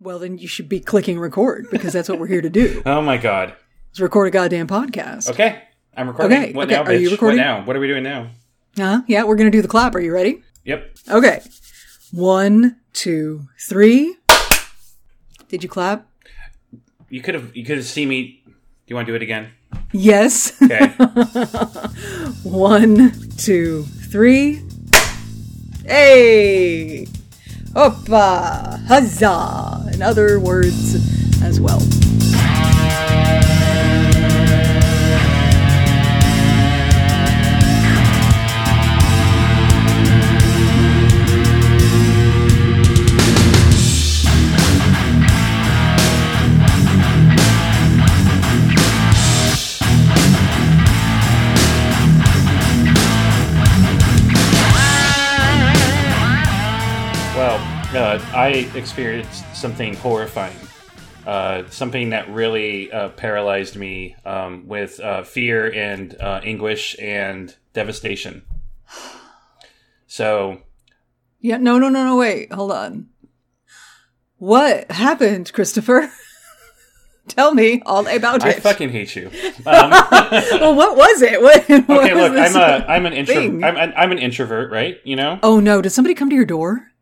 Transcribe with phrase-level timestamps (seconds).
[0.00, 2.82] Well, then you should be clicking record because that's what we're here to do.
[2.86, 3.54] Oh my god.
[3.90, 5.30] Let's record a goddamn podcast.
[5.30, 5.62] Okay,
[5.96, 6.38] I'm recording.
[6.38, 7.38] Okay, What okay, now, are you recording?
[7.38, 7.64] What now?
[7.64, 8.30] What are we doing now?
[8.78, 9.94] Uh, yeah, we're gonna do the clap.
[9.94, 10.42] Are you ready?
[10.64, 10.96] Yep.
[11.10, 11.40] Okay.
[12.12, 14.16] One, two, three.
[15.48, 16.06] Did you clap?
[17.08, 17.56] You could have.
[17.56, 18.42] You could have seen me.
[18.44, 18.52] Do
[18.88, 19.50] you want to do it again?
[19.92, 20.60] Yes.
[20.62, 20.86] Okay.
[22.42, 24.62] One, two, three.
[25.84, 27.06] Hey!
[27.76, 28.80] Hoppa!
[28.86, 29.90] Huzzah!
[29.92, 30.94] In other words
[31.42, 31.78] as well,
[58.56, 60.56] I experienced something horrifying.
[61.26, 67.54] Uh, something that really uh, paralyzed me um, with uh, fear and uh, anguish and
[67.74, 68.42] devastation.
[70.06, 70.62] So
[71.38, 72.50] Yeah, no, no, no, no, wait.
[72.50, 73.08] Hold on.
[74.38, 76.10] What happened, Christopher?
[77.28, 78.56] Tell me all about I it.
[78.56, 79.30] I fucking hate you.
[79.66, 79.90] Um,
[80.30, 81.42] well, what was it?
[81.42, 83.42] What, what okay, was look, this I'm a I'm an introvert.
[83.42, 83.64] thing?
[83.64, 84.96] I'm, I'm an introvert, right?
[85.04, 85.40] You know.
[85.42, 86.92] Oh no, did somebody come to your door?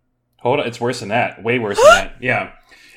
[0.44, 1.42] Hold on, it's worse than that.
[1.42, 2.14] Way worse than that.
[2.20, 2.52] Yeah.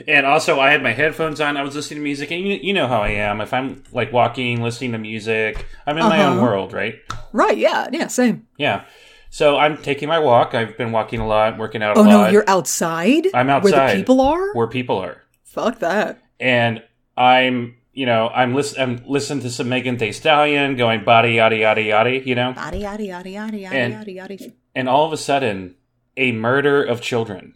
[0.08, 1.58] And also, I had my headphones on.
[1.58, 3.42] I was listening to music, and you, you know how I am.
[3.42, 6.42] If I'm like walking, listening to music, I'm in my own Uh-huh.
[6.44, 6.94] world, right?
[7.34, 8.46] Right, yeah, yeah, same.
[8.60, 8.84] Yeah.
[9.32, 10.54] So I'm taking my walk.
[10.54, 12.10] I've been walking a lot, working out a Oh lot.
[12.12, 13.26] no, you're outside?
[13.34, 13.94] I'm Where outside.
[13.94, 14.54] the people are?
[14.54, 16.22] where people are, Fuck that.
[16.40, 16.84] and
[17.18, 21.56] I'm, you know, I'm listen, I'm listening to some Megan Thee Stallion, going body yada
[21.58, 24.52] yada yada, you know, Yada yada yada yada yada yada yada.
[24.76, 25.74] and all of a sudden,
[26.18, 27.56] a murder of children,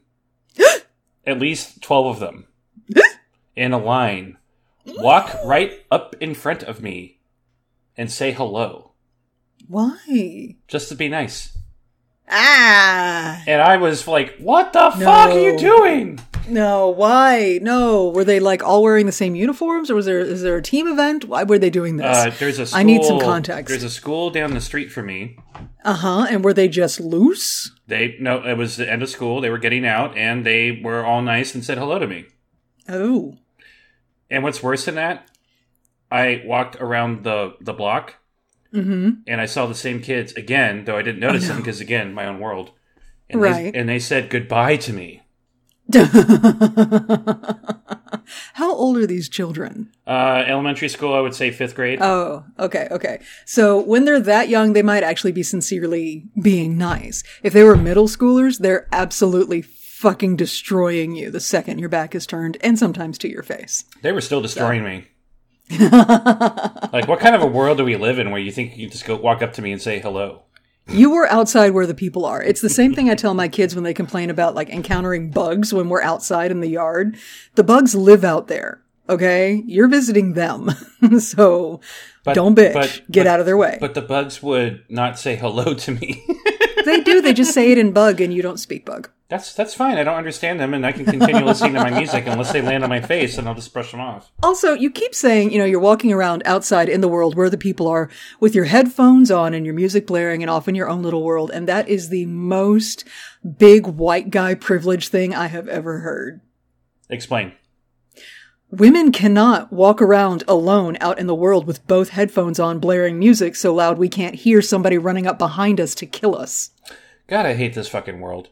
[1.25, 2.45] at least twelve of them,
[3.55, 4.37] in a line,
[4.85, 7.19] walk right up in front of me,
[7.97, 8.91] and say hello,
[9.67, 10.55] Why?
[10.67, 11.57] just to be nice.
[12.33, 17.59] Ah And I was like, "What the fuck are you doing?" no, why?
[17.61, 18.09] No.
[18.09, 20.87] Were they like all wearing the same uniforms or was there is there a team
[20.87, 21.25] event?
[21.25, 22.17] Why were they doing this?
[22.17, 23.69] Uh, there's a school, I need some context.
[23.69, 25.37] There's a school down the street for me.
[25.83, 26.27] Uh-huh.
[26.29, 27.71] And were they just loose?
[27.87, 29.41] They no, it was the end of school.
[29.41, 32.25] They were getting out, and they were all nice and said hello to me.
[32.87, 33.37] Oh.
[34.29, 35.27] And what's worse than that,
[36.11, 38.15] I walked around the the block,
[38.73, 39.09] Mm-hmm.
[39.27, 42.25] and I saw the same kids again, though I didn't notice them because again, my
[42.25, 42.71] own world.
[43.29, 43.73] And Right.
[43.73, 45.20] They, and they said goodbye to me.
[48.53, 49.91] How old are these children?
[50.07, 51.99] Uh, elementary school, I would say fifth grade.
[52.01, 53.19] Oh, okay, okay.
[53.45, 57.23] So when they're that young, they might actually be sincerely being nice.
[57.43, 62.25] If they were middle schoolers, they're absolutely fucking destroying you the second your back is
[62.25, 63.85] turned, and sometimes to your face.
[64.01, 65.07] they were still destroying me.
[65.79, 69.05] like, what kind of a world do we live in where you think you just
[69.05, 70.43] go walk up to me and say hello?
[70.87, 72.41] You were outside where the people are.
[72.41, 75.73] It's the same thing I tell my kids when they complain about like encountering bugs
[75.73, 77.15] when we're outside in the yard.
[77.55, 78.81] The bugs live out there.
[79.07, 79.63] Okay?
[79.65, 80.69] You're visiting them.
[81.19, 81.79] so
[82.23, 82.73] But- don't bitch.
[82.73, 83.77] but- Get but- out of their way.
[83.79, 86.23] But the bugs would not say hello to me.
[86.85, 87.21] they do.
[87.21, 89.09] They just say it in bug and you don't speak bug.
[89.31, 89.97] That's that's fine.
[89.97, 92.83] I don't understand them, and I can continue listening to my music unless they land
[92.83, 94.29] on my face, and I'll just brush them off.
[94.43, 97.57] Also, you keep saying, you know, you're walking around outside in the world where the
[97.57, 98.09] people are
[98.41, 101.49] with your headphones on and your music blaring and off in your own little world.
[101.49, 103.05] And that is the most
[103.57, 106.41] big white guy privilege thing I have ever heard.
[107.09, 107.53] Explain.
[108.69, 113.55] Women cannot walk around alone out in the world with both headphones on blaring music
[113.55, 116.71] so loud we can't hear somebody running up behind us to kill us.
[117.27, 118.49] God, I hate this fucking world.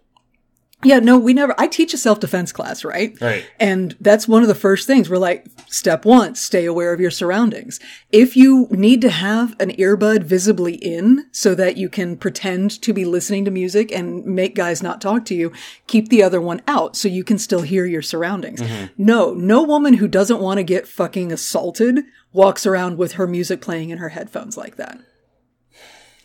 [0.81, 3.19] Yeah, no, we never, I teach a self-defense class, right?
[3.19, 3.45] Right.
[3.59, 5.09] And that's one of the first things.
[5.09, 7.81] We're like, step one, stay aware of your surroundings.
[8.13, 12.93] If you need to have an earbud visibly in so that you can pretend to
[12.93, 15.51] be listening to music and make guys not talk to you,
[15.87, 18.61] keep the other one out so you can still hear your surroundings.
[18.61, 18.85] Mm-hmm.
[18.97, 23.59] No, no woman who doesn't want to get fucking assaulted walks around with her music
[23.59, 24.97] playing in her headphones like that.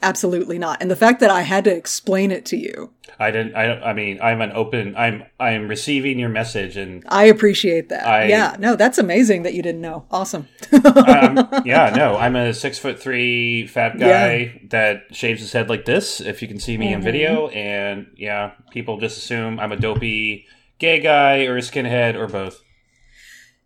[0.04, 0.82] Absolutely not.
[0.82, 3.54] And the fact that I had to explain it to you, I didn't.
[3.54, 3.80] I.
[3.80, 4.94] I mean, I'm an open.
[4.96, 5.24] I'm.
[5.40, 8.06] I'm receiving your message, and I appreciate that.
[8.06, 10.04] I- yeah, no, that's amazing that you didn't know.
[10.10, 10.48] Awesome.
[10.72, 15.84] um, yeah, no, I'm a six foot three fat guy that shaves his head like
[15.84, 16.20] this.
[16.20, 20.46] If you can see me in video, and yeah, people just assume I'm a dopey
[20.78, 22.60] gay guy or a skinhead or both.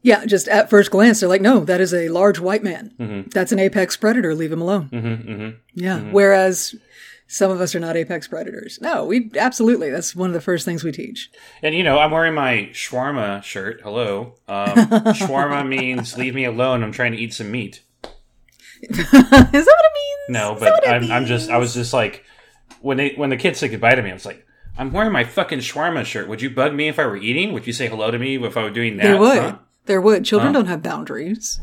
[0.03, 2.93] Yeah, just at first glance, they're like, no, that is a large white man.
[2.99, 3.31] Mm-hmm.
[3.31, 4.35] That's an apex predator.
[4.35, 4.85] Leave him alone.
[4.87, 6.01] hmm hmm Yeah.
[6.01, 6.75] Whereas
[7.27, 8.79] some of us are not apex predators.
[8.81, 9.91] No, we absolutely.
[9.91, 11.31] That's one of the first things we teach.
[11.63, 13.81] And you know, I'm wearing my shawarma shirt.
[13.83, 14.75] Hello, um,
[15.15, 16.83] shawarma means leave me alone.
[16.83, 17.83] I'm trying to eat some meat.
[18.83, 20.29] Is that what it means?
[20.31, 22.25] No, but I'm, I'm just I was just like
[22.81, 24.47] when they when the kids said goodbye to me, I was like,
[24.79, 26.29] I'm wearing my fucking shawarma shirt.
[26.29, 27.53] Would you bug me if I were eating?
[27.53, 29.03] Would you say hello to me if I were doing that?
[29.03, 29.39] There would.
[29.39, 29.59] Huh?
[29.89, 30.25] There would.
[30.25, 30.61] Children Huh?
[30.61, 31.59] don't have boundaries.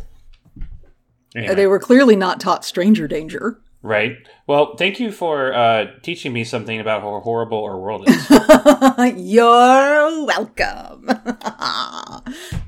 [1.35, 3.61] Anyway, They were clearly not taught stranger danger.
[3.81, 4.17] right.
[4.47, 8.29] Well, thank you for uh, teaching me something about how horrible our world is.
[9.17, 11.09] You're welcome.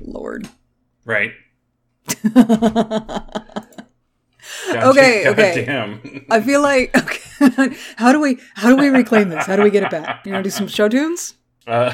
[0.00, 0.48] Lord.
[1.04, 1.32] right.
[4.70, 5.64] Okay, okay.
[5.64, 6.24] Damn.
[6.30, 7.76] I feel like okay.
[7.96, 9.46] how do we how do we reclaim this?
[9.46, 10.24] How do we get it back?
[10.26, 11.34] You want to do some show tunes?
[11.68, 11.90] Uh,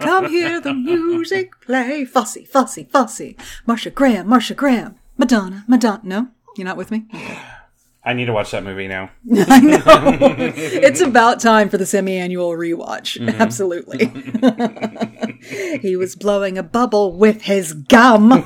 [0.00, 2.04] Come hear the music play.
[2.06, 3.34] Fosse, Fosse, Fosse.
[3.66, 4.96] Martha Graham, Martha Graham.
[5.18, 6.00] Madonna, Madonna.
[6.02, 6.28] No?
[6.56, 7.04] You're not with me?
[8.06, 9.10] I need to watch that movie now.
[9.36, 9.82] I know.
[9.84, 13.18] it's about time for the semi-annual rewatch.
[13.18, 13.42] Mm-hmm.
[13.42, 14.06] Absolutely.
[15.80, 18.30] he was blowing a bubble with his gum.
[18.32, 18.38] oh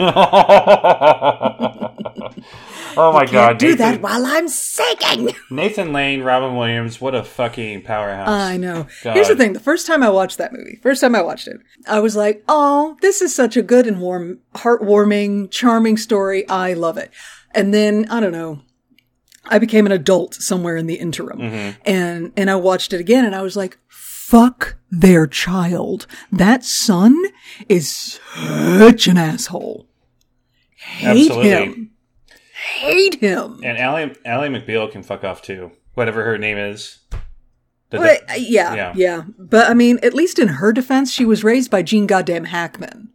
[3.13, 5.37] my god, Do that while I'm singing.
[5.51, 8.31] Nathan Lane, Robin Williams, what a fucking powerhouse.
[8.31, 8.87] I know.
[9.05, 9.15] God.
[9.15, 9.53] Here's the thing.
[9.53, 12.43] The first time I watched that movie, first time I watched it, I was like,
[12.49, 16.49] oh, this is such a good and warm, heartwarming, charming story.
[16.49, 17.11] I love it.
[17.55, 18.63] And then, I don't know,
[19.47, 21.41] I became an adult somewhere in the interim
[21.85, 26.07] and, and I watched it again and I was like, fuck their child.
[26.31, 27.17] That son
[27.69, 29.87] is such an asshole.
[30.77, 31.51] Hate Absolutely.
[31.51, 31.91] him.
[32.53, 33.61] Hate him.
[33.65, 35.73] And Ally, Ally McBeal can fuck off too.
[35.95, 36.99] Whatever her name is.
[37.91, 38.93] But, uh, yeah, Yeah.
[38.95, 42.45] yeah, But I mean, at least in her defense, she was raised by Gene Goddamn
[42.45, 43.09] Hackman.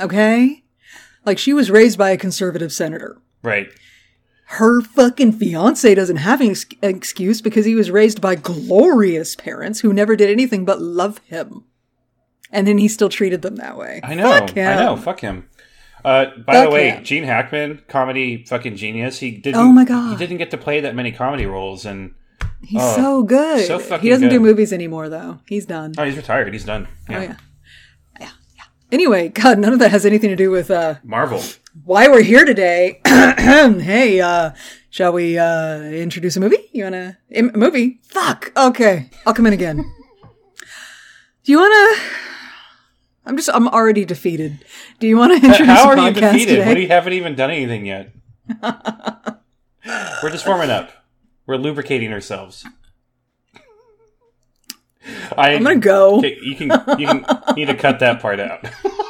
[0.00, 0.62] Okay?
[1.24, 3.18] Like, she was raised by a conservative senator.
[3.42, 3.68] right.
[4.54, 9.80] Her fucking fiance doesn't have an ex- excuse because he was raised by glorious parents
[9.80, 11.64] who never did anything but love him.
[12.50, 14.00] And then he still treated them that way.
[14.02, 14.28] I know.
[14.30, 14.68] Fuck him.
[14.68, 14.96] I know.
[14.96, 15.48] Fuck him.
[16.04, 17.04] Uh, by Fuck the way, him.
[17.04, 19.18] Gene Hackman, comedy fucking genius.
[19.20, 19.60] He didn't.
[19.60, 20.10] Oh my God.
[20.12, 22.14] He didn't get to play that many comedy roles, and
[22.62, 23.66] He's Oh, so good.
[23.66, 25.38] so fucking he doesn't do movies anymore, though.
[25.46, 25.94] He's done.
[25.96, 26.52] oh, he's retired.
[26.52, 26.88] He's done.
[27.08, 27.18] Yeah.
[27.18, 27.36] Oh, yeah.
[28.20, 28.62] Yeah, yeah.
[28.92, 31.40] Anyway, God, none of that has anything to do with, uh, Marvel.
[31.84, 33.00] Why we're here today.
[33.06, 34.50] hey, uh,
[34.90, 36.68] shall we uh introduce a movie?
[36.72, 38.00] You wanna a movie?
[38.04, 38.52] Fuck.
[38.56, 39.76] Okay, I'll come in again.
[41.44, 42.00] Do you wanna?
[43.26, 43.50] I'm just.
[43.52, 44.64] I'm already defeated.
[44.98, 46.56] Do you want to introduce How are you defeated?
[46.56, 46.66] today?
[46.68, 48.12] What do you haven't even done anything yet?
[50.22, 50.90] We're just warming up.
[51.46, 52.66] We're lubricating ourselves.
[55.36, 56.18] I, I'm gonna go.
[56.18, 57.24] Okay, you can you can
[57.56, 58.64] need to cut that part out.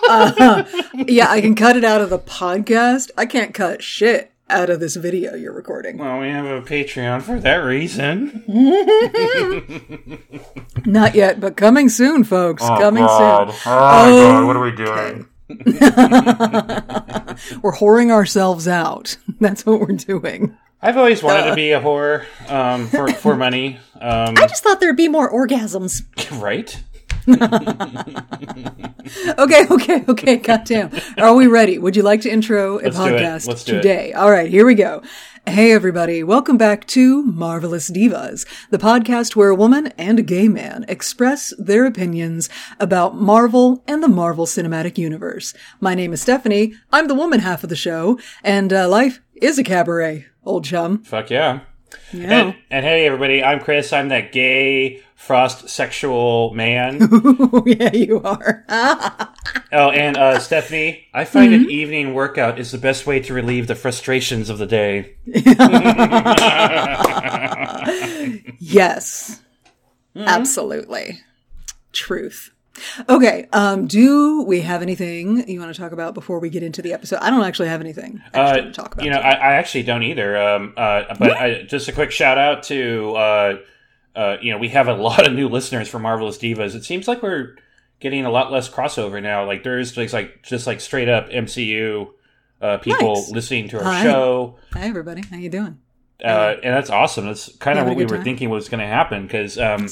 [0.08, 0.64] Uh,
[0.94, 3.10] yeah, I can cut it out of the podcast.
[3.18, 5.98] I can't cut shit out of this video you're recording.
[5.98, 8.44] well, we have a Patreon for that reason.
[10.84, 12.62] Not yet, but coming soon, folks.
[12.64, 13.08] Oh, coming soon.
[13.10, 13.60] Oh soon.
[13.64, 15.26] God, what are we doing?
[17.62, 19.16] We're whoring ourselves out.
[19.40, 20.56] That's what we're doing.
[20.82, 23.78] I've always wanted to be a whore um, for for money.
[24.00, 26.02] Um, I just thought there'd be more orgasms.
[26.40, 26.82] right?
[29.38, 30.36] Okay, okay, okay.
[30.36, 30.90] Goddamn.
[31.18, 31.78] Are we ready?
[31.78, 33.76] Would you like to intro a Let's podcast do it.
[33.78, 34.12] today?
[34.12, 35.02] All right, here we go.
[35.46, 36.22] Hey, everybody.
[36.22, 41.52] Welcome back to Marvelous Divas, the podcast where a woman and a gay man express
[41.58, 42.48] their opinions
[42.78, 45.54] about Marvel and the Marvel Cinematic Universe.
[45.80, 46.74] My name is Stephanie.
[46.92, 51.02] I'm the woman half of the show, and uh, life is a cabaret, old chum.
[51.02, 51.60] Fuck yeah.
[52.12, 52.40] Yeah.
[52.40, 53.92] And, and hey, everybody, I'm Chris.
[53.92, 57.00] I'm that gay frost sexual man.
[57.66, 58.64] yeah, you are.
[59.72, 61.64] oh, and uh, Stephanie, I find Mm-hmm.
[61.64, 65.16] an evening workout is the best way to relieve the frustrations of the day.
[68.62, 69.40] Yes.
[70.14, 70.28] Mm-hmm.
[70.28, 71.20] Absolutely.
[71.92, 72.50] Truth.
[73.08, 76.80] Okay, um, do we have anything you want to talk about before we get into
[76.82, 77.18] the episode?
[77.20, 79.04] I don't actually have anything Uh, to talk about.
[79.04, 80.36] you know, I, I actually don't either.
[80.36, 83.56] Um, uh, but I, just a quick shout out to, uh,
[84.16, 86.74] uh, you know, we have a lot of new listeners for Marvelous Divas.
[86.74, 87.56] It seems like we're
[87.98, 89.44] getting a lot less crossover now.
[89.46, 92.08] Like there's just like just like straight up MCU
[92.62, 93.30] uh, people Nice.
[93.30, 94.02] listening to our Hi.
[94.04, 94.56] show.
[94.72, 95.22] Hi, everybody.
[95.28, 95.78] How you doing?
[96.24, 97.26] uh, and that's awesome.
[97.26, 98.24] That's kind of what we were time?
[98.24, 99.88] thinking was going to happen because um?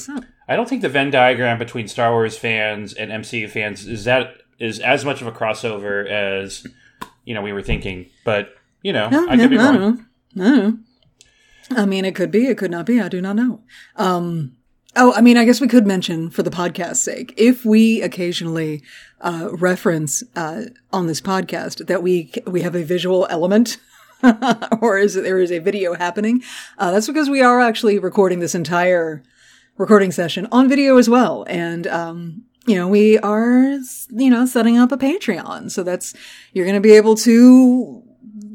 [0.49, 4.33] I don't think the Venn diagram between Star Wars fans and MCU fans is that
[4.57, 6.65] is as much of a crossover as
[7.23, 8.07] you know we were thinking.
[8.25, 10.05] But you know, No, I could be no, wrong.
[10.35, 10.79] don't.
[11.71, 11.81] I.
[11.81, 12.99] I mean, it could be, it could not be.
[12.99, 13.61] I do not know.
[13.95, 14.55] Um,
[14.95, 18.81] oh, I mean, I guess we could mention for the podcast's sake, if we occasionally
[19.21, 23.77] uh, reference uh, on this podcast that we we have a visual element
[24.81, 26.41] or is it there is a video happening?
[26.79, 29.23] Uh, that's because we are actually recording this entire
[29.79, 31.43] recording session on video as well.
[31.49, 33.79] And, um, you know, we are,
[34.11, 35.71] you know, setting up a Patreon.
[35.71, 36.13] So that's,
[36.53, 38.03] you're going to be able to,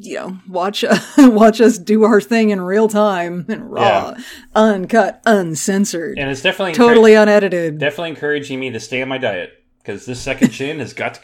[0.01, 0.85] you know, watch,
[1.19, 4.25] watch us do our thing in real time and raw, Yeah.
[4.55, 7.79] uncut, uncensored, And it's definitely totally unedited.
[7.79, 11.21] definitely encouraging me to stay on my diet because this second chin has got to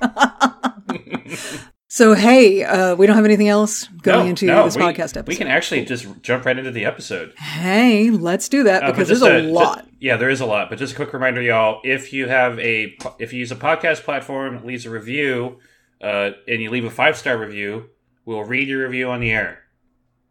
[0.00, 1.60] go.
[1.94, 5.16] So, hey, uh, we don't have anything else going No, into no, this we- podcast
[5.16, 5.28] episode.
[5.28, 7.32] We can actually just jump right into the episode.
[7.38, 9.86] Hey, let's do that Uh, because just there's a, ju- lot.
[10.00, 10.70] yeah, there is a lot.
[10.70, 14.02] But just a quick reminder, y'all: if you have a if you use a podcast
[14.02, 15.60] platform leaves a review,
[16.00, 17.88] uh, and you leave a five star review,
[18.24, 19.60] we'll read your review on the air.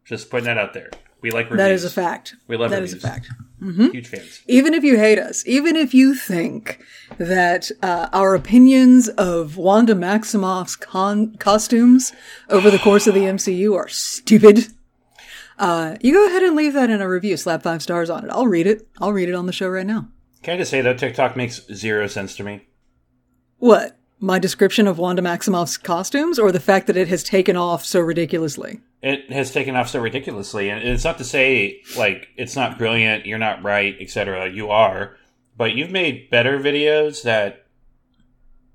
[0.03, 0.89] Just putting that out there.
[1.21, 1.57] We like reviews.
[1.59, 2.35] That is a fact.
[2.45, 3.29] We love that That is a reviews.
[3.63, 3.93] Fact.
[3.93, 4.41] Huge fans.
[4.47, 6.83] Even if you hate us, even if you think
[7.17, 12.13] that uh, our opinions of Wanda Maximoff's con- costumes
[12.49, 14.67] over the course of the MCU are stupid,
[15.59, 17.37] uh, you go ahead and leave that in a review.
[17.37, 18.29] Slap five stars on it.
[18.31, 18.87] I'll read it.
[18.99, 20.09] I'll read it on the show right now.
[20.41, 22.67] Can I just say though, TikTok makes zero sense to me.
[23.57, 23.97] What?
[24.19, 27.99] My description of Wanda Maximoff's costumes, or the fact that it has taken off so
[27.99, 28.81] ridiculously?
[29.03, 33.25] It has taken off so ridiculously, and it's not to say like it's not brilliant,
[33.25, 34.49] you're not right, etc.
[34.49, 35.17] You are,
[35.57, 37.65] but you've made better videos that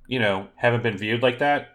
[0.07, 1.71] you know haven't been viewed like that.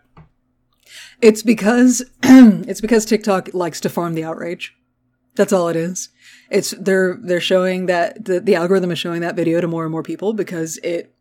[1.19, 4.75] It's because it's because TikTok likes to farm the outrage.
[5.35, 6.09] That's all it is.
[6.51, 9.91] It's they're they're showing that the, the algorithm is showing that video to more and
[9.91, 11.12] more people because it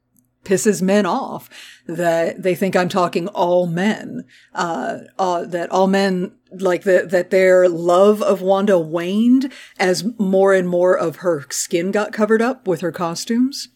[0.44, 1.48] pisses men off
[1.86, 4.24] that they think I'm talking all men.
[4.54, 10.52] Uh, uh that all men like that that their love of Wanda waned as more
[10.52, 13.68] and more of her skin got covered up with her costumes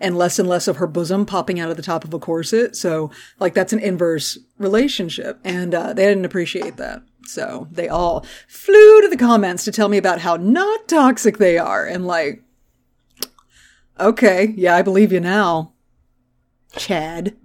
[0.00, 2.76] and less and less of her bosom popping out of the top of a corset.
[2.76, 5.38] So, like, that's an inverse relationship.
[5.44, 7.02] And uh, they didn't appreciate that.
[7.24, 11.58] So, they all flew to the comments to tell me about how not toxic they
[11.58, 11.86] are.
[11.86, 12.42] And, like,
[13.98, 15.72] okay, yeah, I believe you now.
[16.76, 17.36] Chad.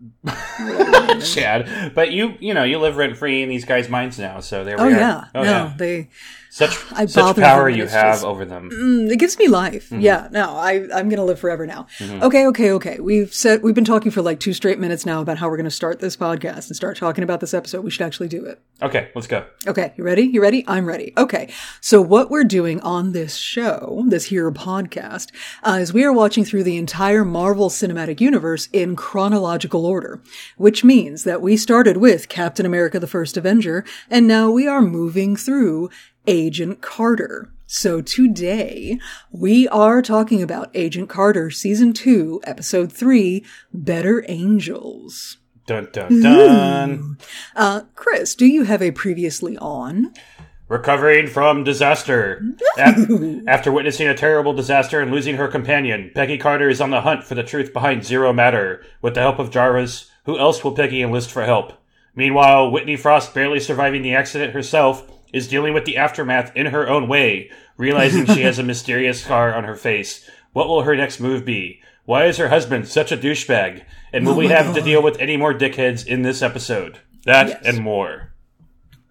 [1.23, 4.63] Chad, but you you know you live rent free in these guys' minds now, so
[4.63, 4.91] there we Oh, are.
[4.91, 5.25] yeah.
[5.35, 5.73] Oh, no, yeah.
[5.77, 6.09] they.
[6.51, 8.69] Such I such power you have just- over them.
[8.69, 9.85] Mm, it gives me life.
[9.85, 10.01] Mm-hmm.
[10.01, 11.87] Yeah, no, I, I'm gonna live forever now.
[12.01, 12.99] Okay, okay, okay.
[12.99, 15.71] We've said we've been talking for like two straight minutes now about how we're gonna
[15.71, 17.83] start this podcast and start talking about this episode.
[17.85, 18.61] We should actually do it.
[18.81, 19.45] Okay, let's go.
[19.65, 20.23] Okay, you ready?
[20.23, 20.65] You ready?
[20.67, 21.13] I'm ready.
[21.17, 21.49] Okay.
[21.79, 25.31] So what we're doing on this show, this here podcast,
[25.63, 30.21] uh, is we are watching through the entire Marvel Cinematic Universe in chronological order,
[30.57, 34.81] which means that we started with Captain America the First Avenger, and now we are
[34.81, 35.89] moving through
[36.27, 37.51] Agent Carter.
[37.67, 38.99] So today
[39.31, 45.37] we are talking about Agent Carter Season 2, Episode 3, Better Angels.
[45.67, 47.17] Dun dun dun.
[47.55, 50.13] Uh, Chris, do you have a previously on?
[50.67, 52.41] Recovering from disaster.
[52.77, 53.09] Af-
[53.47, 57.23] After witnessing a terrible disaster and losing her companion, Peggy Carter is on the hunt
[57.23, 58.83] for the truth behind Zero Matter.
[59.01, 61.73] With the help of Jarvis, who else will Peggy enlist for help?
[62.15, 66.87] Meanwhile, Whitney Frost, barely surviving the accident herself, is dealing with the aftermath in her
[66.89, 70.29] own way, realizing she has a mysterious scar on her face.
[70.53, 71.81] What will her next move be?
[72.05, 73.83] Why is her husband such a douchebag?
[74.11, 76.99] And will we have to deal with any more dickheads in this episode?
[77.25, 77.61] That Yes.
[77.63, 78.33] and more.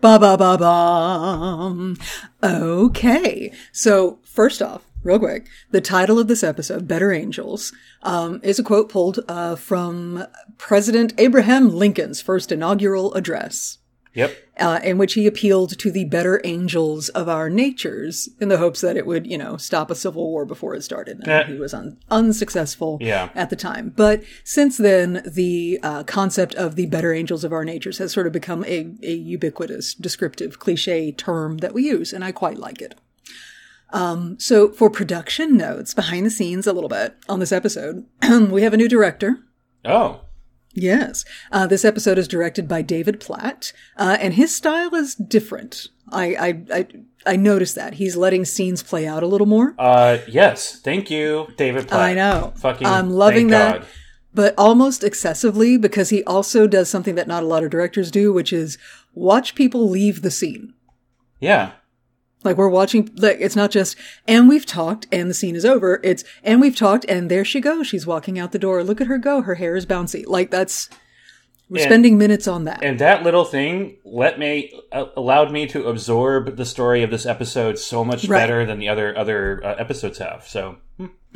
[0.00, 1.96] Ba ba ba bum.
[2.42, 3.52] Okay.
[3.72, 7.72] So first off, real quick, the title of this episode, "Better Angels,"
[8.02, 10.24] um, is a quote pulled uh, from
[10.58, 13.78] President Abraham Lincoln's first inaugural address.
[14.12, 14.36] Yep.
[14.58, 18.80] Uh, in which he appealed to the better angels of our natures in the hopes
[18.80, 21.18] that it would, you know, stop a civil war before it started.
[21.20, 21.44] And Eh.
[21.46, 23.30] he was un- unsuccessful Yeah.
[23.36, 23.92] at the time.
[23.94, 28.26] But since then, the uh, concept of the better angels of our natures has sort
[28.26, 32.82] of become a, a ubiquitous, descriptive, cliche term that we use, and I quite like
[32.82, 32.96] it.
[33.92, 38.04] Um, so for production notes, behind the scenes a little bit on this episode,
[38.50, 39.38] we have a new director.
[39.84, 40.20] Oh.
[40.72, 41.24] Yes.
[41.50, 45.88] Uh, this episode is directed by David Platt, uh, and his style is different.
[46.12, 46.86] I, I, I,
[47.26, 47.94] I noticed that.
[47.94, 49.74] He's letting scenes play out a little more.
[49.78, 50.78] Uh, yes.
[50.80, 52.00] Thank you, David Platt.
[52.00, 52.52] I know.
[52.56, 52.86] Fucking.
[52.86, 53.80] I'm loving that.
[53.80, 53.88] God.
[54.32, 58.32] But almost excessively because he also does something that not a lot of directors do,
[58.32, 58.78] which is
[59.12, 60.74] watch people leave the scene.
[61.40, 61.72] Yeah.
[62.42, 66.00] Like we're watching, like it's not just, and we've talked and the scene is over.
[66.02, 67.87] It's, and we've talked and there she goes.
[67.87, 68.82] She's walking out the door.
[68.82, 69.42] Look at her go.
[69.42, 70.25] Her hair is bouncy.
[70.26, 70.88] Like that's,
[71.68, 72.82] we're And- spending minutes on that.
[72.82, 77.26] And that little thing let me uh, allowed me to absorb the story of this
[77.26, 78.38] episode so much Right.
[78.38, 80.49] better than the other other uh, episodes have.
[80.49, 80.78] So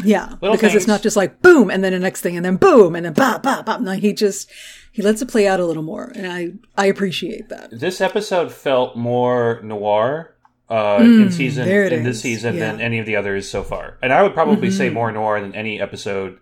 [0.02, 0.74] Yeah, Little because things.
[0.74, 3.12] it's not just like boom and then the next thing and then boom and then
[3.12, 3.78] ba ba ba.
[3.80, 4.50] No, he just
[4.90, 7.70] he lets it play out a little more, and I I appreciate that.
[7.78, 10.33] This episode felt more noir
[10.74, 12.22] uh, in season Mm, there it in this is.
[12.22, 12.72] season than Yeah.
[12.72, 12.80] Mm-hmm.
[12.80, 15.80] any of the others so far, and I would probably say more noir than any
[15.80, 16.38] episode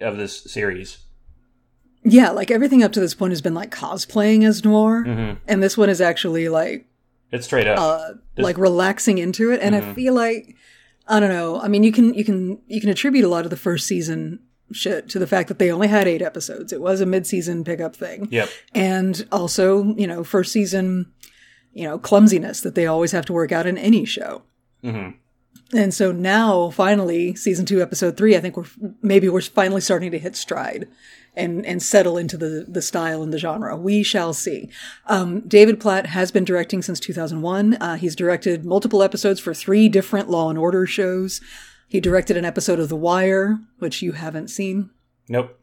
[0.00, 0.98] of this series.
[2.06, 5.38] Yeah, like everything up to this point has been like cosplaying as noir, Mm-hmm.
[5.48, 6.86] and this one is actually like
[7.32, 7.78] It's straight up.
[7.78, 10.56] uh, like relaxing into it and i feel like
[11.08, 13.50] i don't know i mean you can you can you can attribute a lot of
[13.50, 14.40] the first season
[14.72, 17.94] shit to the fact that they only had eight episodes it was a mid-season pickup
[17.94, 18.48] thing yep.
[18.74, 21.12] and also you know first season
[21.74, 24.42] you know clumsiness that they always have to work out in any show.
[24.82, 25.14] Mhm.
[25.72, 28.66] and so now finally season two episode three i think we're
[29.02, 30.86] maybe we're finally starting to hit stride
[31.34, 33.76] and and settle into the the style and the genre.
[33.76, 34.68] We shall see.
[35.06, 39.88] Um, david platt has been directing since 2001 uh, he's directed multiple episodes for three
[39.88, 41.40] different law and order shows.
[41.88, 44.90] He directed an episode of the wire which you haven't seen.
[45.28, 45.58] Nope.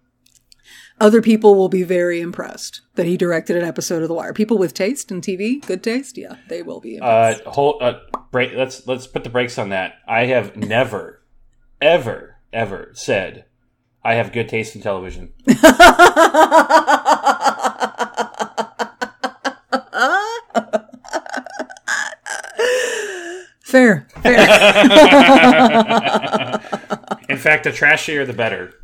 [1.02, 4.34] Other people will be very impressed that he directed an episode of The Wire.
[4.34, 7.00] People with taste in TV, good taste, yeah, they will be.
[7.00, 7.82] Uh, hold.
[7.82, 8.00] Uh,
[8.32, 8.54] break.
[8.54, 9.96] Let's let's put the brakes on that.
[10.08, 11.24] I have never,
[11.82, 13.46] ever, ever said
[14.04, 15.34] I have good taste in television.
[23.64, 24.24] fair, fair.
[27.30, 28.76] In fact, the trashier the better.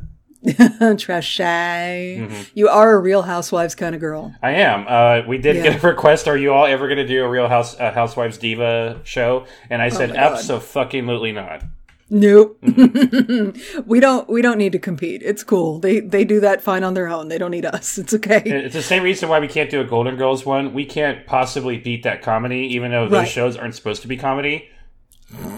[0.98, 2.16] Trash shy.
[2.20, 2.42] Mm-hmm.
[2.54, 4.34] You are a Real Housewives kind of girl.
[4.42, 4.86] I am.
[4.88, 5.62] Uh, we did Yeah.
[5.64, 6.28] get a request.
[6.28, 9.46] Are you all ever going to do a Real House uh, Housewives diva show?
[9.70, 11.64] And I said, Oh absolutely not.
[12.10, 12.58] Nope.
[13.86, 14.28] we don't.
[14.30, 15.20] We don't need to compete.
[15.22, 15.78] It's cool.
[15.78, 17.28] They they do that fine on their own.
[17.28, 17.98] They don't need us.
[17.98, 18.42] It's okay.
[18.46, 20.72] It's the same reason why we can't do a Golden Girls one.
[20.72, 23.28] We can't possibly beat that comedy, even though those Right.
[23.28, 24.70] shows aren't supposed to be comedy.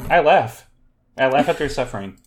[0.08, 0.66] I laugh.
[1.16, 2.18] I laugh at their suffering.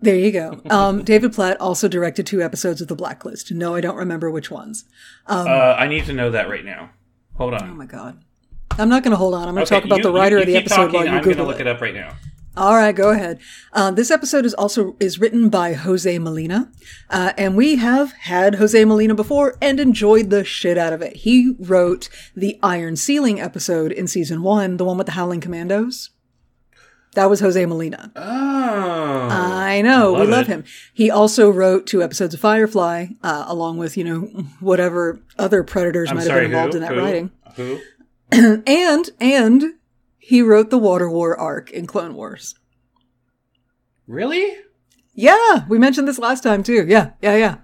[0.00, 0.60] There you go.
[0.70, 3.50] Um, David Platt also directed two episodes of The Blacklist.
[3.52, 4.84] No, I don't remember which ones.
[5.26, 6.90] Uh, I need to know that right now.
[7.36, 7.70] Hold on.
[7.70, 8.22] Oh my god.
[8.78, 9.48] I'm not going to hold on.
[9.48, 11.04] I'm going to Okay, talk about you- the writer you- of the episode talking, while
[11.06, 11.66] you I'm gonna look it.
[11.66, 12.12] it up right now.
[12.56, 13.38] All right, go ahead.
[13.72, 16.70] Uh, this episode is also is written by Jose Molina,
[17.08, 21.16] uh, and we have had Jose Molina before and enjoyed the shit out of it.
[21.18, 26.10] He wrote the Iron Ceiling episode in season one, the one with the Howling Commandos.
[27.14, 28.12] That was Jose Molina.
[28.14, 30.52] Oh, I know we love love it.
[30.52, 30.64] him.
[30.94, 34.20] He also wrote two episodes of Firefly, uh, along with you know
[34.60, 36.48] whatever other predators I'm might sorry.
[36.48, 36.78] have been involved who?
[36.78, 37.00] in that who?
[37.00, 37.30] writing.
[37.56, 37.80] Who?
[38.66, 39.64] And and
[40.18, 42.54] he wrote the Water War arc in Clone Wars.
[44.06, 44.54] Really?
[45.14, 46.86] Yeah, we mentioned this last time too.
[46.86, 47.56] Yeah, yeah, yeah.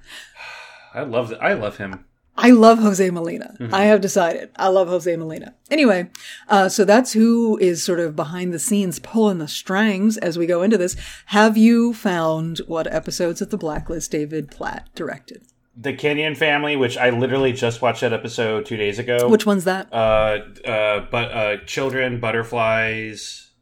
[0.94, 1.28] I love.
[1.28, 1.42] that.
[1.42, 2.06] I love him.
[2.36, 3.54] I love Jose Molina.
[3.60, 3.74] Mm-hmm.
[3.74, 4.50] I have decided.
[4.56, 5.54] I love Jose Molina.
[5.70, 6.10] Anyway,
[6.48, 10.46] uh, so that's who is sort of behind the scenes pulling the strings as we
[10.46, 10.96] go into this.
[11.26, 15.42] Have you found what episodes of The Blacklist David Platt directed?
[15.76, 19.28] The Kenyon family, which I literally just watched that episode two days ago.
[19.28, 19.92] Which one's that?
[19.92, 23.52] uh, uh, but uh, children, butterflies.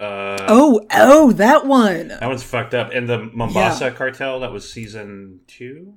[0.00, 2.08] Uh, oh, oh, that one.
[2.08, 2.92] that one's fucked up.
[2.92, 4.40] And the Mombasa cartel.
[4.40, 5.94] That was season two.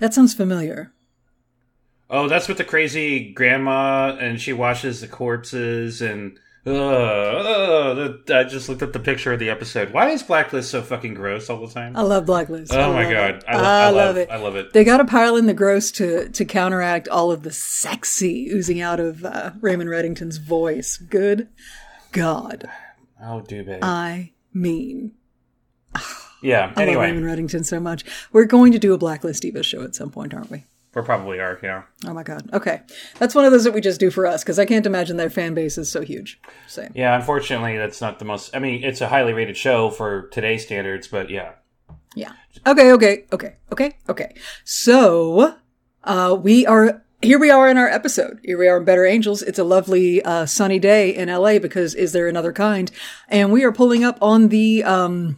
[0.00, 0.92] That sounds familiar.
[2.14, 8.44] Oh, that's with the crazy grandma, and she washes the corpses, and uh, uh, I
[8.44, 9.92] just looked up the picture of the episode.
[9.92, 11.96] Why is Blacklist so fucking gross all the time?
[11.96, 12.72] I love Blacklist.
[12.72, 13.42] oh my god.
[13.48, 14.30] I, lo- I, love, it.
[14.30, 14.72] I love it.
[14.74, 18.80] They got to pile in the gross to to counteract all of the sexy oozing
[18.80, 20.98] out of uh, Raymond Reddington's voice.
[20.98, 21.48] Good
[22.12, 22.68] God,
[23.24, 23.78] Oh, do babe.
[23.82, 25.12] I mean,
[26.42, 26.72] yeah.
[26.76, 28.04] I love Raymond Reddington so much.
[28.32, 30.64] We're going to do a Blacklist Diva show at some point, aren't we?
[30.94, 31.58] We probably are.
[31.62, 31.82] Yeah.
[32.06, 32.50] Oh my God.
[32.52, 32.82] Okay,
[33.18, 35.30] that's one of those that we just do for us because I can't imagine their
[35.30, 36.40] fan base is so huge.
[36.66, 36.92] Same.
[36.94, 37.16] Yeah.
[37.16, 38.54] Unfortunately, that's not the most.
[38.54, 41.52] I mean, it's a highly rated show for today's standards, but yeah.
[42.14, 42.32] Yeah.
[42.66, 44.34] Okay, okay, okay, okay, okay.
[44.64, 45.56] So,
[46.04, 48.38] uh, we are, here we are in our episode.
[48.44, 49.42] Here we are in Better Angels.
[49.42, 52.90] It's a lovely, uh, sunny day in LA because is there another kind?
[53.28, 55.36] And we are pulling up on the, um,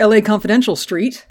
[0.00, 1.26] LA Confidential Street.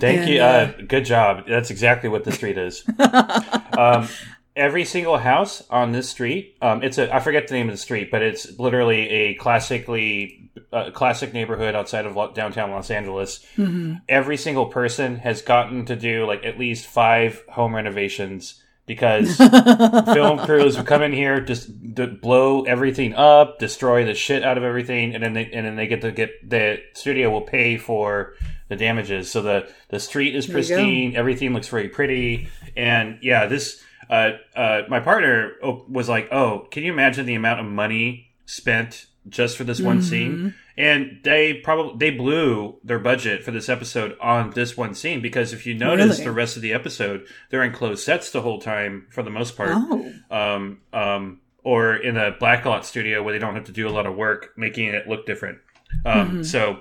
[0.00, 0.40] Thank And, you.
[0.40, 1.44] uh, Uh, good job.
[1.48, 2.84] That's exactly what the street is.
[3.78, 4.08] um,
[4.54, 7.78] every single house on this street, um, it's a I forget the name of the
[7.80, 13.44] street, but it's literally a classically uh, classic neighborhood outside of downtown Los Angeles.
[14.08, 19.36] Every single person has gotten to do like at least five home renovations because
[20.14, 24.56] film crews would come in here, just d- blow everything up, destroy the shit out
[24.56, 27.76] of everything, and then they and then they get to get the studio will pay
[27.76, 28.34] for
[28.68, 29.30] the damages.
[29.30, 34.82] So the the street is pristine, everything looks very pretty, and yeah, this uh, uh,
[34.88, 39.56] my partner oh, was like, "Oh, can you imagine the amount of money spent just
[39.56, 44.50] for this one scene, and they probably they blew their budget for this episode on
[44.50, 46.24] this one scene because if you notice Really?
[46.24, 49.56] the rest of the episode, they're in closed sets the whole time for the most
[49.56, 49.70] part.
[49.72, 50.12] Oh.
[50.30, 54.06] Um, um, or in a blackout studio where they don't have to do a lot
[54.06, 55.58] of work making it look different.
[56.04, 56.78] Um, so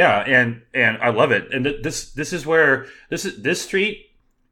[0.00, 1.44] yeah, and and I love it.
[1.54, 3.96] And th- this this is where this is this street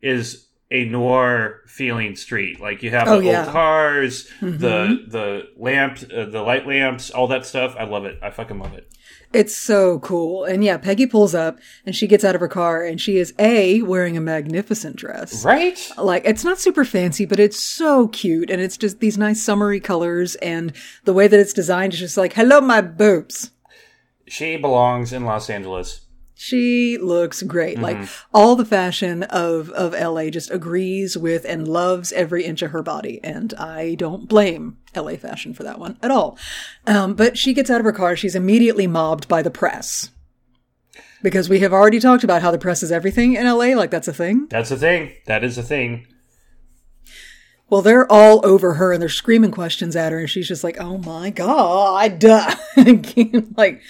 [0.00, 2.60] is a noir feeling street.
[2.60, 3.32] Like you have Oh, the yeah.
[3.40, 3.46] Mm-hmm.
[3.48, 7.76] old cars, the the lamp, uh, the light lamps, all that stuff.
[7.78, 8.18] I love it.
[8.22, 8.88] I fucking love it.
[9.32, 10.44] It's so cool.
[10.44, 13.34] And yeah, Peggy pulls up and she gets out of her car and she is
[13.38, 15.44] A, wearing a magnificent dress.
[15.44, 15.76] Right?
[15.98, 18.48] Like, it's not super fancy, but it's so cute.
[18.48, 20.36] And it's just these nice summery colors.
[20.36, 20.72] And
[21.04, 23.50] the way that it's designed is just like, hello, my boobs.
[24.26, 26.04] She belongs in Los Angeles.
[26.36, 27.78] She looks great.
[27.78, 32.72] Like all the fashion of, of LA just agrees with and loves every inch of
[32.72, 33.20] her body.
[33.22, 36.36] And I don't blame LA fashion for that one at all.
[36.86, 38.16] Um, but she gets out of her car.
[38.16, 40.10] She's immediately mobbed by the press.
[41.22, 43.76] Because we have already talked about how the press is everything in LA.
[43.76, 44.48] Like that's a thing.
[44.50, 45.12] That's a thing.
[45.26, 46.06] That is a thing.
[47.70, 50.76] Well, they're all over her and they're screaming questions at her, and she's just like,
[50.78, 52.22] "Oh my god!"
[52.76, 53.80] And like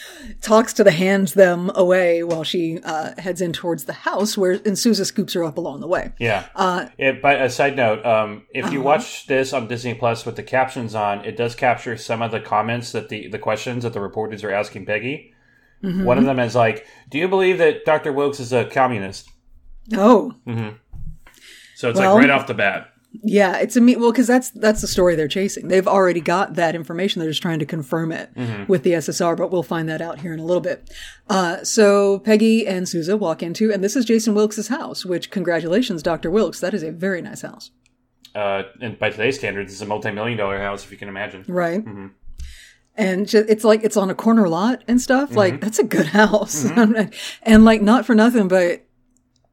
[0.40, 4.52] talks to the hands them away while she uh, heads in towards the house, where
[4.64, 6.12] and Sousa scoops her up along the way.
[6.20, 6.46] Yeah.
[6.54, 8.72] Uh, It, but a side note, um, if Uh-huh.
[8.74, 12.30] you watch this on Disney Plus with the captions on, it does capture some of
[12.30, 15.32] the comments that the, the questions that the reporters are asking Peggy.
[15.82, 16.04] Mm-hmm.
[16.04, 18.12] One of them is like, "Do you believe that Dr.
[18.12, 19.28] Wilkes is a communist?"
[19.94, 20.32] Oh,
[21.74, 22.88] So it's Well- like right off the bat.
[23.22, 23.96] Yeah, it's a me.
[23.96, 25.68] Well, because that's that's the story they're chasing.
[25.68, 27.20] They've already got that information.
[27.20, 28.30] They're just trying to confirm it
[28.68, 30.90] with the SSR, but we'll find that out here in a little bit.
[31.30, 35.04] Uh, so Peggy and Sousa walk into, and this is Jason Wilkes' house.
[35.06, 36.60] Which congratulations, Doctor Wilkes.
[36.60, 37.70] That is a very nice house.
[38.34, 41.44] Uh, and by today's standards, it's a multi-million dollar house, if you can imagine.
[41.46, 41.84] right?
[42.96, 45.34] And ju- it's like it's on a corner lot and stuff.
[45.34, 46.64] Like that's a good house,
[47.42, 48.84] and like not for nothing, but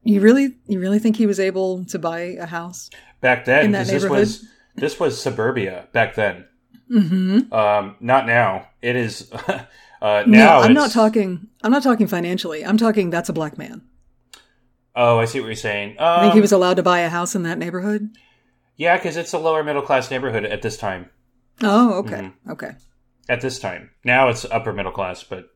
[0.04, 2.90] you really, you really think he was able to buy a house?
[3.22, 4.44] Back then, because this was
[4.76, 6.44] this was suburbia back then.
[6.90, 7.52] Mm-hmm.
[7.52, 8.68] Um, not now.
[8.82, 9.32] It is.
[9.48, 9.64] uh,
[10.02, 11.48] now no, I'm not talking.
[11.62, 12.64] I'm not talking financially.
[12.66, 13.82] I'm talking that's a black man.
[14.94, 15.92] Oh, I see what you're saying.
[15.98, 18.10] Um, I think he was allowed to buy a house in that neighborhood.
[18.76, 21.08] Yeah, because it's a lower middle class neighborhood at this time.
[21.62, 22.50] Oh, okay, Mm-hmm.
[22.50, 22.72] okay.
[23.28, 25.48] At this time, now it's upper middle class, but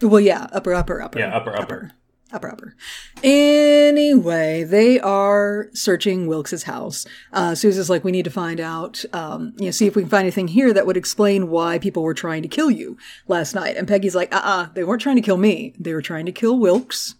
[0.00, 1.18] Well, yeah, upper, upper, upper.
[1.18, 1.62] Yeah, upper, upper.
[1.62, 1.92] Upper,
[2.32, 2.74] upper.
[3.22, 7.06] Anyway, they are searching Wilkes's house.
[7.32, 10.10] Uh, Sousa's like, we need to find out, um, you know, see if we can
[10.10, 12.96] find anything here that would explain why people were trying to kill you
[13.28, 13.76] last night.
[13.76, 15.74] And Peggy's like, uh-uh, they weren't trying to kill me.
[15.78, 17.14] They were trying to kill Wilkes.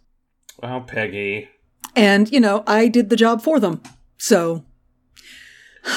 [0.62, 1.48] well, Peggy.
[1.96, 3.82] And, you know, I did the job for them.
[4.18, 4.64] So,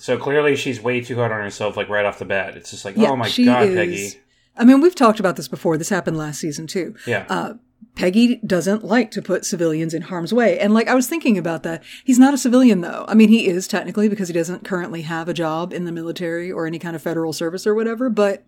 [0.00, 1.76] So clearly, she's way too hard on herself.
[1.76, 4.20] Like right off the bat, it's just like, yeah, oh my she god, is- Peggy.
[4.56, 5.76] I mean, we've talked about this before.
[5.76, 6.94] This happened last season too.
[7.06, 7.54] Yeah, uh,
[7.98, 10.56] Peggy doesn't like to put civilians in harm's way.
[10.60, 11.82] And like I was thinking about that.
[12.04, 13.04] He's not a civilian though.
[13.08, 16.50] I mean, he is technically because he doesn't currently have a job in the military
[16.52, 18.46] or any kind of federal service or whatever, but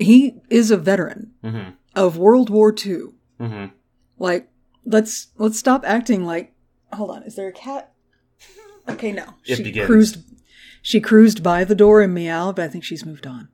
[0.00, 1.70] he is a veteran Mm-hmm.
[1.94, 3.10] of World War II.
[3.40, 3.70] Mhm.
[4.18, 4.48] Like,
[4.84, 6.52] let's let's stop acting like
[6.92, 7.92] hold on, is there a cat?
[8.88, 9.34] Okay, no.
[9.46, 9.86] It she begins.
[9.86, 10.18] cruised
[10.82, 13.48] she cruised by the door and meowed, but I think she's moved on.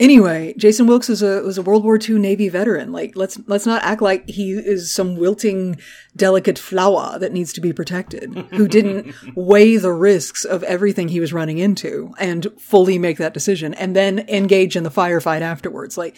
[0.00, 2.90] Anyway, Jason Wilkes was a was a World War II Navy veteran.
[2.90, 5.76] Like let's let's not act like he is some wilting,
[6.16, 8.34] delicate flower that needs to be protected.
[8.50, 13.34] Who didn't weigh the risks of everything he was running into and fully make that
[13.34, 15.96] decision, and then engage in the firefight afterwards.
[15.96, 16.16] Like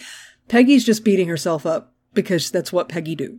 [0.48, 3.38] Peggy's just beating herself up because that's what Peggy do,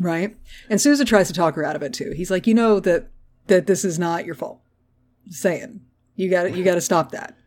[0.00, 0.36] right?
[0.68, 2.12] And Sousa tries to talk her out of it too.
[2.14, 3.08] He's like, you know that
[3.46, 4.60] that this is not your fault.
[5.30, 5.80] Saying,
[6.14, 7.37] you got you got to stop that.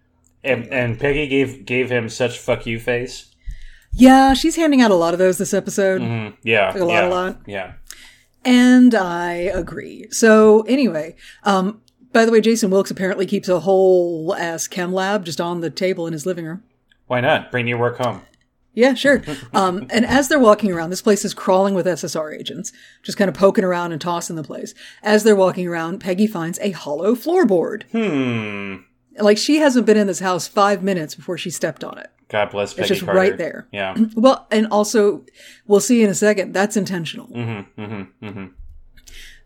[0.44, 3.34] And and Peggy gave gave him such fuck you face.
[3.94, 6.02] Yeah, she's handing out a lot of those this episode.
[6.02, 7.42] Mm, yeah, A lot, yeah, a lot.
[7.46, 7.74] Yeah,
[8.46, 10.08] And I agree.
[10.12, 11.82] So anyway, um,
[12.14, 15.70] by the way, Jason Wilkes apparently keeps a whole ass chem lab just on the
[15.70, 16.64] table in his living room.
[17.08, 18.22] why not bring your work home?
[18.74, 19.22] Yeah, sure.
[19.54, 22.72] Um, and as they're walking around, this place is crawling with SSR agents,
[23.04, 24.74] just kind of poking around and tossing the place.
[25.04, 27.84] As they're walking around, Peggy finds a hollow floorboard.
[27.92, 28.84] Hmm.
[29.20, 32.08] Like she hasn't been in this house five minutes before she stepped on it.
[32.30, 33.20] God bless Peggy It's just Carter.
[33.20, 33.68] right there.
[33.74, 33.96] Yeah.
[34.16, 35.26] Well, and also,
[35.68, 37.28] we'll see in a second, that's intentional.
[37.28, 37.82] Mm-hmm.
[37.82, 38.26] Mm-hmm.
[38.26, 38.46] Mm-hmm.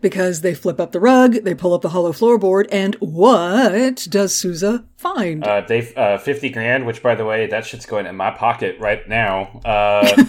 [0.02, 4.36] because they flip up the rug, they pull up the hollow floorboard, and what does
[4.36, 5.44] Sousa find?
[5.44, 8.78] Uh, they uh, fifty grand, which by the way, that shit's going in my pocket
[8.80, 9.62] right now.
[9.66, 10.24] Uh,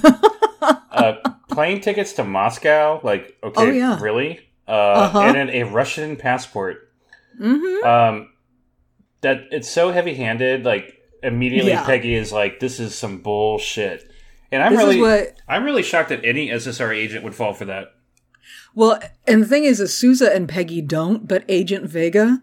[0.93, 1.13] uh,
[1.51, 3.99] plane tickets to Moscow, like okay, Oh, yeah.
[4.01, 4.41] really?
[4.67, 5.21] Uh, Uh-huh.
[5.21, 6.91] And then a Russian passport.
[7.39, 7.87] mm-hmm.
[7.87, 8.31] Um,
[9.27, 10.65] that it's so heavy-handed.
[10.65, 11.85] Like immediately Yeah.
[11.85, 14.09] Peggy is like, "This is some bullshit,"
[14.53, 17.65] and I'm This really, what- I'm really shocked that any SSR agent would fall for
[17.65, 17.89] that.
[18.75, 22.43] Well, and the thing is, is Sousa and Peggy don't, but Agent Vega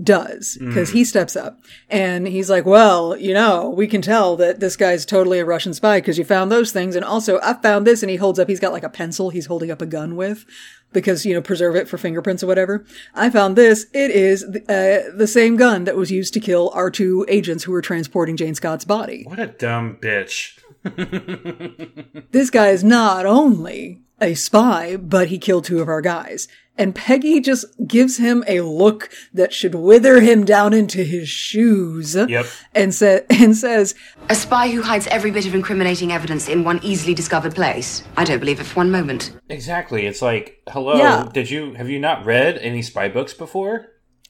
[0.00, 4.60] does because he steps up and he's like, "Well, you know, we can tell that
[4.60, 7.86] this guy's totally a Russian spy because you found those things, and also I found
[7.86, 10.16] this." And he holds up, he's got like a pencil he's holding up a gun
[10.16, 10.46] with
[10.92, 12.84] because you know preserve it for fingerprints or whatever.
[13.14, 13.86] I found this.
[13.92, 17.72] It is uh, the same gun that was used to kill our two agents who
[17.72, 19.24] were transporting Jane Scott's body.
[19.24, 20.58] What a dumb bitch.
[22.30, 26.48] this guy is not only a spy, but he killed two of our guys.
[26.80, 32.14] And Peggy just gives him a look that should wither him down into his shoes.
[32.14, 32.46] Yep.
[32.74, 33.94] And, sa- and says,
[34.30, 38.02] A spy who hides every bit of incriminating evidence in one easily discovered place?
[38.16, 39.36] I don't believe it for one moment.
[39.50, 40.06] Exactly.
[40.06, 41.28] It's like, hello, Yeah.
[41.32, 43.86] did you have you not read any spy books before?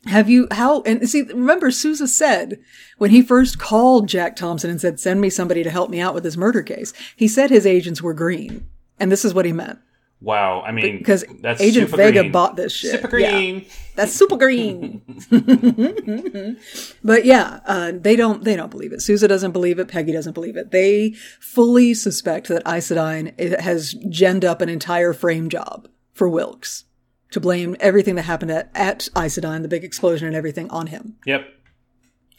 [0.06, 2.58] Have you, how, and see, remember, Sousa said
[2.98, 6.14] when he first called Jack Thompson and said, send me somebody to help me out
[6.14, 8.66] with this murder case, he said his agents were green.
[8.98, 9.78] And this is what he meant.
[10.22, 10.60] Wow.
[10.62, 12.32] I mean, Because that's Agent super Vega green.
[12.32, 12.90] bought this shit.
[13.00, 13.32] Super Yeah.
[13.32, 13.66] green.
[13.96, 15.00] That's super green.
[17.04, 19.00] but yeah, uh, they don't they don't believe it.
[19.02, 19.88] Sousa doesn't believe it.
[19.88, 20.70] Peggy doesn't believe it.
[20.70, 26.84] They fully suspect that Isodyne i- has ginned up an entire frame job for Wilkes
[27.30, 31.16] to blame everything that happened at, at Isodyne, the big explosion and everything, on him.
[31.26, 31.46] Yep.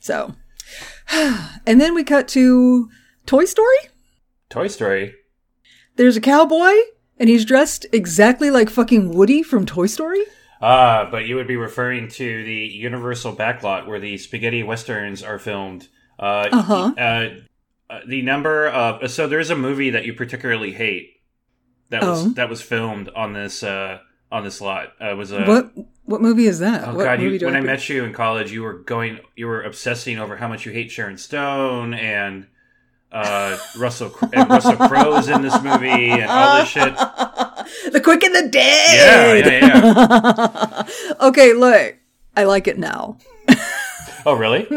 [0.02, 0.36] So,
[1.12, 2.90] and then we cut to
[3.26, 3.78] Toy Story.
[4.50, 5.16] Toy Story.
[5.96, 6.74] There's a cowboy,
[7.22, 10.24] and he's dressed exactly like fucking Woody from Toy Story.
[10.62, 15.40] Ah, but you would be referring to the Universal backlot where the spaghetti westerns are
[15.40, 15.88] filmed.
[16.20, 16.92] Uh, Uh-huh.
[16.98, 17.30] uh,
[17.90, 21.22] uh, the number of so there's a movie that you particularly hate
[21.90, 22.30] that was Oh.
[22.32, 24.00] that was filmed on this uh,
[24.32, 24.94] on this lot.
[25.00, 25.72] Uh, was a what
[26.06, 26.88] what movie is that?
[26.88, 27.22] Oh what god!
[27.22, 27.66] You, when I pick?
[27.68, 30.90] met you in college, you were going, you were obsessing over how much you hate
[30.92, 32.48] Sharon Stone and
[33.12, 36.96] uh, Russell and Russell Crowe's in this movie and all this shit.
[37.94, 39.44] The Quick and the Dead.
[39.44, 40.84] yeah, yeah.
[41.20, 41.26] yeah.
[41.28, 41.96] okay, look,
[42.36, 43.18] I like it now.
[44.24, 44.68] Oh, really?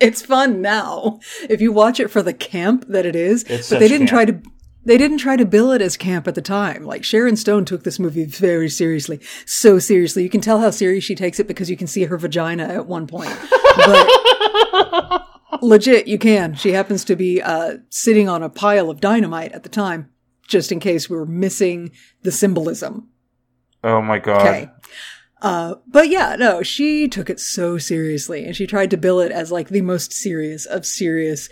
[0.00, 1.20] It's fun now.
[1.50, 4.16] If you watch it for the camp that it is, It's but they didn't camp.
[4.16, 4.40] try to.
[4.86, 6.84] They didn't try to bill it as camp at the time.
[6.84, 10.22] Like Sharon Stone took this movie very seriously, so seriously.
[10.22, 12.86] You can tell how serious she takes it because you can see her vagina at
[12.86, 13.36] one point.
[13.76, 15.26] But
[15.62, 16.54] legit, you can.
[16.54, 20.10] She happens to be uh, sitting on a pile of dynamite at the time,
[20.46, 21.90] just in case we were missing
[22.22, 23.08] the symbolism.
[23.82, 24.40] Oh my god!
[24.40, 24.70] Okay.
[25.44, 29.30] Uh, but yeah, no, she took it so seriously and she tried to bill it
[29.30, 31.50] as like the most serious of serious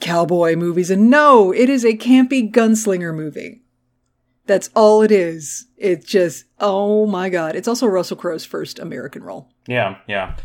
[0.00, 0.90] cowboy movies.
[0.90, 3.62] And no, it is a campy gunslinger movie.
[4.46, 5.66] That's all it is.
[5.76, 7.56] It's just, oh my God.
[7.56, 10.36] It's also Russell Crowe's first American role Yeah, yeah.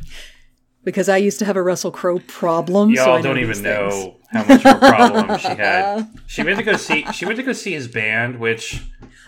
[0.88, 2.96] Because I used to have a Russell Crowe problem.
[2.96, 6.08] so I Y'all know don't these even know how much of a problem she had.
[6.28, 7.06] She went to go see.
[7.12, 8.82] She went to go see his band, which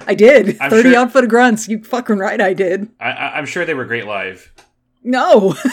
[0.08, 0.58] I did.
[0.62, 1.68] I'm 30 sure- odd foot of grunts.
[1.68, 2.88] You fucking right, I did.
[2.98, 4.54] I, I, I'm sure they were great live.
[5.04, 5.54] No.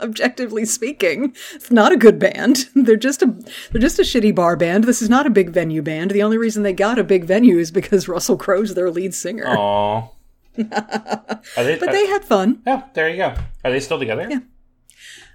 [0.00, 2.66] Objectively speaking, it's not a good band.
[2.74, 3.26] They're just a
[3.72, 4.84] they're just a shitty bar band.
[4.84, 6.12] This is not a big venue band.
[6.12, 9.46] The only reason they got a big venue is because Russell Crowe's their lead singer.
[9.48, 10.08] Aw.
[11.56, 11.78] Are they?
[11.78, 12.62] But they had fun.
[12.66, 13.34] yeah, there you go.
[13.64, 14.26] Are they still together?
[14.28, 14.40] Yeah.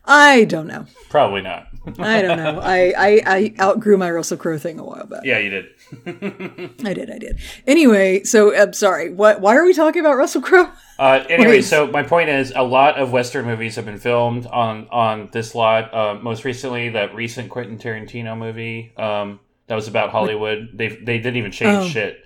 [0.03, 0.85] I don't know.
[1.09, 1.67] Probably not.
[1.99, 2.59] I don't know.
[2.59, 5.21] I, I, I outgrew my Russell Crowe thing a while back.
[5.23, 5.65] yeah, you did.
[6.85, 7.39] I did, I did.
[7.67, 9.11] Anyway, so I'm sorry.
[9.13, 10.69] What why are we talking about Russell Crowe?
[10.97, 14.87] Uh, anyway, so my point is, a lot of Western movies have been filmed on
[14.89, 15.93] on this lot.
[15.93, 20.69] Uh, most recently, that recent Quentin Tarantino movie um, that was about Hollywood.
[20.73, 21.87] They they didn't even change Oh.
[21.87, 22.19] shit.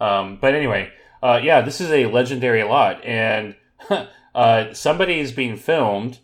[0.00, 0.90] Um, but anyway,
[1.22, 3.54] uh, yeah, this is a legendary lot, and
[4.34, 6.18] uh, somebody is being filmed.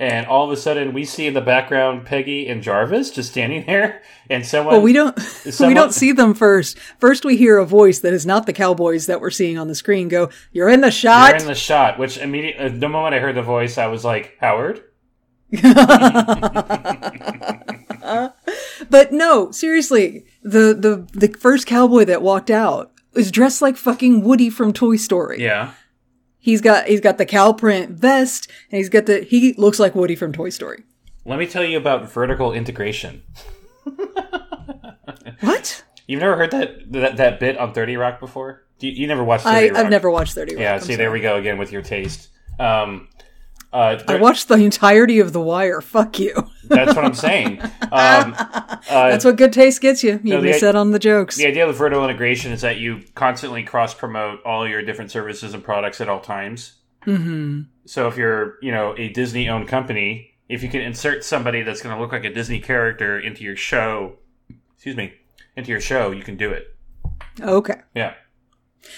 [0.00, 3.66] And all of a sudden, we see in the background Peggy and Jarvis just standing
[3.66, 4.74] there, and someone.
[4.74, 5.18] Well, we don't
[5.60, 6.78] we don't see them first.
[7.00, 9.74] First, we hear a voice that is not the cowboys that we're seeing on the
[9.74, 10.06] screen.
[10.08, 11.30] Go, you're in the shot.
[11.30, 14.04] You're in the shot, which immediately, uh, the moment I heard the voice, I was
[14.04, 14.84] like, Howard?
[18.88, 24.22] but no, seriously, the the the first cowboy that walked out is dressed like fucking
[24.22, 25.42] Woody from Toy Story.
[25.42, 25.72] Yeah.
[26.38, 29.94] He's got he's got the cow print vest, and he's got the he looks like
[29.94, 30.84] Woody from Toy Story.
[31.24, 33.22] Let me tell you about vertical integration.
[35.40, 35.84] What?
[36.06, 38.64] You've never heard that that, that bit on 30 Rock before?
[38.80, 39.78] You, you never watched 30 I Rock?
[39.78, 40.54] I've never watched Thirty.
[40.54, 42.28] Rock, Yeah, I'm see, there we go again with your taste.
[42.58, 43.08] Um,
[43.72, 45.80] uh, I watched the entirety of The Wire.
[45.80, 46.34] Fuck you.
[46.64, 47.60] that's what I'm saying.
[47.60, 50.20] Um, uh, That's what good taste gets you.
[50.22, 51.36] You No, miss out on the jokes.
[51.36, 55.54] the idea of vertical integration is that you constantly cross promote all your different services
[55.54, 56.74] and products at all times.
[57.06, 57.62] Mm-hmm.
[57.86, 61.80] So if you're, you know, a Disney owned company, if you can insert somebody that's
[61.82, 64.16] going to look like a Disney character into your show,
[64.74, 65.12] excuse me,
[65.56, 66.74] into your show, you can do it.
[67.40, 67.80] Okay.
[67.94, 68.14] Yeah.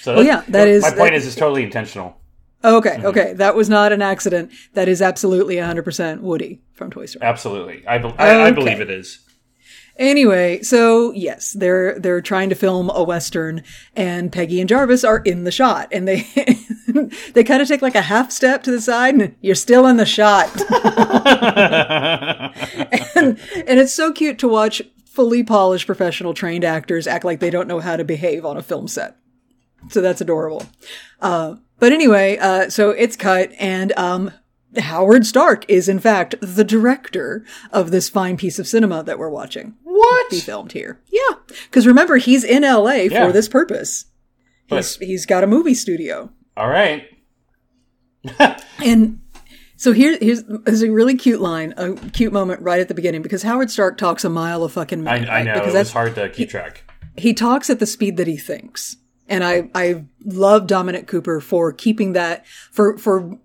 [0.02, 2.19] So Well, yeah, that is- my point that- is it's totally intentional.
[2.62, 3.00] Okay.
[3.02, 3.32] Okay.
[3.34, 4.52] That was not an accident.
[4.74, 7.24] That is absolutely 100% Woody from Toy Story.
[7.24, 9.20] Absolutely, I, be- I, I believe it is.
[9.96, 13.62] Anyway, so yes, they're they're trying to film a western,
[13.94, 16.26] and Peggy and Jarvis are in the shot, and they
[17.34, 19.98] they kind of take like a half step to the side, and you're still in
[19.98, 20.48] the shot,
[23.14, 27.50] and, and it's so cute to watch fully polished professional trained actors act like they
[27.50, 29.16] don't know how to behave on a film set.
[29.88, 30.64] So that's adorable.
[31.20, 34.30] Uh, but anyway, uh, so it's cut, and um,
[34.78, 39.28] Howard Stark is in fact the director of this fine piece of cinema that we're
[39.30, 40.30] watching What?
[40.30, 41.00] be filmed here.
[41.10, 43.08] Yeah, because remember he's in L.A.
[43.08, 43.26] Yeah.
[43.26, 44.04] for this purpose.
[44.68, 47.08] But- He's he's got a movie studio, All right.
[48.84, 49.20] and
[49.76, 53.22] so here here's, here's a really cute line, a cute moment right at the beginning
[53.22, 55.28] because Howard Stark talks a mile a fucking I, minute.
[55.28, 55.44] I right?
[55.46, 56.84] know because it was hard to keep track.
[57.16, 58.96] he talks at the speed that he thinks.
[59.30, 63.38] And I, I love Dominic Cooper for keeping that, for, for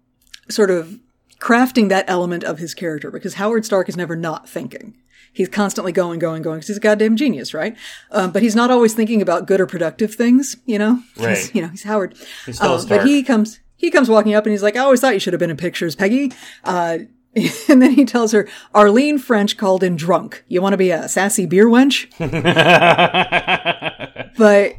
[0.49, 0.99] sort of
[1.39, 4.97] crafting that element of his character because Howard Stark is never not thinking.
[5.31, 7.77] He's constantly going, going, going because he's a goddamn genius, right?
[8.11, 11.03] Um, but he's not always thinking about good or productive things, you know?
[11.35, 12.15] He's, you know, he's Howard.
[12.45, 15.01] He's still Uh, but he comes, he comes walking up and he's like, I always
[15.01, 16.31] thought you should have been in pictures, Peggy.
[16.63, 16.99] Uh,
[17.69, 20.43] and then he tells her, Arlene French called in drunk.
[20.47, 22.09] You want to be a sassy beer wench?
[24.37, 24.75] but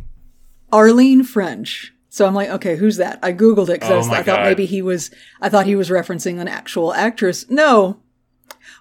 [0.73, 1.93] Arlene French.
[2.09, 3.19] So I'm like, okay, who's that?
[3.23, 5.11] I googled it because Oh I, I thought maybe he was.
[5.41, 7.49] I thought he was referencing an actual actress.
[7.51, 8.01] No.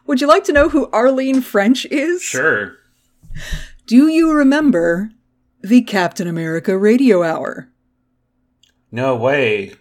[0.07, 2.21] Would you like to know who Arlene French is?
[2.21, 2.77] Sure.
[3.87, 5.11] Do you remember
[5.61, 7.69] the Captain America Radio Hour?
[8.91, 9.73] No way.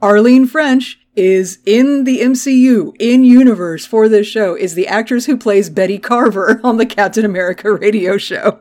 [0.00, 5.36] Arlene French is in the MCU, in universe for this show, is the actress who
[5.36, 8.60] plays Betty Carver on the Captain America radio show.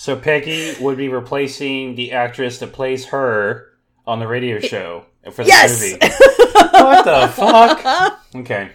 [0.00, 3.66] So Peggy would be replacing the actress that plays her
[4.06, 5.78] on the radio show for the Yes!
[5.78, 5.98] movie.
[6.72, 8.18] what the fuck?
[8.34, 8.70] Okay.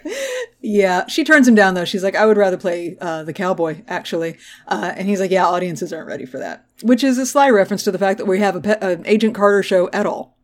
[0.62, 1.84] Yeah, she turns him down though.
[1.84, 4.38] She's like, I would rather play uh, the cowboy, actually.
[4.68, 6.64] Uh, and he's like, Yeah, audiences aren't ready for that.
[6.84, 9.34] Which is a sly reference to the fact that we have a pe- an Agent
[9.34, 10.38] Carter show at all.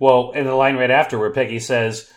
[0.00, 2.12] Well, in the line right after where Peggy says,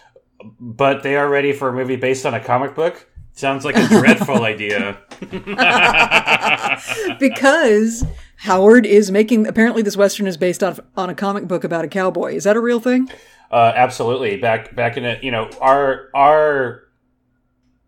[0.60, 3.88] "But they are ready for a movie based on a comic book." Sounds like a
[3.88, 4.98] dreadful idea.
[7.19, 8.06] Because
[8.38, 11.88] Howard is making, apparently, this Western is based on, on a comic book about a
[11.88, 12.34] cowboy.
[12.34, 13.10] Is that a real thing?
[13.52, 14.38] Uh, absolutely.
[14.38, 16.84] Back back in it, you know, our our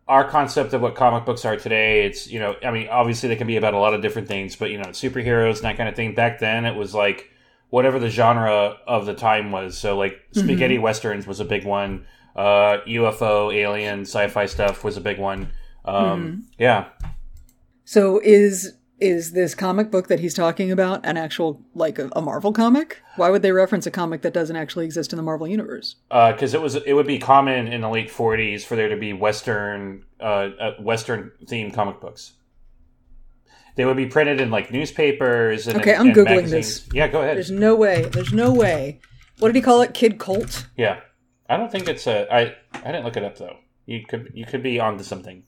[0.07, 3.35] our concept of what comic books are today, it's you know, I mean, obviously they
[3.35, 5.89] can be about a lot of different things, but you know, superheroes and that kind
[5.89, 6.13] of thing.
[6.15, 7.29] Back then, it was like
[7.69, 9.77] whatever the genre of the time was.
[9.77, 12.05] So like spaghetti westerns was a big one.
[12.37, 15.51] Uh, UFO, alien, sci-fi stuff was a big one.
[15.85, 16.85] Um, Yeah,
[17.85, 22.21] So is is this comic book that he's talking about an actual, like a, a
[22.21, 22.99] Marvel comic?
[23.15, 25.95] Why would they reference a comic that doesn't actually exist in the Marvel universe?
[26.09, 29.13] because it was it would be common in the late '40s for there to be
[29.13, 30.23] western uh,
[30.59, 32.33] uh, western themed comic books.
[33.75, 36.83] They would be printed in like newspapers and Okay, I'm and Googling magazines.
[36.85, 36.93] this.
[36.93, 37.35] Yeah, go ahead.
[37.37, 38.03] There's no way.
[38.05, 38.99] There's no way.
[39.39, 39.93] What did he call it?
[39.93, 40.65] Kid Colt?
[40.75, 40.99] Yeah,
[41.49, 42.27] I don't think it's a.
[42.33, 43.57] I I didn't look it up though.
[43.85, 45.43] You could you could be onto something.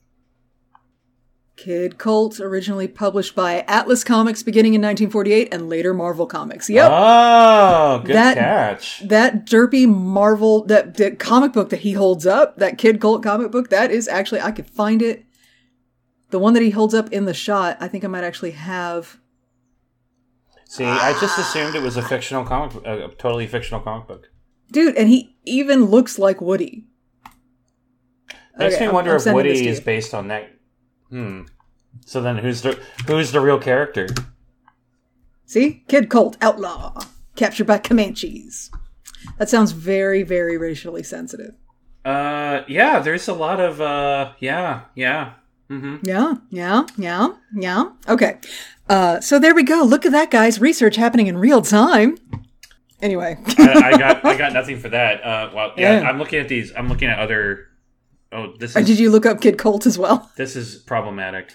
[1.56, 6.70] Kid Colt, originally published by Atlas Comics beginning in 1948 and later Marvel Comics.
[6.70, 6.90] Yep.
[6.90, 9.00] Oh, good That- catch.
[9.06, 13.50] that derpy Marvel, that, that comic book that he holds up, that Kid Colt comic
[13.52, 15.26] book, that is actually, I could find it.
[16.30, 19.18] The one that he holds up in the shot, I think I might actually have.
[20.64, 24.29] See, I just assumed it was a fictional comic, a totally fictional comic book.
[24.72, 26.84] Dude, and he even looks like Woody.
[28.58, 30.50] Makes Okay, me I'm- wonder I'm if Woody is based on that.
[31.08, 31.42] Hmm.
[32.06, 34.06] So then, who's the who's the real character?
[35.46, 35.82] See?
[35.88, 37.00] Kid Colt, outlaw,
[37.36, 38.70] captured by Comanches.
[39.38, 41.54] That sounds very, very racially sensitive.
[42.04, 45.32] Uh, yeah, there's a lot of uh, yeah, yeah.
[45.68, 45.96] Mm-hmm.
[46.06, 47.84] Yeah, yeah, yeah, yeah.
[48.08, 48.38] Okay.
[48.88, 49.82] Uh, so there we go.
[49.82, 50.60] Look at that, guys.
[50.60, 52.16] Research happening in real time.
[53.02, 53.36] Anyway.
[53.58, 55.24] I, I got I got nothing for that.
[55.24, 56.08] Uh, well, yeah, Yeah.
[56.08, 56.72] I'm looking at these.
[56.76, 57.66] I'm looking at other.
[58.32, 60.30] Oh, this is Did you look up Kid Colt as well?
[60.36, 61.52] this is problematic.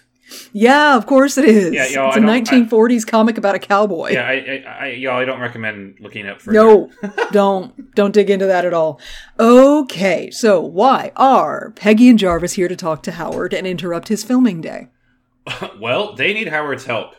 [0.54, 1.72] Yeah, of course it is.
[1.72, 4.10] Yeah, yo, it's I a don't- I- 1940s comic about a cowboy.
[4.14, 6.52] Yeah, I, I, I y'all, I don't recommend looking up for.
[6.52, 6.90] No,
[7.32, 9.00] don't don't dig into that at all.
[9.40, 14.24] Okay, so why are Peggy and Jarvis here to talk to Howard and interrupt his
[14.24, 14.88] filming day?
[15.80, 17.14] Well, they need Howard's help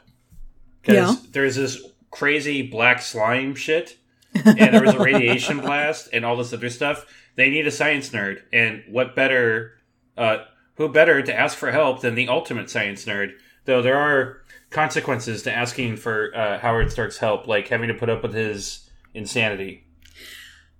[0.82, 1.28] because Yeah.
[1.30, 1.80] there's this
[2.10, 3.98] crazy black slime shit,
[4.44, 7.06] and there was a radiation blast and all this other stuff.
[7.36, 9.72] They need a science nerd, and what better
[10.16, 13.32] uh, who better to ask for help than the ultimate science nerd?
[13.64, 18.08] Though there are consequences to asking for uh, Howard Stark's help, like having to put
[18.08, 19.84] up with his insanity.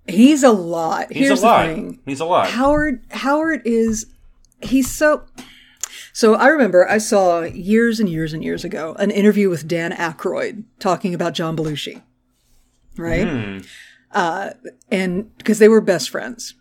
[0.07, 1.13] He's a lot.
[1.13, 1.67] He's Here's a lot.
[1.67, 2.01] the thing.
[2.07, 2.49] He's a lot.
[2.51, 4.07] Howard Howard is
[4.61, 5.25] he's so
[6.13, 9.93] so I remember I saw years and years and years ago an interview with Dan
[9.93, 12.03] Aykroyd talking about John Belushi.
[12.99, 13.29] Right?
[13.29, 13.59] Hmm.
[14.13, 14.51] Uh
[14.91, 16.55] and because they were best friends.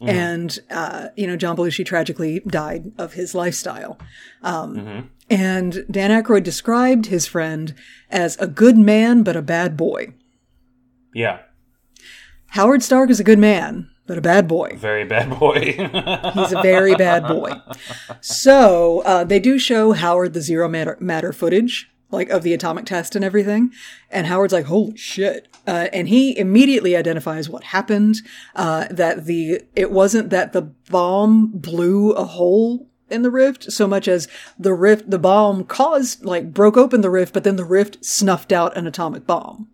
[0.00, 0.08] Mm-hmm.
[0.08, 3.98] And uh, you know, John Belushi tragically died of his lifestyle.
[4.42, 5.06] Um Mm-hmm.
[5.28, 7.74] and Dan Aykroyd described his friend
[8.10, 10.14] as a good man but a bad boy.
[11.14, 11.40] yeah,
[12.48, 14.72] Howard Stark is a good man, but a bad boy.
[14.76, 15.60] very bad boy.
[16.34, 17.52] He's a very bad boy.
[18.20, 22.86] So uh, they do show Howard the zero matter, matter footage, like of the atomic
[22.86, 23.72] test and everything.
[24.10, 28.16] And Howard's like, "Holy shit!" Uh, and he immediately identifies what happened.
[28.54, 33.88] Uh, that the it wasn't that the bomb blew a hole in the rift so
[33.88, 37.64] much as the rift, the bomb caused like broke open the rift, but then the
[37.64, 39.68] rift snuffed out an atomic bomb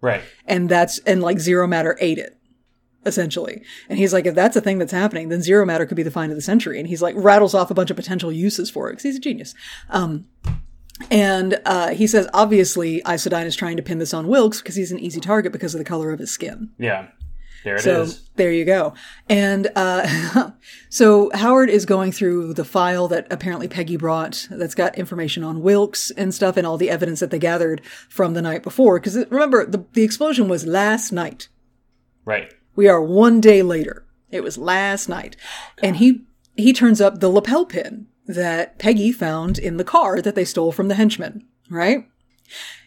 [0.00, 0.22] right.
[0.46, 2.36] and that's and like zero matter ate it
[3.06, 6.02] essentially and he's like if that's a thing that's happening then zero matter could be
[6.02, 8.70] the find of the century and he's like rattles off a bunch of potential uses
[8.70, 9.54] for it because he's a genius
[9.90, 10.26] um
[11.10, 14.92] and uh, he says obviously Isodyne is trying to pin this on Wilkes because he's
[14.92, 16.70] an easy target because of the color of his skin.
[16.78, 17.08] Yeah.
[17.64, 18.16] There it is.
[18.16, 18.94] So there you go.
[19.28, 20.52] And uh,
[20.88, 25.62] so Howard is going through the file that apparently Peggy brought that's got information on
[25.62, 28.98] Wilkes and stuff and all the evidence that they gathered from the night before.
[28.98, 31.48] Because remember, the, the explosion was last night.
[32.24, 32.52] Right.
[32.76, 34.04] We are one day later.
[34.30, 35.36] It was last night.
[35.82, 36.24] And he
[36.56, 40.70] he turns up the lapel pin that Peggy found in the car that they stole
[40.70, 42.06] from the henchman, right?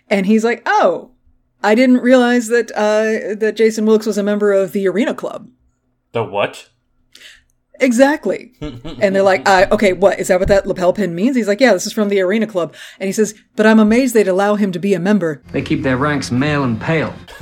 [0.07, 1.11] And he's like, "Oh,
[1.63, 5.49] I didn't realize that uh that Jason Wilkes was a member of the Arena Club."
[6.13, 6.69] The what?
[7.81, 8.53] Exactly.
[8.61, 10.19] and they're like, uh, okay, what?
[10.19, 11.35] Is that what that lapel pin means?
[11.35, 12.75] He's like, yeah, this is from the Arena Club.
[12.99, 15.41] And he says, but I'm amazed they'd allow him to be a member.
[15.51, 17.13] They keep their ranks male and pale.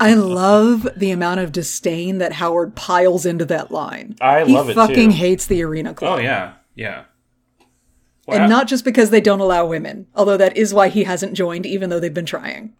[0.00, 4.16] I love the amount of disdain that Howard piles into that line.
[4.20, 5.16] I he love it, fucking too.
[5.16, 6.18] hates the Arena Club.
[6.18, 7.04] Oh yeah, yeah.
[8.28, 11.66] And not just because they don't allow women, although that is why he hasn't joined,
[11.66, 12.74] even though they've been trying.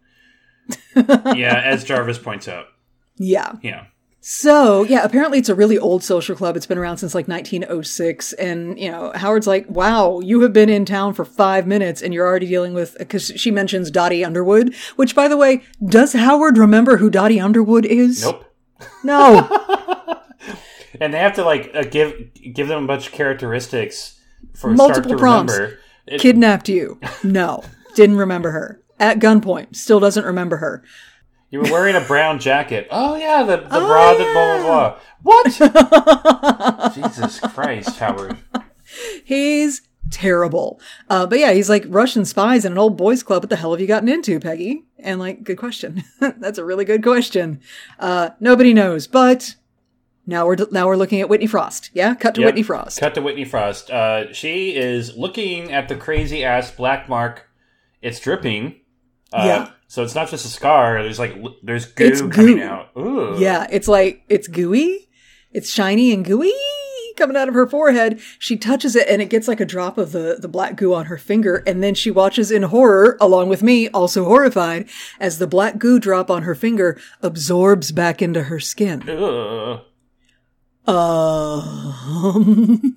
[0.95, 2.67] yeah, as Jarvis points out.
[3.17, 3.53] Yeah.
[3.61, 3.85] Yeah.
[4.23, 6.55] So, yeah, apparently it's a really old social club.
[6.55, 8.33] It's been around since like 1906.
[8.33, 12.13] And, you know, Howard's like, wow, you have been in town for five minutes and
[12.13, 16.59] you're already dealing with, because she mentions Dottie Underwood, which, by the way, does Howard
[16.59, 18.23] remember who Dottie Underwood is?
[18.23, 18.45] Nope.
[19.03, 19.47] No.
[20.99, 22.13] And they have to like uh, give
[22.53, 24.19] give them a bunch of characteristics
[24.53, 25.53] for Multiple Stark to prompts.
[25.53, 25.79] remember.
[26.05, 26.99] It- Kidnapped you.
[27.23, 27.63] No.
[27.95, 28.83] Didn't remember her.
[28.99, 29.75] At gunpoint.
[29.75, 30.83] Still doesn't remember her.
[31.51, 32.87] You were wearing a brown jacket.
[32.91, 34.99] Oh yeah, the the Oh, bra that blah blah blah.
[35.23, 36.93] What?
[36.95, 38.37] Jesus Christ, Howard.
[39.23, 40.79] He's terrible.
[41.09, 43.43] Uh, but yeah, he's like Russian spies in an old boys club.
[43.43, 44.83] What the hell have you gotten into, Peggy?
[44.99, 46.03] And like, good question.
[46.19, 47.61] That's a really good question.
[47.99, 49.55] Uh, nobody knows, but
[50.27, 51.89] now we're, now we're looking at Whitney Frost.
[51.93, 52.13] Yeah.
[52.15, 52.47] Cut to Yep.
[52.47, 52.99] Whitney Frost.
[52.99, 53.89] Cut to Whitney Frost.
[53.89, 57.47] Uh, she is looking at the crazy ass black mark.
[58.01, 58.81] It's dripping.
[59.31, 59.69] Uh, Yeah.
[59.91, 61.03] So it's not just a scar.
[61.03, 62.63] There's like there's goo, It's coming goo.
[62.63, 62.91] out.
[62.97, 63.35] Ooh.
[63.37, 63.67] Yeah.
[63.69, 65.09] It's like, it's gooey.
[65.51, 66.53] It's shiny and gooey
[67.17, 68.21] coming out of her forehead.
[68.39, 71.07] She touches it and it gets like a drop of the, the black goo on
[71.07, 71.61] her finger.
[71.67, 74.87] And then she watches in horror, along with me, also horrified,
[75.19, 79.03] as the black goo drop on her finger absorbs back into her skin.
[79.09, 79.81] Ugh.
[80.87, 81.93] Um,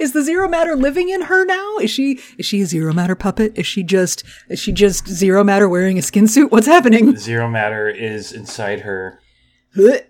[0.00, 1.76] is the zero matter living in her now?
[1.78, 3.52] Is she is she a zero matter puppet?
[3.56, 6.50] Is she just is she just zero matter wearing a skin suit?
[6.50, 7.16] What's happening?
[7.16, 9.20] Zero matter is inside her.
[9.76, 10.02] I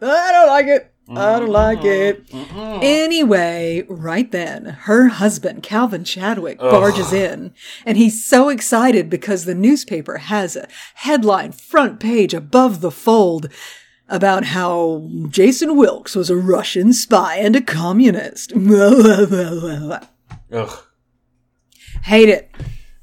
[0.00, 0.94] don't like it.
[1.10, 2.24] I don't like it.
[2.32, 7.54] Anyway, right then, her husband, Calvin Chadwick, barges in,
[7.86, 13.48] and he's so excited because the newspaper has a headline front page above the fold
[14.08, 18.52] about how Jason Wilkes was a Russian spy and a communist.
[20.52, 20.78] Ugh.
[22.02, 22.50] hate it.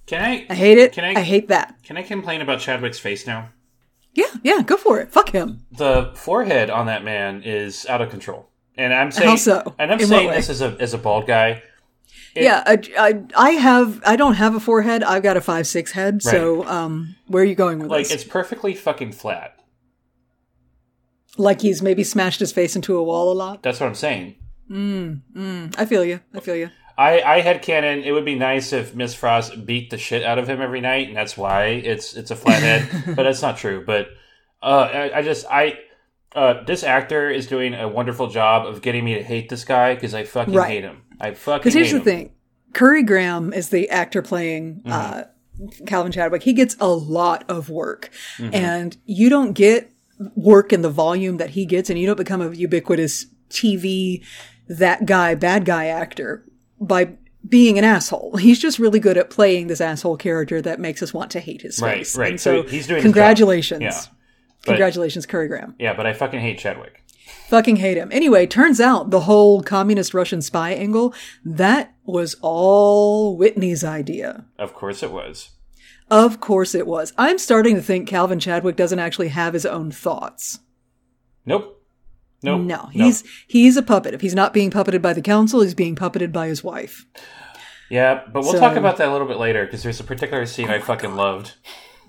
[0.05, 0.45] Can I?
[0.49, 0.91] I hate it.
[0.93, 1.19] Can I?
[1.19, 1.75] I hate that.
[1.83, 3.49] Can I complain about Chadwick's face now?
[4.13, 5.11] Yeah, yeah, go for it.
[5.11, 5.65] Fuck him.
[5.71, 8.47] The forehead on that man is out of control,
[8.77, 9.75] and I'm saying, How so?
[9.77, 10.35] and I'm In what saying way?
[10.35, 11.61] this as a as a bald guy.
[12.35, 15.03] yeah, I, I, I have, I don't have a forehead.
[15.03, 16.21] I've got a five six head.
[16.21, 18.11] So, um, where are you going with Like this?
[18.11, 19.57] Like, it's perfectly fucking flat.
[21.37, 23.63] Like he's maybe smashed his face into a wall a lot.
[23.63, 24.35] That's what I'm saying.
[24.71, 26.19] I feel you.
[26.33, 26.69] I feel you.
[26.97, 28.03] I, I had canon.
[28.03, 31.07] It would be nice if Miss Frost beat the shit out of him every night,
[31.09, 32.87] and that's why it's it's a flathead.
[33.15, 33.83] but that's not true.
[33.85, 34.07] But
[34.63, 35.77] uh, I, I just I
[36.33, 39.93] uh, this actor is doing a wonderful job of getting me to hate this guy
[39.95, 40.69] because I fucking Right.
[40.69, 41.01] hate him.
[41.19, 42.03] I fucking Because here's the him.
[42.03, 42.31] thing
[42.73, 45.25] Currie Graham is the actor playing uh,
[45.85, 46.43] Calvin Chadwick.
[46.43, 48.09] He gets a lot of work,
[48.39, 49.91] and you don't get
[50.35, 54.23] work and the volume that he gets, and you don't become a ubiquitous TV
[54.67, 56.43] that guy, bad guy actor
[56.79, 57.09] by
[57.47, 58.37] being an asshole.
[58.37, 61.61] He's just really good at playing this asshole character that makes us want to hate
[61.61, 62.17] his face.
[62.17, 62.31] right.
[62.31, 63.81] And So so, he's doing congratulations.
[63.81, 64.01] Yeah.
[64.65, 65.75] But- Congratulations, Currie Graham.
[65.77, 67.03] Yeah, but I fucking hate Chadwick.
[67.49, 68.09] Fucking hate him.
[68.11, 71.13] Anyway, turns out the whole communist Russian spy angle,
[71.43, 74.45] that was all Whitney's idea.
[74.57, 75.51] Of course it was.
[76.11, 77.13] Of course it was.
[77.17, 80.59] I'm starting to think Calvin Chadwick doesn't actually have his own thoughts.
[81.45, 81.71] Nope.
[82.43, 82.61] Nope.
[82.61, 84.13] No, he's he's a puppet.
[84.13, 87.05] If he's not being puppeted by the council, he's being puppeted by his wife.
[87.89, 90.45] Yeah, but we'll So- talk about that a little bit later because there's a particular
[90.45, 91.53] scene I fucking loved.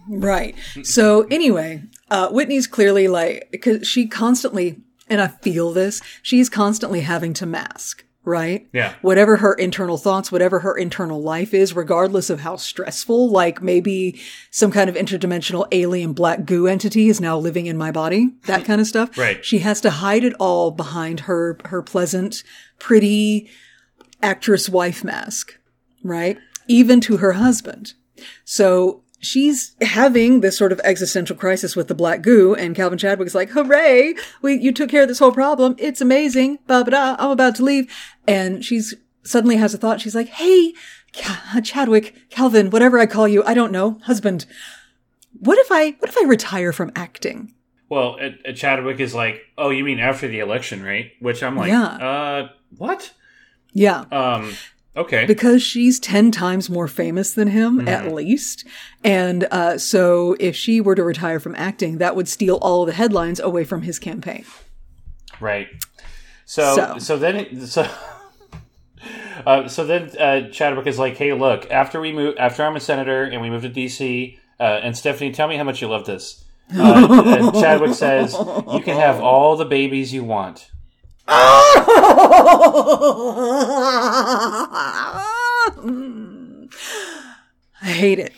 [0.08, 0.54] Right.
[0.84, 7.00] So anyway, uh, Whitney's clearly like, because she constantly, and I feel this, she's constantly
[7.00, 8.66] having to mask, right?
[8.72, 8.94] Yeah.
[9.02, 14.20] Whatever her internal thoughts, whatever her internal life is, regardless of how stressful, like maybe
[14.50, 18.64] some kind of interdimensional alien black goo entity is now living in my body, that
[18.66, 19.16] kind of stuff.
[19.16, 19.42] Right.
[19.44, 22.42] She has to hide it all behind her, her pleasant,
[22.80, 23.48] pretty
[24.22, 25.56] actress wife mask,
[26.02, 26.36] right?
[26.66, 27.94] Even to her husband.
[28.44, 33.34] So she's having this sort of existential crisis with the black goo, and Calvin Chadwick's
[33.34, 34.14] like, "Hooray!
[34.42, 35.74] We you took care of this whole problem.
[35.78, 37.16] It's amazing." Ba ba da.
[37.18, 37.92] I'm about to leave,
[38.26, 40.00] and she's suddenly has a thought.
[40.00, 40.72] She's like, "Hey,
[41.62, 44.46] Chadwick, Calvin, whatever I call you, I don't know, husband.
[45.40, 47.52] What if I what if I retire from acting?"
[47.88, 51.56] Well, uh, uh, Chadwick is like, "Oh, you mean after the election, right?" Which I'm
[51.56, 51.84] like, Yeah.
[51.84, 53.12] "Uh, what?"
[53.72, 54.04] Yeah.
[54.10, 54.54] Um,
[54.96, 55.26] okay.
[55.26, 57.88] because she's 10 times more famous than him Mm-hmm.
[57.88, 58.64] at least
[59.04, 62.86] and uh, so if she were to retire from acting that would steal all of
[62.88, 64.44] the headlines away from his campaign
[65.40, 65.68] Right.
[66.46, 66.98] So So.
[66.98, 67.86] so, then it- so
[69.46, 72.80] uh, so then uh, Chadwick is like, "Hey, look, after we move, after I'm a
[72.80, 76.06] senator and we move to DC, uh, and Stephanie, tell me how much you love
[76.06, 76.44] this."
[76.74, 78.32] Uh, and Chadwick says,
[78.72, 80.70] "You can have all the babies you want."
[87.82, 88.32] i hate it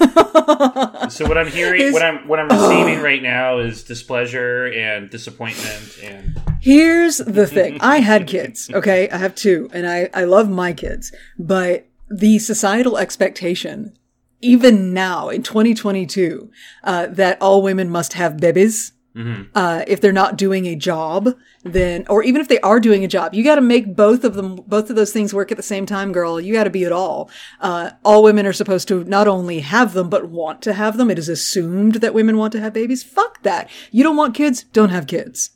[1.10, 5.98] So what I'm hearing, what I'm what I'm receiving right now is displeasure and disappointment
[6.02, 7.78] and Here's the thing.
[7.80, 9.08] I had kids, okay?
[9.10, 11.12] I have two, and I, I love my kids.
[11.38, 13.96] But the societal expectation,
[14.40, 16.50] even now in 2022,
[16.84, 21.34] uh, that all women must have babies, uh, if they're not doing a job,
[21.64, 24.56] then, or even if they are doing a job, you gotta make both of them,
[24.66, 26.40] both of those things work at the same time, girl.
[26.40, 27.30] You gotta be it all.
[27.60, 31.10] Uh, all women are supposed to not only have them, but want to have them.
[31.10, 33.02] It is assumed that women want to have babies.
[33.02, 33.68] Fuck that.
[33.90, 34.64] You don't want kids?
[34.72, 35.50] Don't have kids.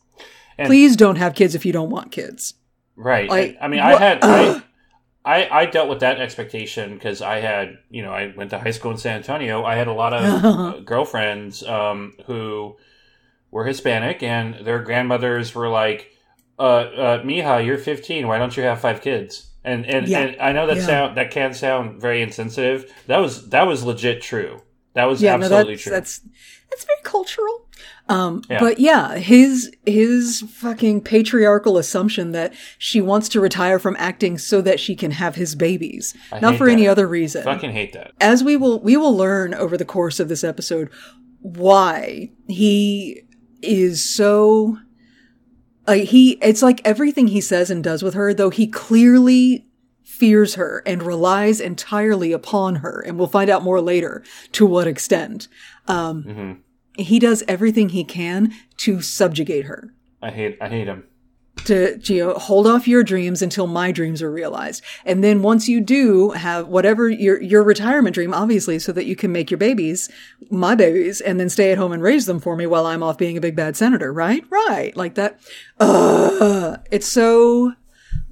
[0.58, 2.54] Please don't have kids if you don't want kids.
[2.96, 3.28] Right.
[3.28, 4.62] Like, I mean, I had I,
[5.24, 8.70] I I dealt with that expectation because I had you know I went to high
[8.70, 9.64] school in San Antonio.
[9.64, 12.76] I had a lot of girlfriends um, who
[13.54, 16.10] were Hispanic, and their grandmothers were like,
[16.58, 18.26] uh, uh, "Mija, you're 15.
[18.26, 20.18] Why don't you have five kids?" And and, Yeah.
[20.20, 20.86] and I know that Yeah.
[20.86, 22.92] sound that can sound very insensitive.
[23.06, 24.60] That was that was legit true.
[24.94, 25.92] That was Yeah, no, absolutely that's true.
[25.92, 26.20] that's
[26.70, 27.60] that's very cultural.
[28.08, 28.58] Um, Yeah.
[28.60, 34.60] but yeah, his his fucking patriarchal assumption that she wants to retire from acting so
[34.62, 37.42] that she can have his babies, I not for any other reason.
[37.42, 38.10] I Fucking hate that.
[38.20, 40.90] As we will we will learn over the course of this episode
[41.40, 43.22] why he
[43.64, 44.78] is so
[45.86, 49.66] like he it's like everything he says and does with her though he clearly
[50.04, 54.86] fears her and relies entirely upon her and we'll find out more later to what
[54.86, 55.48] extent
[55.88, 56.52] um Mm-hmm.
[57.02, 59.92] he does everything he can to subjugate her
[60.22, 61.04] I hate I hate him.
[61.64, 64.82] To you know, hold off your dreams until my dreams are realized.
[65.04, 69.16] And then once you do have whatever your your retirement dream, obviously, so that you
[69.16, 70.10] can make your babies,
[70.50, 73.18] my babies, and then stay at home and raise them for me while I'm off
[73.18, 74.44] being a big bad senator, right?
[74.50, 74.96] Right.
[74.96, 75.40] Like that.
[75.80, 77.72] Uh, it's so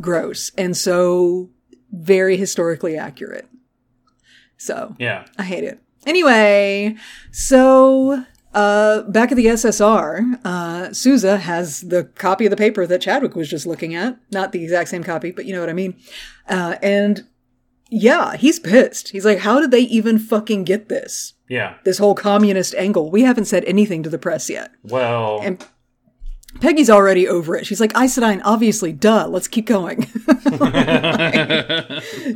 [0.01, 1.51] gross and so
[1.91, 3.49] very historically accurate.
[4.57, 5.25] So Yeah.
[5.39, 5.81] I hate it.
[6.07, 6.97] Anyway,
[7.31, 8.25] so
[8.55, 13.35] uh, back at the SSR, uh, Sousa has the copy of the paper that Chadwick
[13.35, 14.19] was just looking at.
[14.31, 15.97] Not the exact same copy, but you know what I mean.
[16.49, 17.27] Uh, and
[17.91, 19.11] yeah, he's pissed.
[19.11, 21.35] He's like, how did they even fucking get this?
[21.49, 21.75] Yeah.
[21.85, 23.11] This whole communist angle.
[23.11, 24.71] We haven't said anything to the press yet.
[24.83, 25.65] Well, And
[26.61, 27.67] Peggy's already over it.
[27.67, 30.03] She's like, Isodyne, obviously, duh, let's keep going.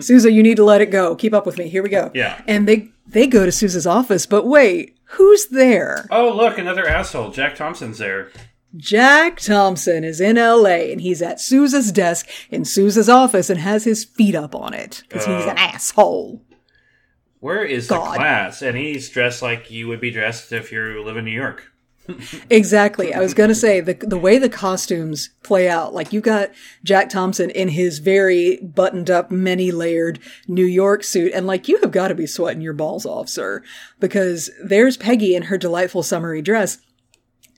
[0.01, 1.15] Sousa, you need to let it go.
[1.15, 1.69] Keep up with me.
[1.69, 2.11] Here we go.
[2.15, 2.41] Yeah.
[2.47, 6.07] And they they go to Sousa's office, but wait, who's there?
[6.11, 7.31] oh look, another asshole.
[7.31, 8.31] Jack Thompson's there.
[8.77, 13.85] Jack Thompson is in LA and he's at Sousa's desk in Sousa's office and has
[13.85, 16.43] his feet up on it because he's an uh, asshole.
[17.41, 18.15] Where is God.
[18.15, 18.61] the class?
[18.61, 21.73] And he's dressed like you would be dressed if you live in New York.
[22.51, 23.13] Exactly.
[23.15, 26.51] I was going to say the the way the costumes play out, like you got
[26.85, 31.79] Jack Thompson in his very buttoned up, many layered New York suit, and like you
[31.81, 33.63] have got to be sweating your balls off, sir,
[34.01, 36.79] because there's Peggy in her delightful summery dress.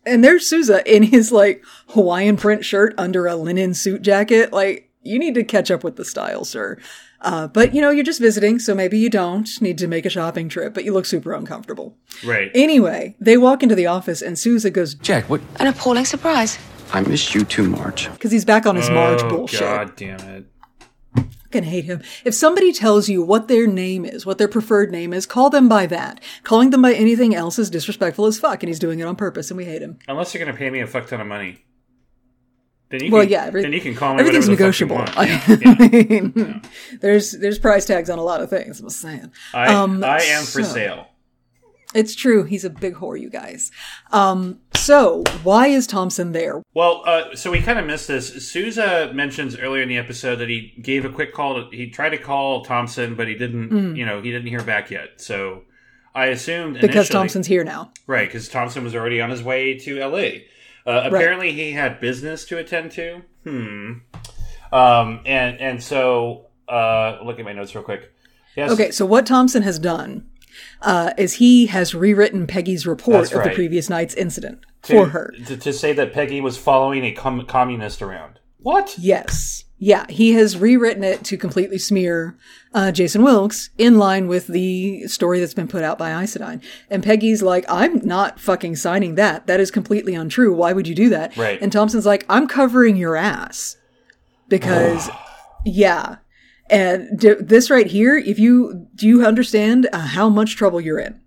[0.06, 4.52] And there's Sousa in his like Hawaiian print shirt under a linen suit jacket.
[4.52, 6.78] Like, you need to catch up with the style, sir.
[7.20, 10.10] Uh, but you know, you're just visiting, so maybe you don't need to make a
[10.10, 11.96] shopping trip, but you look super uncomfortable.
[12.24, 12.50] Right.
[12.54, 15.40] Anyway, they walk into the office and Sousa goes, Jack, what?
[15.56, 16.58] An appalling surprise.
[16.92, 18.10] I missed you too, Marge.
[18.12, 19.60] because he's back on his Marge oh, bullshit.
[19.60, 20.46] God damn it.
[21.42, 22.02] fucking hate him.
[22.24, 25.68] If somebody tells you what their name is, what their preferred name is, call them
[25.68, 26.22] by that.
[26.44, 29.50] Calling them by anything else is disrespectful as fuck, and he's doing it on purpose,
[29.50, 29.98] and we hate him.
[30.08, 31.64] Unless you're going to pay me a fuck ton of money.
[32.90, 35.04] Then you Well, can, yeah, every- then you can call me everything's negotiable.
[35.04, 35.48] fuck you want.
[35.48, 35.76] Yeah, yeah.
[35.78, 36.62] I mean,
[37.00, 38.80] there's there's price tags on a lot of things.
[38.80, 39.30] I'm just saying.
[39.52, 41.06] I, Um, I am for so- sale.
[41.94, 42.44] It's true.
[42.44, 43.70] He's a big whore, you guys.
[44.12, 46.62] Um, so why is Thompson there?
[46.74, 48.50] Well, uh, so we kind of missed this.
[48.50, 51.54] Sousa mentions earlier in the episode that he gave a quick call.
[51.54, 53.96] To, he tried to call Thompson, but he didn't.
[53.96, 55.18] You know, he didn't hear back yet.
[55.20, 55.62] So
[56.14, 56.80] I assumed Mm.
[56.82, 57.90] Because Thompson's here now.
[58.06, 60.44] right because Thompson was already on his way to L.A.
[60.88, 63.22] Uh, apparently, he had business to attend to.
[63.44, 63.92] Hmm.
[64.72, 65.20] Um.
[65.26, 68.12] And and so uh, look at my notes real quick.
[68.56, 68.70] Yes.
[68.72, 70.26] Okay, so what Thompson has done
[70.82, 75.06] uh, is he has rewritten Peggy's report That's of the previous night's incident to, for
[75.10, 75.34] her.
[75.46, 78.40] to, to say that Peggy was following a com- communist around.
[78.58, 78.96] What?
[78.98, 79.64] Yes.
[79.80, 82.36] Yeah, he has rewritten it to completely smear
[82.74, 86.60] uh, Jason Wilkes in line with the story that's been put out by Isodyne.
[86.90, 89.46] And Peggy's like, I'm not fucking signing that.
[89.46, 90.52] That is completely untrue.
[90.52, 91.36] Why would you do that?
[91.36, 91.62] Right.
[91.62, 93.76] And Thompson's like, I'm covering your ass.
[94.48, 95.08] Because,
[95.64, 96.16] yeah.
[96.68, 100.98] And d- this right here, if you, do you understand uh, how much trouble you're
[100.98, 101.20] in?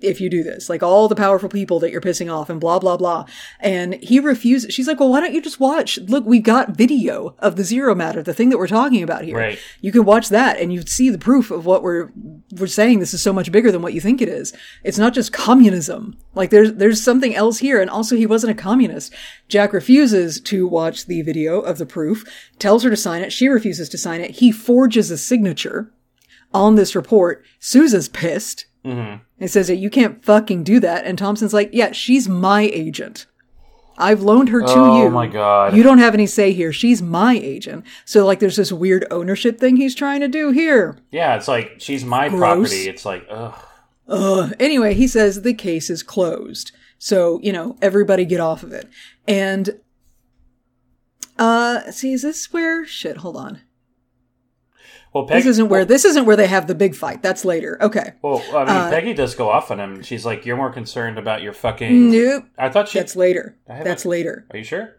[0.00, 2.78] If you do this, like all the powerful people that you're pissing off and blah,
[2.78, 3.24] blah, blah.
[3.58, 4.72] And he refuses.
[4.72, 5.98] She's like, well, why don't you just watch?
[5.98, 9.36] Look, we've got video of the zero matter, the thing that we're talking about here.
[9.36, 9.58] Right.
[9.80, 12.10] You can watch that and you see the proof of what we're,
[12.56, 13.00] we're saying.
[13.00, 14.52] This is so much bigger than what you think it is.
[14.84, 16.18] It's not just communism.
[16.34, 17.80] Like there's, there's something else here.
[17.80, 19.12] And also he wasn't a communist.
[19.48, 22.24] Jack refuses to watch the video of the proof,
[22.58, 23.32] tells her to sign it.
[23.32, 24.32] She refuses to sign it.
[24.32, 25.92] He forges a signature
[26.52, 27.44] on this report.
[27.58, 28.66] Sousa's pissed.
[28.84, 31.04] It says that you can't fucking do that.
[31.04, 33.26] And Thompson's like, yeah, she's my agent.
[33.98, 35.04] I've loaned her to Oh you.
[35.04, 35.76] Oh my God.
[35.76, 36.72] You don't have any say here.
[36.72, 37.84] She's my agent.
[38.06, 40.96] So like there's this weird ownership thing he's trying to do here.
[41.10, 42.88] Yeah, it's like she's my property.
[42.88, 43.54] It's like, ugh.
[44.08, 44.54] Ugh.
[44.58, 46.72] Anyway, he says the case is closed.
[46.98, 48.88] So, you know, everybody get off of it.
[49.28, 49.80] And
[51.38, 53.60] uh see, is this where shit, hold on.
[55.12, 57.20] Well, This isn't where this isn't where they have the big fight.
[57.20, 57.76] That's later.
[57.82, 58.12] Okay.
[58.22, 60.02] Well, I mean, uh, Peggy does go off on him.
[60.02, 62.44] She's like, "You're more concerned about your fucking." Nope.
[62.56, 62.98] I thought she.
[63.00, 63.56] That's later.
[63.66, 64.46] That's later.
[64.52, 64.96] Are you sure?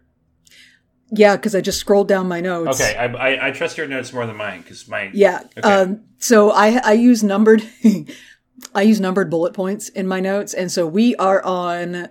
[1.14, 2.82] Yeah, because I just scrolled down my notes.
[2.82, 5.44] Okay, I, I, I trust your notes more than mine because my Yeah.
[5.58, 5.62] Okay.
[5.62, 7.64] Um, so I I use numbered
[8.76, 12.10] I use numbered bullet points in my notes, and so we are on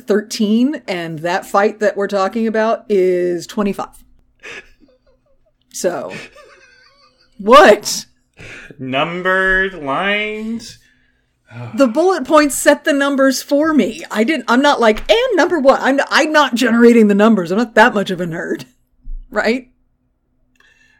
[0.00, 4.04] thirteen, and that fight that we're talking about is twenty five.
[5.72, 6.12] So
[7.38, 8.06] what?
[8.78, 10.78] numbered lines.
[11.74, 14.04] The bullet points set the numbers for me.
[14.10, 14.44] I didn't.
[14.48, 15.80] I'm not like and number one.
[15.80, 17.50] I'm I'm not generating the numbers.
[17.50, 18.66] I'm not that much of a nerd,
[19.30, 19.70] right?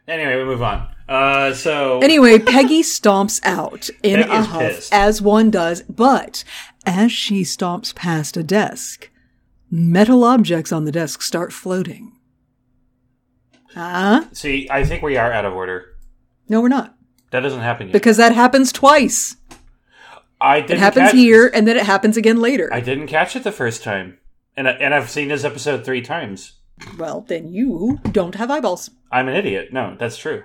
[0.06, 0.88] Anyway, we move on.
[1.06, 4.92] Uh, so Anyway, Peggy stomps out in Peggy a huff, pissed.
[4.92, 6.44] as one does, but
[6.86, 9.10] as she stomps past a desk,
[9.70, 12.12] metal objects on the desk start floating.
[13.74, 14.24] Huh?
[14.32, 15.94] see, I think we are out of order.
[16.48, 16.94] No, we're not.
[17.30, 17.92] That doesn't happen yet.
[17.92, 19.36] Because that happens twice.
[20.40, 22.72] I didn't It happens here, and then it happens again later.
[22.72, 24.18] I didn't catch it the first time,
[24.56, 26.52] and I, and I've seen this episode three times.
[26.96, 28.90] well, then you don't have eyeballs.
[29.10, 29.72] I'm an idiot.
[29.72, 30.44] No, that's true.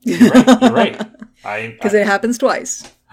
[0.00, 0.60] You're right.
[0.62, 1.02] You're right.
[1.44, 2.90] I, Because it happens twice.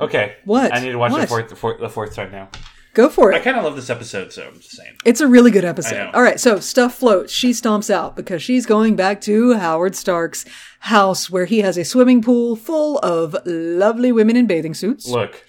[0.00, 0.36] Okay.
[0.44, 0.74] What?
[0.74, 1.28] I need to watch the What?
[1.28, 2.48] fourth, the fourth the fourth time now.
[2.94, 3.34] Go for it.
[3.34, 4.96] I kind of love this episode, so I'm just saying.
[5.04, 6.14] It's a really good episode.
[6.14, 7.32] All right, so stuff floats.
[7.32, 10.44] She stomps out because she's going back to Howard Stark's
[10.78, 15.08] house where he has a swimming pool full of lovely women in bathing suits.
[15.08, 15.44] Look,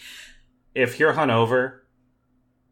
[0.73, 1.81] if you're hungover,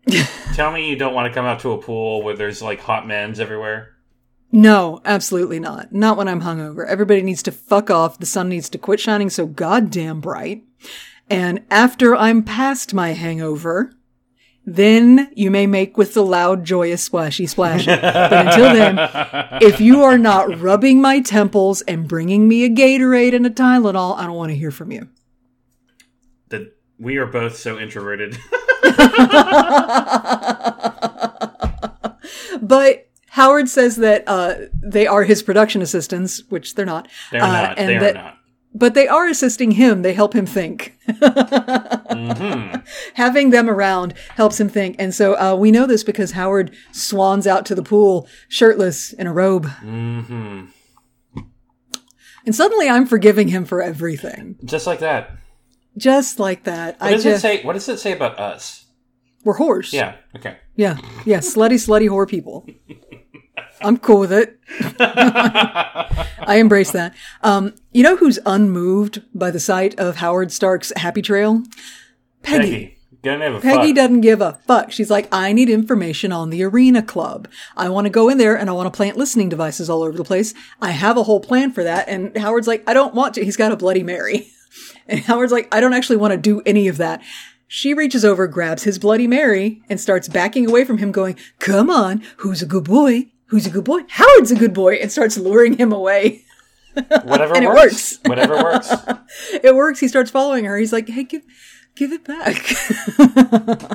[0.56, 3.08] tell me you don't want to come out to a pool where there's like hot
[3.08, 3.90] men's everywhere.
[4.52, 5.94] No, absolutely not.
[5.94, 6.88] Not when I'm hungover.
[6.88, 8.18] Everybody needs to fuck off.
[8.18, 10.64] The sun needs to quit shining so goddamn bright.
[11.30, 13.92] And after I'm past my hangover,
[14.66, 17.88] then you may make with the loud, joyous splashy splashy.
[17.88, 18.98] but until then,
[19.62, 24.18] if you are not rubbing my temples and bringing me a Gatorade and a Tylenol,
[24.18, 25.10] I don't want to hear from you.
[26.50, 28.38] That we are both so introverted.
[32.62, 37.10] But Howard says that uh, they are his production assistants, which they're not.
[37.32, 37.78] They're uh, not.
[37.78, 38.38] and They are that- not.
[38.76, 40.02] But they are assisting him.
[40.02, 40.98] They help him think.
[41.08, 42.80] Mm-hmm.
[43.14, 44.96] Having them around helps him think.
[44.98, 49.28] And so uh, we know this because Howard swans out to the pool shirtless in
[49.28, 49.68] a robe.
[49.82, 50.66] Mm-hmm.
[52.46, 54.58] And suddenly I'm forgiving him for everything.
[54.66, 55.38] Just like that.
[55.96, 57.00] Just like that.
[57.00, 57.62] What does it say?
[57.62, 58.84] What does it say about us?
[59.44, 59.92] we're whores.
[59.92, 60.16] Yeah.
[60.36, 60.58] Okay.
[60.76, 60.98] Yeah.
[61.26, 61.40] Yeah.
[61.40, 62.66] Slutty, slutty whore people.
[63.84, 64.60] I'm cool with it.
[65.00, 67.14] I embrace that.
[67.42, 71.64] Um, you know who's unmoved by the sight of Howard Stark's happy trail?
[72.42, 72.72] Peggy.
[72.72, 72.98] Peggy.
[73.24, 73.96] Peggy fuck.
[73.96, 74.92] doesn't give a fuck.
[74.92, 77.48] She's like, I need information on the Arena Club.
[77.78, 80.18] I want to go in there and I want to plant listening devices all over
[80.18, 80.54] the place.
[80.82, 82.10] I have a whole plan for that.
[82.10, 83.46] And Howard's like, I don't want to.
[83.46, 84.48] He's got a Bloody Mary.
[85.06, 87.22] And Howard's like, I don't actually want to do any of that.
[87.68, 91.90] She reaches over, grabs his Bloody Mary, and starts backing away from him, going, Come
[91.90, 93.33] on, who's a good boy?
[93.48, 94.02] Who's a good boy?
[94.10, 96.44] Howard's a good boy, and starts luring him away.
[96.94, 97.80] Whatever and it works.
[97.82, 98.20] works.
[98.26, 98.92] Whatever works.
[99.64, 100.00] It works.
[100.00, 100.78] He starts following her.
[100.78, 101.42] He's like, Hey, give,
[101.96, 102.58] give it back.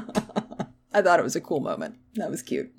[0.92, 1.96] I thought it was a cool moment.
[2.14, 2.72] That was cute.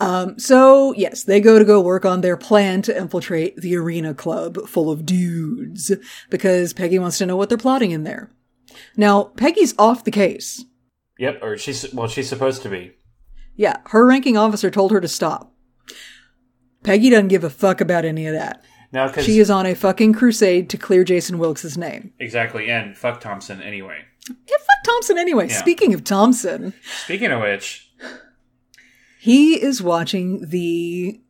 [0.00, 4.14] Um, so yes, they go to go work on their plan to infiltrate the arena
[4.14, 5.92] club full of dudes
[6.30, 8.30] because Peggy wants to know what they're plotting in there.
[8.96, 10.64] Now, Peggy's off the case.
[11.18, 11.40] Yep.
[11.42, 12.92] Or she's well, she's supposed to be.
[13.54, 15.51] Yeah, her ranking officer told her to stop.
[16.82, 18.64] Peggy doesn't give a fuck about any of that.
[18.92, 22.12] Now, because She is on a fucking crusade to clear Jason Wilkes' name.
[22.18, 24.04] exactly, and fuck Thompson anyway.
[24.28, 25.48] Yeah, fuck Thompson anyway.
[25.48, 25.56] Yeah.
[25.56, 26.74] Speaking of Thompson,
[27.04, 27.90] Speaking of which,
[29.18, 31.20] he is watching the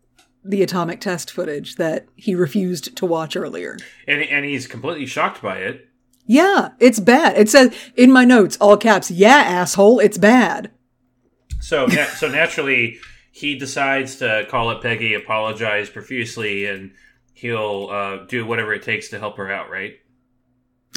[0.45, 3.77] the atomic test footage that he refused to watch earlier.
[4.09, 5.89] and and he's completely shocked by it.
[6.27, 7.37] Yeah, it's bad.
[7.37, 10.71] It says in my notes, all caps, yeah, asshole, it's bad.
[11.61, 12.99] So, so naturally,
[13.35, 16.93] he decides to call up Peggy, apologize profusely, and
[17.33, 19.70] he'll uh, do whatever it takes to help her out.
[19.70, 19.95] Right?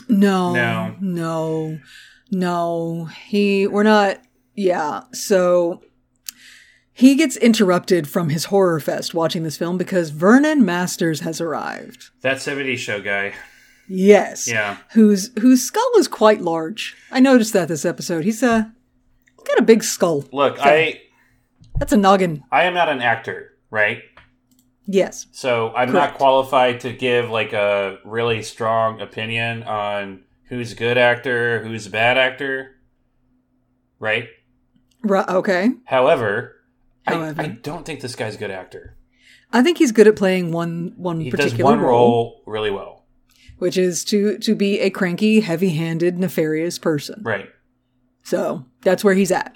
[0.10, 0.96] No, No.
[1.00, 1.80] no,
[2.30, 3.06] no.
[3.06, 4.20] He, we're not,
[4.54, 5.04] yeah.
[5.14, 5.82] So
[6.94, 12.10] he gets interrupted from his horror fest watching this film because Vernon Masters has arrived.
[12.22, 13.34] That '70s show guy.
[13.88, 14.48] Yes.
[14.48, 14.78] Yeah.
[14.92, 16.96] Whose, whose skull is quite large.
[17.12, 18.24] I noticed that this episode.
[18.26, 18.74] He's a,
[19.46, 20.26] got a big skull.
[20.34, 21.02] Look, I
[21.78, 22.44] That's a noggin.
[22.52, 24.02] I am not an actor, right?
[24.86, 25.28] Yes.
[25.32, 26.12] So I'm Correct.
[26.14, 31.88] not qualified to give like a really strong opinion on who's a good actor, who's
[31.88, 32.76] a bad actor,
[34.00, 34.28] right?
[35.04, 35.28] Right.
[35.28, 35.70] Okay.
[35.86, 36.52] However,
[37.06, 37.42] However.
[37.42, 38.98] I, I don't think this guy's a good actor.
[39.54, 41.90] I think he's good at playing one, one He particular does one role.
[41.90, 43.06] role really well,
[43.60, 47.22] which is to to be a cranky, heavy-handed, nefarious person.
[47.24, 47.50] right?
[48.24, 49.55] So that's where he's at.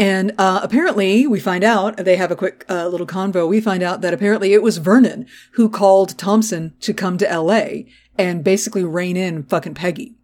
[0.00, 3.46] And uh, apparently, we find out they have a quick uh, little convo.
[3.46, 7.86] We find out that apparently it was Vernon who called Thompson to come to L.A.
[8.16, 10.14] and basically rein in fucking Peggy.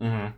[0.00, 0.32] Mhm.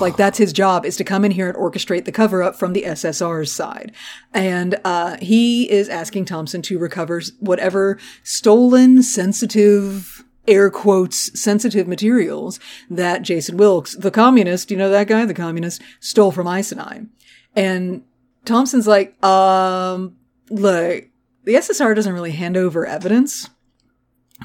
[0.00, 2.74] Like that's his job is to come in here and orchestrate the cover up from
[2.74, 3.92] the SSR's side.
[4.34, 12.60] And uh, he is asking Thompson to recover whatever stolen, sensitive, air quotes, sensitive materials
[12.90, 17.08] that Jason Wilkes, the communist, you know that guy, the communist, stole from Isodyne.
[17.54, 18.02] And
[18.46, 20.16] Thompson's like, um,
[20.50, 21.04] look,
[21.44, 23.50] the SSR doesn't really hand over evidence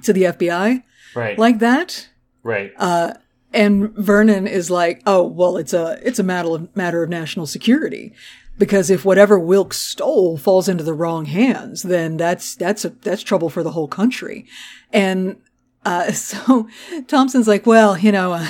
[0.03, 0.83] to the FBI
[1.15, 2.07] Right, like that.
[2.43, 2.71] right.
[2.77, 3.13] Uh,
[3.53, 7.45] and Vernon is like, "Oh, well, it's a it's a matter of, matter of national
[7.47, 8.13] security,
[8.57, 13.23] because if whatever Wilkes stole falls into the wrong hands, then that's that's a, that's
[13.23, 14.45] trouble for the whole country."
[14.93, 15.35] And
[15.83, 16.69] uh, so
[17.07, 18.47] Thompson's like, "Well, you know," uh,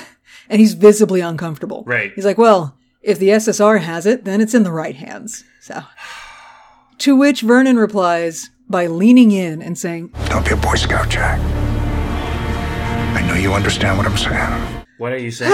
[0.48, 1.84] and he's visibly uncomfortable.
[1.88, 2.12] Right.
[2.14, 5.84] He's like, "Well, if the SSR has it, then it's in the right hands." So,
[7.00, 11.40] to which Vernon replies by leaning in and saying, Don't be a Boy Scout, Jack.
[13.14, 14.86] I know you understand what I'm saying.
[14.98, 15.52] what are you saying?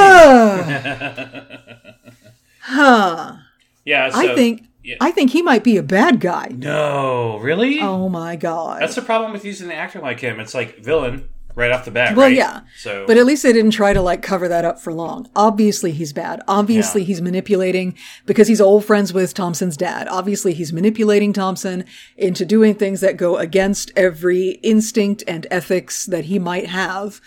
[2.59, 3.37] "Huh."
[3.85, 4.97] yeah, so, I think yeah.
[5.01, 6.49] I think he might be a bad guy.
[6.55, 7.79] no, really.
[7.79, 8.81] Oh my god.
[8.81, 10.39] That's the problem with using an actor like him.
[10.39, 11.27] It's like villain
[11.57, 12.15] right off the bat.
[12.15, 12.35] well, right?
[12.35, 12.61] yeah.
[12.77, 15.29] So, But at least they didn't try to like cover that up for long.
[15.35, 16.41] Obviously he's bad.
[16.47, 17.07] Obviously Yeah.
[17.07, 20.07] he's manipulating because he's old friends with Thompson's dad.
[20.07, 21.83] Obviously he's manipulating Thompson
[22.15, 27.19] into doing things that go against every instinct and ethics that he might have.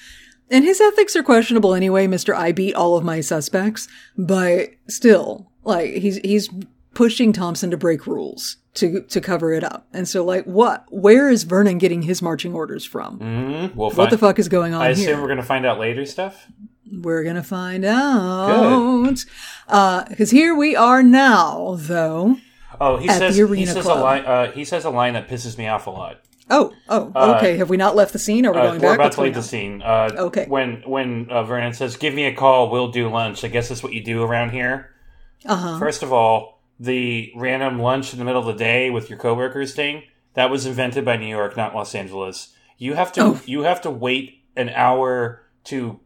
[0.48, 2.34] And his ethics are questionable anyway, Mr.
[2.34, 6.48] I beat all of my suspects, but still, like he's he's
[6.94, 9.86] pushing Thompson to break rules to to cover it up.
[9.92, 10.84] And so, like, what?
[10.90, 13.72] Where is Vernon getting his marching orders from?
[13.74, 15.20] We'll What the fuck is going on I assume here?
[15.22, 16.46] we're gonna find out later stuff.
[16.92, 19.24] We're gonna find out.
[19.68, 22.36] Uh Because here we are now, though.
[22.80, 23.98] Oh, he At says the he says Club.
[23.98, 24.24] a line.
[24.24, 26.20] Uh, he says a line that pisses me off a lot.
[26.48, 27.56] Oh, oh, okay.
[27.58, 28.44] Have we not left the scene?
[28.46, 28.98] Are we Uh, going we're back?
[28.98, 29.82] about to leave the scene.
[29.82, 30.46] Uh, Okay.
[30.48, 33.82] When when uh, Vernon says, "Give me a call, we'll do lunch." I guess that's
[33.82, 34.90] what you do around here.
[35.46, 35.78] Uh-huh.
[35.78, 39.74] First of all, the random lunch in the middle of the day with your coworkers
[39.74, 40.02] thing
[40.34, 42.54] that was invented by New York, not Los Angeles.
[42.78, 43.40] You have to Oh.
[43.44, 46.00] you have to wait an hour to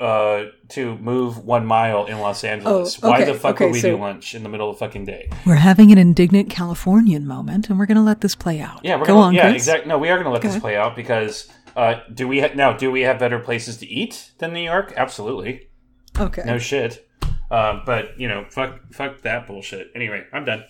[0.00, 2.98] uh to move one mile in Los Angeles.
[3.02, 4.84] Oh, Why the fuck okay, would we so- do lunch in the middle of the
[4.86, 5.28] fucking day?
[5.44, 8.80] We're having an indignant Californian moment, and we're going to let this play out.
[8.84, 9.88] Yeah, we're Go gonna, on, yeah, exactly.
[9.88, 10.60] No, we are going to let this Okay.
[10.60, 12.72] play out because uh, do we ha- now?
[12.72, 14.94] Do we have better places to eat than New York?
[14.96, 15.66] Absolutely,
[16.18, 16.42] Okay.
[16.46, 17.03] no shit.
[17.54, 19.92] Uh, but you know, fuck, fuck that bullshit.
[19.94, 20.64] Anyway, I'm done.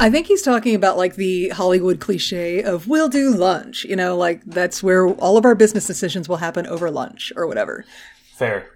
[0.00, 3.84] I think he's talking about like the Hollywood cliche of we'll do lunch.
[3.84, 7.46] You know, like that's where all of our business decisions will happen over lunch or
[7.46, 7.84] whatever.
[8.32, 8.68] Fair.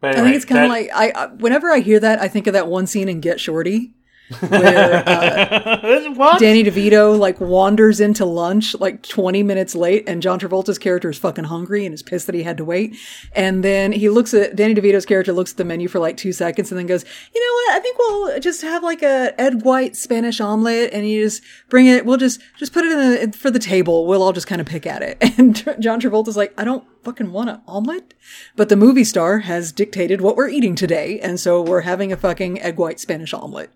[0.00, 2.48] But I think it's kind of like I, I whenever I hear that, I think
[2.48, 3.94] of that one scene in Get Shorty
[4.40, 6.38] where uh.
[6.38, 11.18] Danny DeVito like wanders into lunch like 20 minutes late and John Travolta's character is
[11.18, 12.96] fucking hungry and is pissed that he had to wait.
[13.32, 16.32] And then he looks at Danny DeVito's character looks at the menu for like two
[16.32, 17.04] seconds and then goes,
[17.34, 17.76] you know what?
[17.76, 21.86] I think we'll just have like a egg white Spanish omelet and you just bring
[21.86, 22.06] it.
[22.06, 24.06] We'll just, just put it in a, for the table.
[24.06, 25.22] We'll all just kind of pick at it.
[25.36, 28.14] And John Travolta's like, I don't fucking want an omelet,
[28.54, 31.18] but the movie star has dictated what we're eating today.
[31.18, 33.70] And so we're having a fucking egg white Spanish omelet.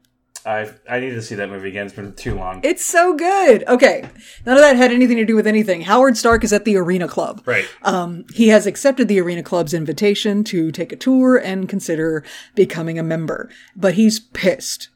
[0.49, 1.87] I I need to see that movie again.
[1.87, 2.61] It's been too long.
[2.65, 3.65] It's so good.
[3.69, 4.09] Okay.
[4.47, 5.83] None of that had anything to do with anything.
[5.83, 7.43] Howard Stark is at the Arena Club.
[7.45, 7.69] right.
[7.83, 12.25] Um, he has accepted the Arena Club's invitation to take a tour and consider
[12.55, 13.51] becoming a member.
[13.77, 14.89] But he's pissed.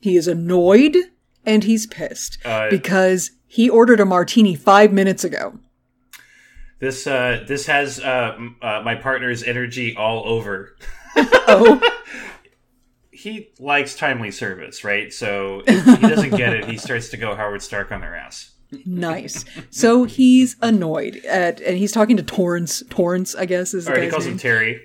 [0.00, 0.96] He is annoyed
[1.44, 5.58] and he's pissed Uh, because he ordered a martini five minutes ago.
[6.80, 10.76] This uh this has uh, uh my partner's energy all over.
[11.46, 11.78] Oh,
[13.24, 15.12] He likes timely service, right?
[15.12, 18.52] So if he doesn't get it, he starts to go Howard Stark on their ass.
[18.84, 19.44] nice.
[19.70, 22.82] So he's annoyed at, and he's talking to Torrance.
[22.90, 24.34] Torrance, I guess, is the Or he calls name.
[24.34, 24.80] him Terry.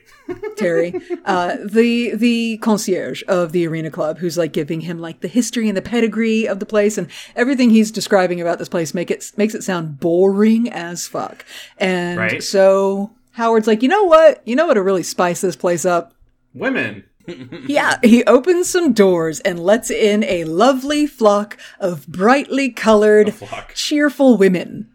[0.58, 0.94] Terry,
[1.26, 5.68] uh, the the concierge of the arena club, who's like giving him like the history
[5.68, 9.32] and the pedigree of the place, and everything he's describing about this place make it
[9.38, 11.44] makes it sound boring as fuck.
[11.80, 12.44] And Right.
[12.44, 14.42] so Howard's like, you know what?
[14.48, 16.14] You know what to really spice this place up?
[16.54, 17.06] Women.
[17.68, 23.34] Yeah, he opens some doors and lets in a lovely flock of brightly colored,
[23.74, 24.90] cheerful women,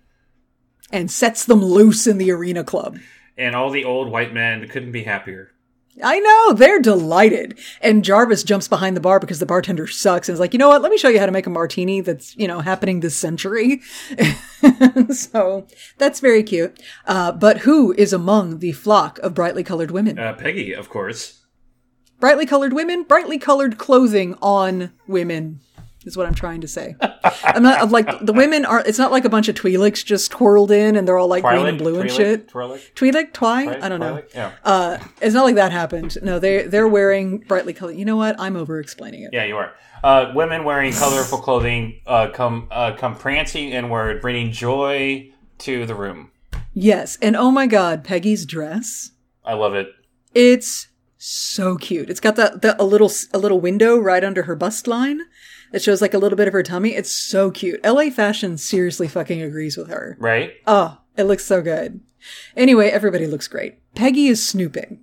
[0.90, 2.98] and sets them loose in the arena club.
[3.36, 5.54] And all the old white men couldn't be happier.
[6.02, 7.58] I know, they're delighted.
[7.80, 10.68] And Jarvis jumps behind the bar because the bartender sucks and is like, you know
[10.68, 13.16] what, let me show you how to make a martini that's, you know, happening this
[13.16, 13.80] century.
[15.12, 15.66] so
[15.98, 16.80] that's very cute.
[17.06, 20.18] Uh, but who is among the flock of brightly colored women?
[20.18, 21.43] Uh, Peggy, of course.
[22.24, 25.60] Brightly colored women, brightly colored clothing on women.
[26.06, 26.96] Is what I'm trying to say.
[27.44, 28.80] I'm not I'm like the women are.
[28.80, 31.66] It's not like a bunch of Twi'leks just twirled in and they're all like green
[31.66, 31.82] and Twi'lek?
[31.82, 32.16] blue and Twi'lek?
[32.16, 32.48] shit.
[32.48, 32.94] Twi'lek?
[32.94, 33.82] Twi'lek, Twi, Right?
[33.82, 34.14] I don't know.
[34.16, 34.34] Twi'lek?
[34.34, 34.52] Yeah.
[34.64, 36.16] Uh, it's not like that happened.
[36.22, 37.96] No, they they're wearing brightly colored.
[37.96, 38.36] You know what?
[38.40, 39.30] I'm over explaining it.
[39.34, 39.74] Yeah, you are.
[40.02, 45.94] Uh, women wearing colorful clothing uh, come uh, come prancing inward, bringing joy to the
[45.94, 46.30] room.
[46.72, 49.10] Yes, and oh my god, Peggy's dress.
[49.44, 49.88] I love it.
[50.34, 50.88] It's
[51.24, 52.10] so cute.
[52.10, 55.20] It's got that the, a little a little window right under her bust line
[55.72, 56.94] that shows like a little bit of her tummy.
[56.94, 57.82] It's so cute.
[57.84, 60.16] LA Fashion seriously fucking agrees with her.
[60.20, 60.52] Right?
[60.66, 62.00] Oh, it looks so good.
[62.56, 63.78] Anyway, everybody looks great.
[63.94, 65.00] Peggy is snooping.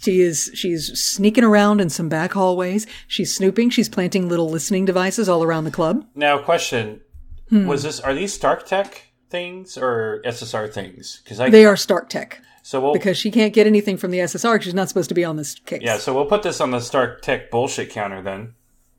[0.00, 2.86] She is she's sneaking around in some back hallways.
[3.06, 3.70] She's snooping.
[3.70, 6.04] She's planting little listening devices all around the club.
[6.14, 7.00] Now, question:
[7.48, 7.66] Hmm.
[7.66, 11.20] Was this are these Stark Tech things or SSR things?
[11.24, 14.18] Because I They are Stark Tech so we'll because she can't get anything from the
[14.18, 14.60] SSR.
[14.60, 15.82] She's not supposed to be on this case.
[15.82, 18.54] yeah, so we'll put this on the Stark Tech bullshit counter then.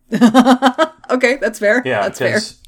[1.10, 1.82] Okay, that's fair.
[1.86, 2.34] Yeah, that's fair.
[2.34, 2.62] because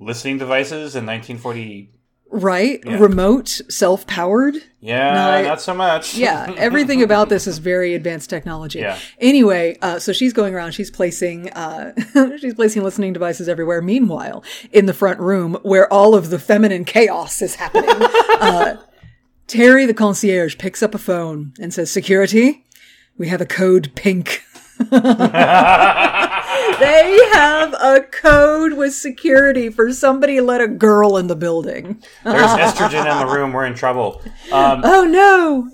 [0.00, 1.92] listening devices in 1940.
[2.28, 2.80] Right?
[2.84, 4.56] Remote, self-powered.
[4.80, 6.16] Yeah, No, I- not so much.
[6.16, 8.80] yeah, everything about this is very advanced technology.
[8.80, 8.98] Yeah.
[9.20, 10.72] Anyway, uh, so she's going around.
[10.72, 11.92] She's placing uh,
[12.40, 13.80] she's placing listening devices everywhere.
[13.80, 14.42] Meanwhile,
[14.72, 17.88] in the front room where all of the feminine chaos is happening,
[18.40, 18.76] uh,
[19.46, 22.64] Terry, the concierge, picks up a phone and says, "Security,
[23.16, 24.42] we have a code pink."
[24.78, 24.96] they
[27.32, 32.02] have a code with security for somebody let a girl in the building.
[32.24, 33.52] There's estrogen in the room.
[33.52, 34.20] We're in trouble.
[34.52, 35.70] Um, Oh no!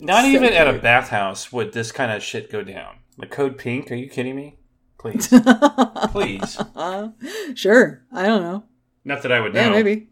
[0.00, 2.96] not even at a bathhouse would this kind of shit go down.
[3.18, 3.90] The code pink?
[3.90, 4.58] Are you kidding me?
[4.98, 5.28] please,
[6.12, 6.58] please.
[7.54, 8.02] Sure.
[8.12, 8.64] I don't know.
[9.04, 9.60] Not that I would know.
[9.60, 10.08] Yeah, maybe.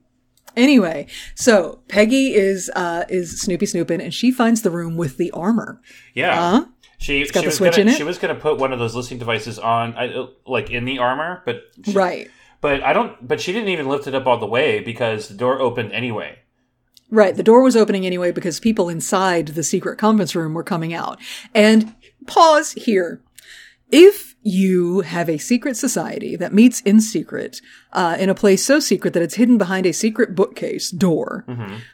[0.56, 5.30] Anyway, so Peggy is uh is Snoopy snooping and she finds the room with the
[5.32, 5.80] armor.
[6.14, 6.36] Yeah.
[6.36, 6.64] Huh?
[6.98, 7.96] She, got she the was switch gonna, in it?
[7.96, 10.84] She was going to put one of those listening devices on, I, uh, like in
[10.84, 12.30] the armor, but she, Right.
[12.60, 13.26] But I don't.
[13.26, 16.38] But she didn't even lift it up all the way because the door opened anyway.
[17.10, 17.34] Right.
[17.36, 21.18] The door was opening anyway because people inside the secret conference room were coming out.
[21.52, 21.94] And
[22.26, 23.20] pause here.
[23.90, 27.60] If you have a secret society that meets in secret,
[27.92, 31.44] uh, in a place so secret that it's hidden behind a secret bookcase door,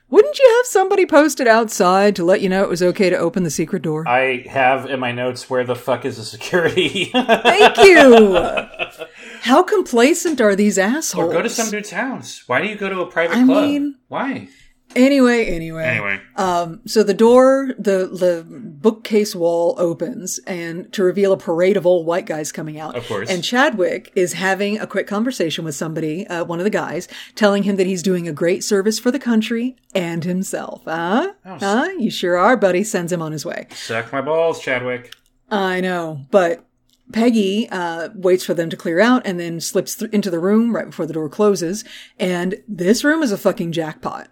[0.08, 3.42] wouldn't you have somebody posted outside to let you know it was okay to open
[3.42, 4.08] the secret door?
[4.08, 7.06] I have in my notes where the fuck is the security?
[7.12, 8.38] Thank you.
[9.42, 11.28] How complacent are these assholes?
[11.28, 12.44] or go to some dude's house.
[12.46, 13.64] Why do you go to a private I club?
[13.64, 14.48] mean- Why?
[14.96, 15.84] Anyway, anyway.
[15.84, 21.76] Anyway, Um, so the door, the the bookcase wall opens, and to reveal a parade
[21.76, 22.96] of old white guys coming out.
[22.96, 23.28] Of course.
[23.30, 27.64] And Chadwick is having a quick conversation with somebody, uh, one of the guys, telling
[27.64, 30.82] him that he's doing a great service for the country and himself.
[30.86, 31.32] Huh?
[31.44, 31.88] Huh?
[31.98, 32.82] You sure are, buddy.
[32.82, 33.66] Sends him on his way.
[33.74, 35.12] suck my balls, Chadwick.
[35.50, 36.64] I know, but
[37.12, 40.74] Peggy uh, waits for them to clear out and then slips th- into the room
[40.76, 41.84] right before the door closes.
[42.18, 44.28] And this room is a fucking jackpot.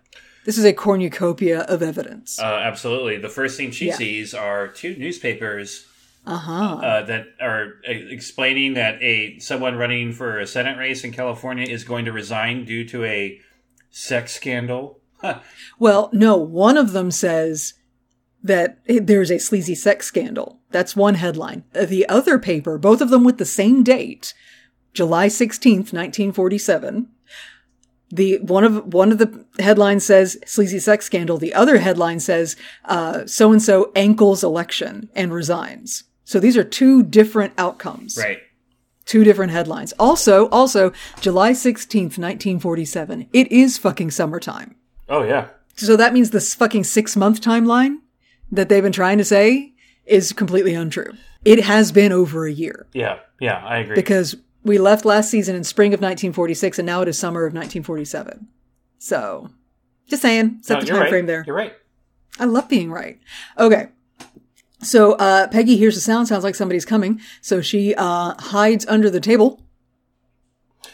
[0.47, 2.39] This is a cornucopia of evidence.
[2.41, 3.17] Uh, absolutely.
[3.19, 3.97] The first thing she Yeah.
[3.97, 5.87] sees are two newspapers
[6.25, 6.77] Uh-huh.
[6.77, 11.67] uh, that are uh, explaining that a someone running for a Senate race in California
[11.69, 13.41] is going to resign due to a
[13.91, 15.01] sex scandal.
[15.21, 15.41] Huh.
[15.81, 17.75] Well, no, one of them says
[18.43, 20.61] that there's a sleazy sex scandal.
[20.71, 21.65] That's one headline.
[21.75, 24.33] Uh, The other paper, both of them with the same date,
[24.95, 27.09] July 16th, 1947.
[28.11, 31.39] The one of one of the headlines says sleazy sex scandal.
[31.39, 32.55] The other headline says
[32.89, 36.05] so and so ankles election and resigns.
[36.25, 38.17] So these are two different outcomes.
[38.17, 38.39] Right.
[39.05, 39.93] Two different headlines.
[40.01, 43.29] Also, also July 16th, 1947.
[43.33, 44.77] It is fucking summertime.
[45.09, 45.49] Oh yeah.
[45.77, 47.99] So that means this fucking six month timeline
[48.51, 51.13] that they've been trying to say is completely untrue.
[51.45, 53.19] It has been over a year Yeah.
[53.41, 53.65] Yeah.
[53.65, 53.95] I agree.
[53.95, 54.37] because
[54.67, 58.49] we left last season in spring of 1946 and now it is summer of 1947.
[58.99, 59.51] So
[60.09, 61.09] just saying, set No, the time right.
[61.09, 61.45] frame there.
[61.47, 61.75] You're right.
[62.39, 63.19] I love being right.
[63.59, 63.89] Okay.
[64.83, 67.21] So uh, Peggy hears a sound, sounds like somebody's coming.
[67.41, 69.63] So she uh, hides under the table,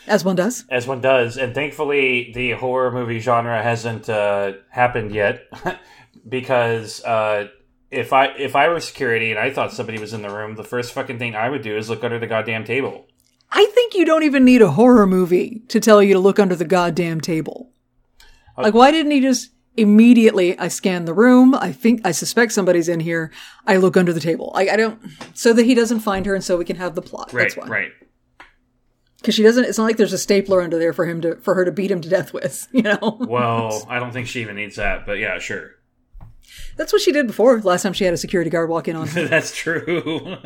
[0.07, 0.64] as one does.
[0.70, 5.43] As one does, and thankfully the horror movie genre hasn't uh, happened yet,
[6.29, 7.49] because uh,
[7.91, 10.64] if I if I were security and I thought somebody was in the room, the
[10.64, 13.07] first fucking thing I would do is look under the goddamn table.
[13.55, 16.57] I think you don't even need a horror movie to tell you to look under
[16.57, 17.70] the goddamn table.
[18.57, 20.59] Uh, like, why didn't he just immediately?
[20.59, 21.55] I scan the room.
[21.55, 23.30] I think I suspect somebody's in here.
[23.66, 24.53] I look under the table.
[24.55, 24.98] I, I don't,
[25.34, 27.32] so that he doesn't find her, and so we can have the plot.
[27.32, 27.66] Right, That's why.
[27.66, 27.92] right.
[29.18, 29.64] Because she doesn't.
[29.64, 31.90] It's not like there's a stapler under there for him to for her to beat
[31.90, 32.66] him to death with.
[32.72, 33.18] You know.
[33.20, 35.72] Well, I don't think she even needs that, but yeah, sure.
[36.77, 37.61] That's what she did before.
[37.61, 39.27] Last time she had a security guard walk in on her.
[39.29, 40.37] That's true.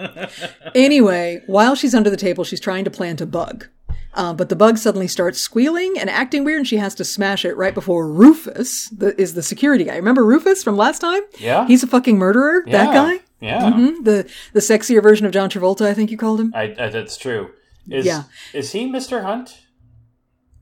[0.74, 3.68] anyway, while she's under the table, she's trying to plant a bug.
[4.14, 7.44] Uh, but the bug suddenly starts squealing and acting weird, and she has to smash
[7.44, 9.96] it right before Rufus the, is the security guy.
[9.96, 11.20] Remember Rufus from last time?
[11.38, 11.66] Yeah.
[11.66, 12.64] he's a fucking murderer.
[12.66, 14.04] That guy, Yeah, Mhm.
[14.04, 16.52] the the sexier version of John Travolta, I think you called him.
[16.54, 17.50] I, I, that's true.
[17.90, 18.22] Is Yeah.
[18.54, 19.22] is he Mr.
[19.22, 19.58] Hunt?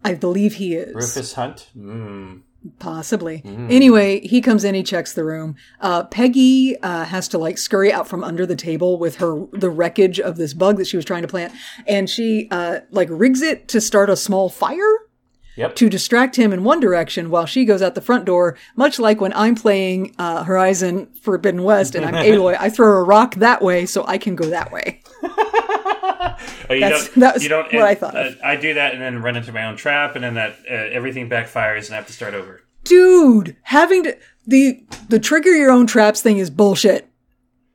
[0.04, 0.92] I believe he is.
[0.92, 1.70] Rufus Hunt?
[1.78, 2.40] Mm.
[2.78, 3.42] Possibly.
[3.44, 5.54] Anyway, he comes in, he checks the room.
[5.80, 9.68] Uh, Peggy uh, has to like scurry out from under the table with her the
[9.68, 11.52] wreckage of this bug that she was trying to plant,
[11.86, 14.80] and she uh, like rigs it to start a small fire
[15.56, 15.76] Yep.
[15.76, 18.56] to distract him in one direction while she goes out the front door.
[18.74, 23.04] Much like when I'm playing uh, Horizon Forbidden West and I'm Aloy, I throw a
[23.04, 25.00] rock that way so I can go that way.
[26.70, 28.30] Oh, you That's- don't, that was you don't, what I thought uh.
[28.42, 31.28] I do that and then run into my own trap, and then that uh, everything
[31.28, 32.62] backfires and I have to start over.
[32.84, 34.16] Dude, having to
[34.46, 37.08] the the trigger your own traps thing is bullshit,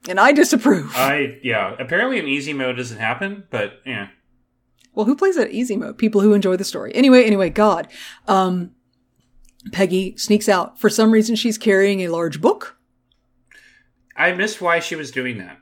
[0.07, 0.91] and I disapprove.
[0.95, 1.75] I yeah.
[1.79, 4.09] Apparently, in easy mode doesn't happen, but yeah.
[4.93, 5.97] Well, who plays that easy mode?
[5.97, 6.93] People who enjoy the story.
[6.93, 7.87] Anyway, anyway, God.
[8.27, 8.71] Um,
[9.71, 10.79] Peggy sneaks out.
[10.79, 12.77] For some reason, she's carrying a large book.
[14.15, 15.57] I missed why she was doing that.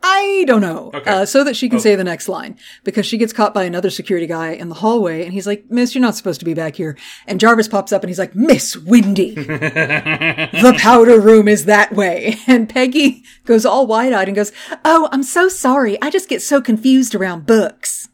[0.00, 0.90] I don't know.
[0.94, 1.10] Okay.
[1.10, 1.82] Uh, so that she can Oh.
[1.82, 2.56] say the next line.
[2.84, 5.92] Because she gets caught by another security guy in the hallway, and he's like, Miss,
[5.94, 6.96] you're not supposed to be back here.
[7.26, 9.34] And Jarvis pops up and he's like, Miss Windy.
[9.34, 12.36] the powder room is that way.
[12.46, 14.52] And Peggy goes all wide eyed and goes,
[14.84, 16.00] Oh, I'm so sorry.
[16.00, 18.08] I just get so confused around books.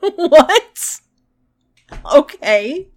[0.00, 0.78] what?
[2.14, 2.88] Okay.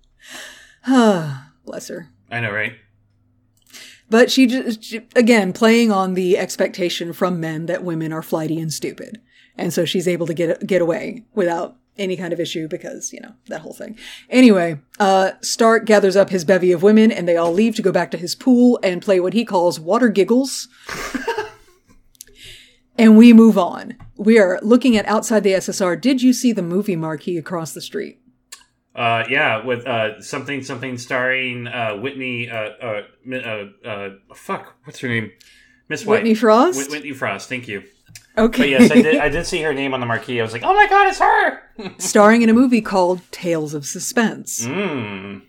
[0.88, 2.10] Bless her.
[2.32, 2.74] I know, right?
[4.10, 8.60] But she just, she- again, playing on the expectation from men that women are flighty
[8.60, 9.22] and stupid.
[9.58, 13.20] And so she's able to get get away without any kind of issue because, you
[13.20, 13.98] know, that whole thing.
[14.30, 17.92] Anyway, uh, Stark gathers up his bevy of women and they all leave to go
[17.92, 20.70] back to his pool and play what he calls water giggles.
[22.98, 23.98] and we move on.
[24.16, 26.00] We are looking at outside the SSR.
[26.00, 28.22] Did you see the movie marquee across the street?
[29.00, 32.50] Uh, yeah, with uh, something something starring uh, Whitney.
[32.50, 33.02] Uh, uh,
[33.34, 35.32] uh, uh, fuck, what's her name?
[35.88, 36.16] Miss White.
[36.18, 36.78] Whitney Frost?
[36.78, 37.48] Whit- Whitney Frost.
[37.48, 37.84] Thank you.
[38.38, 38.64] Okay.
[38.64, 39.16] But yes, I did.
[39.18, 40.40] I did see her name on the marquee.
[40.42, 41.62] I was like, oh my god, it's her.
[41.98, 44.66] Starring in a movie called Tales of Suspense.
[44.66, 45.44] Mm.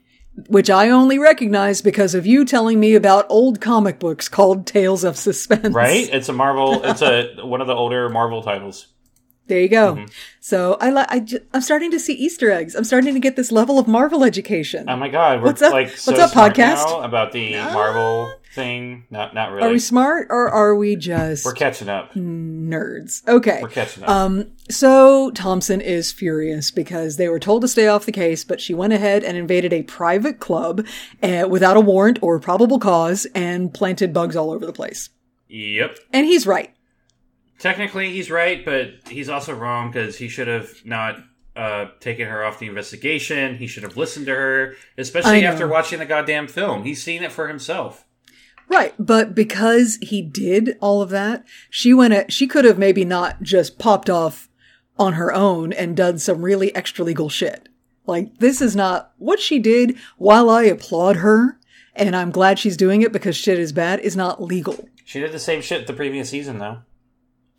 [0.48, 5.02] which I only recognize because of you telling me about old comic books called Tales
[5.02, 5.74] of Suspense.
[5.74, 6.08] Right?
[6.12, 6.82] It's a Marvel.
[6.84, 8.86] It's a one of the older Marvel titles.
[9.50, 9.96] There you go.
[9.96, 10.04] Mm-hmm.
[10.38, 12.76] So I, li- i i'm starting to see Easter eggs.
[12.76, 14.88] I'm starting to get this level of Marvel education.
[14.88, 15.72] Oh my god, we're What's up?
[15.72, 17.04] like What's up, podcast?
[17.04, 19.06] about the Marvel thing.
[19.10, 19.66] Not not really.
[19.68, 22.14] are we smart or are we just We're catching up.
[22.14, 23.26] nerds?
[23.26, 23.58] Okay.
[23.60, 24.08] We're catching up.
[24.08, 28.60] Um, so Thompson is furious because they were told to stay off the case, but
[28.60, 30.86] she went ahead and invaded a private club
[31.24, 35.10] uh, without a warrant or probable cause and planted bugs all over the place.
[35.48, 35.98] yep.
[36.12, 36.72] And he's right.
[37.60, 41.18] Technically, he's right, but he's also wrong because he should have not
[41.54, 43.56] uh, taken her off the investigation.
[43.56, 46.84] He should have listened to her, especially after watching the goddamn film.
[46.84, 48.06] He's seen it for himself.
[48.68, 53.04] Right, but because he did all of that, she went at, she could have maybe
[53.04, 54.48] not just popped off
[54.98, 57.68] on her own and done some really extra legal shit.
[58.06, 61.58] Like this is not what she did while I applaud her
[61.94, 64.88] and I'm glad she's doing it because shit is bad is not legal.
[65.04, 66.78] She did the same shit the previous season, though.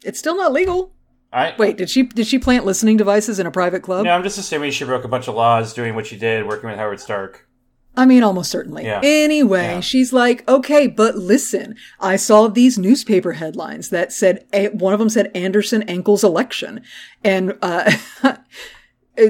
[0.04, 0.94] It's still not legal.
[1.34, 4.04] I Wait, did she did she plant listening devices in a private club?
[4.06, 6.70] No, I'm just assuming she broke a bunch of laws doing what she did, working
[6.70, 7.48] with Howard Stark.
[7.96, 8.86] I mean, almost certainly.
[8.86, 9.02] Yeah.
[9.04, 9.80] Anyway, Yeah.
[9.82, 15.00] she's like, okay, but listen, I saw these newspaper headlines that said, eh, one of
[15.00, 16.82] them said Anderson ankles election.
[17.24, 17.92] And, uh,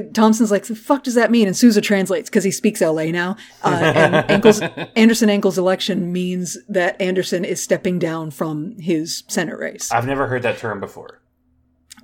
[0.00, 1.46] Thompson's like, the fuck does that mean?
[1.46, 3.36] And Sousa translates because he speaks LA now.
[3.62, 4.60] Uh, and ankles,
[4.96, 9.90] Anderson ankles election means that Anderson is stepping down from his Senate race.
[9.92, 11.20] I've never heard that term before.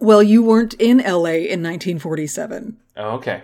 [0.01, 2.77] Well, you weren't in LA in 1947.
[2.97, 3.43] Oh, okay.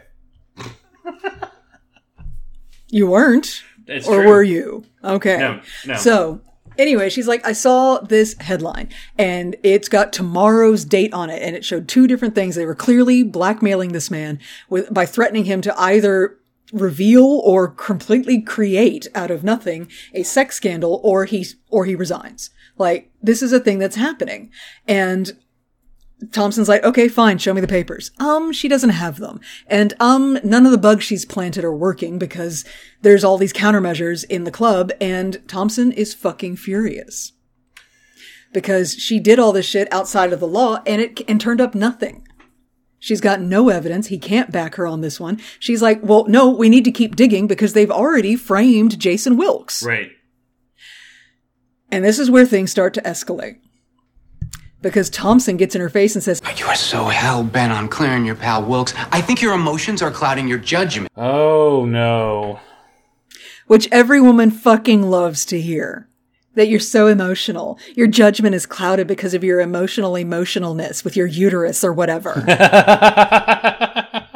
[2.89, 3.65] You weren't?
[3.89, 4.29] It's or true.
[4.29, 4.85] were you?
[5.03, 5.39] Okay.
[5.39, 5.97] No, no.
[5.97, 6.41] So
[6.79, 11.43] anyway, she's like, I saw this headline and it's got tomorrow's date on it.
[11.43, 12.55] And it showed two different things.
[12.55, 16.39] They were clearly blackmailing this man with, by threatening him to either
[16.73, 22.51] reveal or completely create out of nothing a sex scandal or he, or he resigns.
[22.77, 24.51] Like, this is a thing that's happening.
[24.89, 25.37] And
[26.33, 28.11] Thompson's like, okay, fine, show me the papers.
[28.19, 29.41] Um, she doesn't have them.
[29.67, 32.65] And, um, none of the bugs she's planted are working because
[33.03, 37.33] there's all these countermeasures in the club and Thompson is fucking furious.
[38.53, 41.75] Because she did all this shit outside of the law and it, and turned up
[41.75, 42.27] nothing.
[43.01, 44.07] She's got no evidence.
[44.07, 45.39] He can't back her on this one.
[45.59, 49.83] She's like, well, no, we need to keep digging because they've already framed Jason Wilkes.
[49.83, 50.11] Right.
[51.91, 53.59] And this is where things start to escalate.
[54.85, 58.27] Because Thompson gets in her face and says, You are so hell bent on clearing
[58.27, 58.93] your pal Wilkes.
[59.11, 61.11] I think your emotions are clouding your judgment.
[61.17, 62.61] Oh no.
[63.67, 66.09] which every woman fucking loves to hear.
[66.55, 67.79] That you're so emotional.
[67.97, 72.35] Your judgment is clouded because of your emotional emotionalness with your uterus or whatever.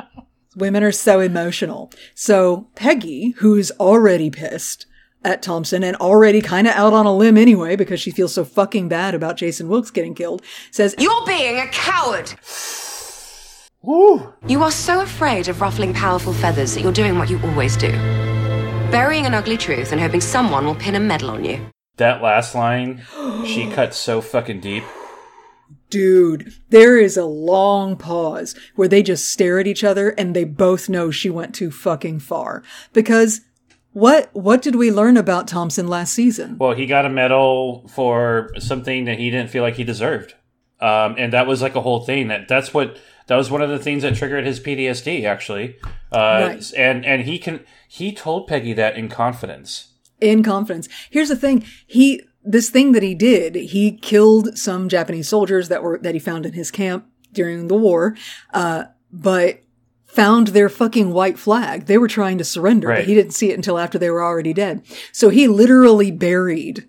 [0.56, 1.92] Women are so emotional.
[2.14, 4.86] So Peggy, who's already pissed
[5.28, 8.44] at Thompson and already kind of out on a limb anyway because she feels so
[8.44, 12.32] fucking bad about Jason Wilkes getting killed, says, You're being a coward.
[13.82, 14.32] Woo.
[14.46, 17.92] You are so afraid of ruffling powerful feathers that you're doing what you always do.
[18.90, 21.60] Burying an ugly truth and hoping someone will pin a medal on you.
[21.98, 23.02] That last line,
[23.44, 24.84] she cut so fucking deep.
[25.90, 30.44] Dude, there is a long pause where they just stare at each other and they
[30.44, 32.62] both know she went too fucking far.
[32.92, 33.40] Because
[33.98, 36.56] what what did we learn about Thompson last season?
[36.58, 40.34] Well, he got a medal for something that he didn't feel like he deserved,
[40.80, 42.28] um, and that was like a whole thing.
[42.28, 42.96] That that's what
[43.26, 45.76] that was one of the things that triggered his PTSD actually.
[46.12, 46.72] Uh, Right.
[46.76, 49.94] And and he can he told Peggy that in confidence.
[50.20, 50.88] In confidence.
[51.10, 51.64] Here's the thing.
[51.86, 56.20] He this thing that he did, he killed some Japanese soldiers that were that he
[56.20, 58.16] found in his camp during the war,
[58.54, 59.60] uh, but
[60.18, 61.86] found their fucking white flag.
[61.86, 62.96] They were trying to surrender, Right.
[62.98, 64.82] but he didn't see it until after they were already dead.
[65.12, 66.88] So he literally buried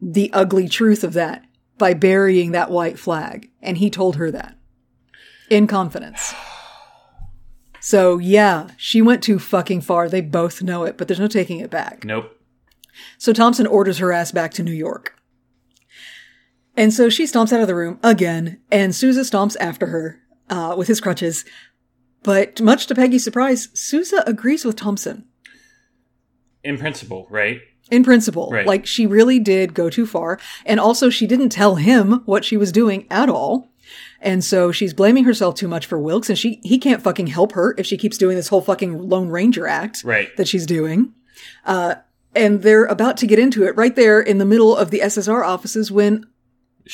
[0.00, 1.44] the ugly truth of that
[1.76, 3.50] by burying that white flag.
[3.60, 4.56] And he told her that
[5.50, 6.34] in confidence.
[7.84, 10.08] So yeah, she went too fucking far.
[10.08, 12.04] They both know it, but there's no taking it back.
[12.04, 12.30] Nope.
[13.18, 15.16] So Thompson orders her ass back to New York.
[16.76, 20.76] And so she stomps out of the room again, and Sousa stomps after her uh,
[20.78, 21.44] with his crutches.
[22.22, 25.24] But much to Peggy's surprise, Sousa agrees with Thompson
[26.62, 27.60] In principle, right?
[27.90, 28.48] in principle.
[28.50, 28.66] Right.
[28.66, 30.38] Like she really did go too far.
[30.64, 33.68] And also she didn't tell him what she was doing at all.
[34.20, 37.52] And so she's blaming herself too much for Wilkes and she, he can't fucking help
[37.52, 40.34] her if she keeps doing this whole fucking Lone Ranger act Right.
[40.36, 41.12] that she's doing.
[41.66, 41.96] Uh,
[42.34, 45.44] and they're about to get into it right there in the middle of the SSR
[45.44, 46.24] offices when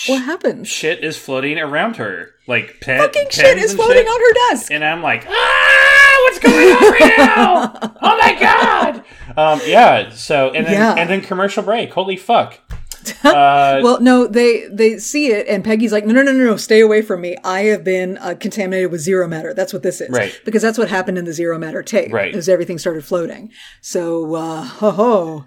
[0.06, 0.68] what happens?
[0.68, 2.30] Shit is floating around her.
[2.46, 4.08] Like pen, Fucking shit is floating shit.
[4.08, 4.70] on her desk.
[4.72, 7.74] And I'm like, ah, what's going on right now?
[8.00, 9.04] Oh my god!
[9.36, 10.10] Um, yeah.
[10.10, 10.94] So and then Yeah.
[10.94, 11.92] and then commercial break.
[11.92, 12.58] Holy fuck!
[13.24, 16.56] Uh, Well, no, they they see it, and Peggy's like, no, no, no, no, no,
[16.56, 17.36] stay away from me.
[17.42, 19.54] I have been uh, contaminated with zero matter.
[19.54, 20.38] That's what this is, Right.
[20.44, 22.34] Because that's what happened in the zero matter tape, Right.
[22.34, 23.50] As everything started floating.
[23.80, 25.44] So, uh, ho ho,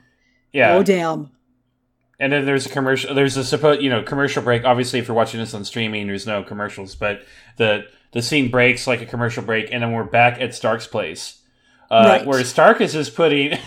[0.54, 0.74] yeah.
[0.76, 1.30] oh damn,
[2.22, 3.14] And then there's a commercial.
[3.16, 4.64] There's a supposed, you know, commercial break.
[4.64, 7.26] Obviously, if you're watching this on streaming, there's no commercials, but
[7.58, 11.40] the the scene breaks like a commercial break, and then we're back at Stark's place,
[11.90, 12.26] uh, Right.
[12.26, 13.58] where Stark is just putting.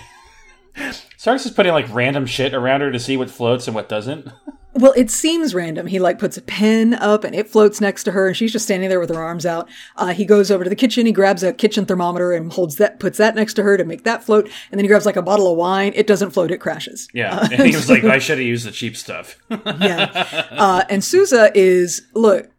[1.16, 4.28] Stark's just putting like random shit around her to see what floats and what doesn't.
[4.76, 5.86] Well, it seems random.
[5.86, 8.64] He like puts a pen up and it floats next to her and she's just
[8.64, 9.68] standing there with her arms out.
[9.94, 11.06] Uh, he goes over to the kitchen.
[11.06, 14.02] He grabs a kitchen thermometer and holds that, puts that next to her to make
[14.02, 14.46] that float.
[14.72, 15.92] And then he grabs like a bottle of wine.
[15.94, 16.50] It doesn't float.
[16.50, 17.06] It crashes.
[17.14, 20.48] Yeah, and he was like, "I should have used the cheap stuff." yeah.
[20.50, 22.50] Uh, and Sousa is, look,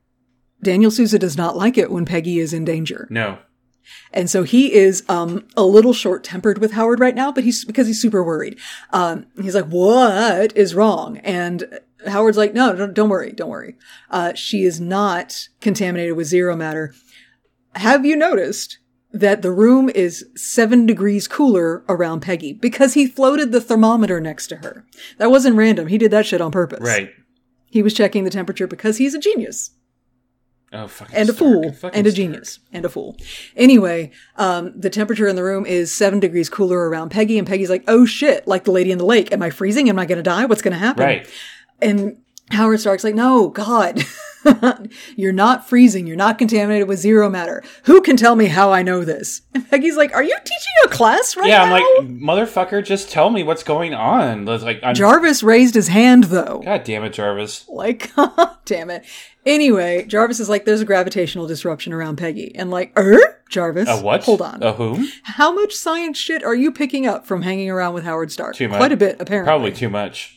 [0.63, 3.09] Daniel Sousa does not like it when Peggy is in danger.
[3.11, 3.39] no,
[4.13, 7.65] And so he is um, a little short tempered with Howard right now, but he's
[7.65, 8.57] because he's super worried.
[8.91, 13.75] Um, he's like, "What is wrong?" And Howard's like, "No, don't, don't worry, don't worry.
[14.09, 16.93] Uh, she is not contaminated with zero matter.
[17.75, 18.79] Have you noticed?"
[19.11, 24.47] That the room is seven degrees cooler around Peggy because he floated the thermometer next
[24.47, 24.85] to her.
[25.19, 25.87] That wasn't random.
[25.87, 26.81] He did that shit on purpose.
[26.81, 27.11] right?
[27.67, 29.71] He was checking the temperature because he's a genius
[30.75, 32.15] Oh, and a fool Fucking and a Stark.
[32.17, 33.15] genius and a fool.
[33.55, 37.69] Anyway, um, the temperature in the room is seven degrees cooler around Peggy, and Peggy's
[37.69, 39.31] like, "Oh shit!" Like the lady in the lake.
[39.31, 39.89] Am I freezing?
[39.89, 40.45] Am I going to die?
[40.45, 41.03] What's going to happen?
[41.03, 41.29] Right.
[41.81, 42.17] And
[42.51, 44.03] Howard Stark's like, "No, God."
[45.15, 46.05] You're not freezing.
[46.05, 47.63] You're not contaminated with zero matter.
[47.85, 49.41] Who can tell me how I know this?
[49.55, 51.77] And Peggy's like, Are you teaching a class right Yeah, now?
[51.77, 54.45] Yeah, I'm like, motherfucker, just tell me what's going on.
[54.45, 56.61] Like, I'm, Jarvis raised his hand though.
[56.63, 57.67] God damn it, Jarvis.
[57.67, 58.11] Like,
[58.65, 59.03] damn it.
[59.45, 62.55] Anyway, Jarvis is like, there's a gravitational disruption around Peggy.
[62.55, 63.41] And like, er?
[63.49, 63.87] Jarvis?
[63.87, 64.23] A what?
[64.23, 64.63] Hold on.
[64.63, 65.07] A whom?
[65.23, 68.55] How much science shit are you picking up from hanging around with Howard Stark?
[68.55, 68.77] Too much.
[68.77, 69.49] Quite a bit, apparently.
[69.49, 70.35] Probably too much.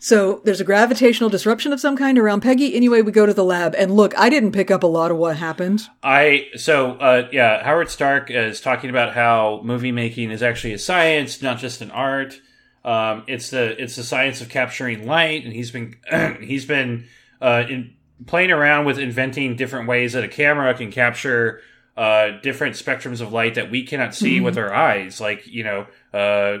[0.00, 2.74] So there's a gravitational disruption of some kind around Peggy.
[2.74, 3.74] Anyway, we go to the lab.
[3.76, 5.82] And look, I didn't pick up a lot of what happened.
[6.02, 10.78] I so uh, yeah, Howard Stark is talking about how movie making is actually a
[10.78, 12.40] science, not just an art.
[12.84, 15.96] Um, it's the it's the science of capturing light, and he's been
[16.40, 17.06] he's been
[17.40, 17.94] uh, in,
[18.26, 21.60] playing around with inventing different ways that a camera can capture
[21.96, 25.86] uh, different spectrums of light that we cannot see with our eyes, like you know,
[26.14, 26.58] uh,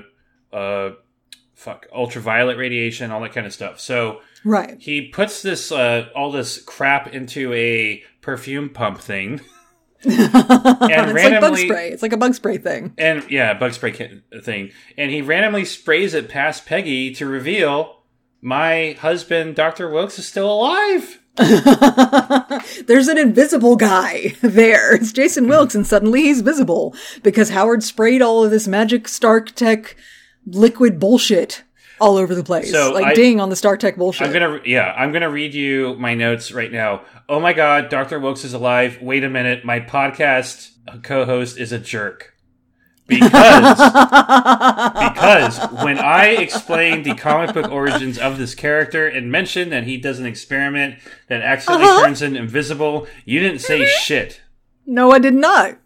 [0.56, 0.92] uh,
[1.54, 3.78] fuck, ultraviolet radiation, all that kind of stuff.
[3.80, 4.76] So Right.
[4.80, 9.40] he puts this uh, all this crap into a perfume pump thing,
[10.04, 11.90] and it's like bug randomly spray.
[11.90, 12.94] It's like a bug spray thing.
[12.98, 13.92] and yeah, bug spray
[14.42, 17.96] thing, and he randomly sprays it past Peggy to reveal
[18.40, 21.17] my husband, Doctor Wilkes, is still alive.
[22.86, 24.94] There's an invisible guy there.
[24.96, 25.50] It's Jason hmm.
[25.50, 29.96] Wilkes, and suddenly he's visible because Howard sprayed all of this magic Stark Tech
[30.46, 31.62] liquid bullshit
[32.00, 32.70] all over the place.
[32.72, 34.26] So like I- ding on the Stark Tech bullshit.
[34.26, 37.02] I'm gonna yeah, I'm gonna read you my notes right now.
[37.28, 38.98] Oh my God, Doctor Wilkes is alive.
[39.00, 40.70] Wait a minute, my podcast
[41.02, 42.34] co-host is a jerk.
[43.08, 43.78] Because
[45.12, 49.96] because when I explained the comic book origins of this character and mentioned that he
[49.96, 50.96] does an experiment
[51.28, 52.04] that accidentally Uh-huh.
[52.04, 54.40] turns him invisible, you didn't say shit.
[54.86, 55.78] no, I did not.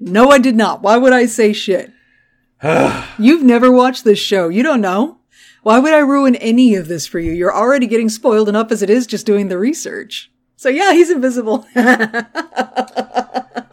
[0.00, 0.82] No, I did not.
[0.82, 1.90] Why would I say shit?
[3.18, 4.48] You've never watched this show.
[4.48, 5.18] You don't know.
[5.62, 7.32] Why would I ruin any of this for you?
[7.32, 10.31] You're already getting spoiled enough as it is just doing the research.
[10.62, 11.66] So yeah, he's invisible.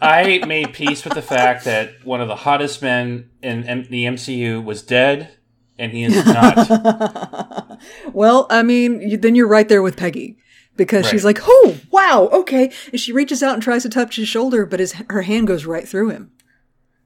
[0.02, 4.06] I made peace with the fact that one of the hottest men in M- the
[4.06, 5.30] MCU was dead,
[5.78, 7.78] and he is not.
[8.12, 10.36] Well, I mean, you, then you're right there with Peggy
[10.76, 14.26] because she's like, "Oh, wow, okay." And she reaches out and tries to touch his
[14.26, 16.32] shoulder, but his her hand goes right through him.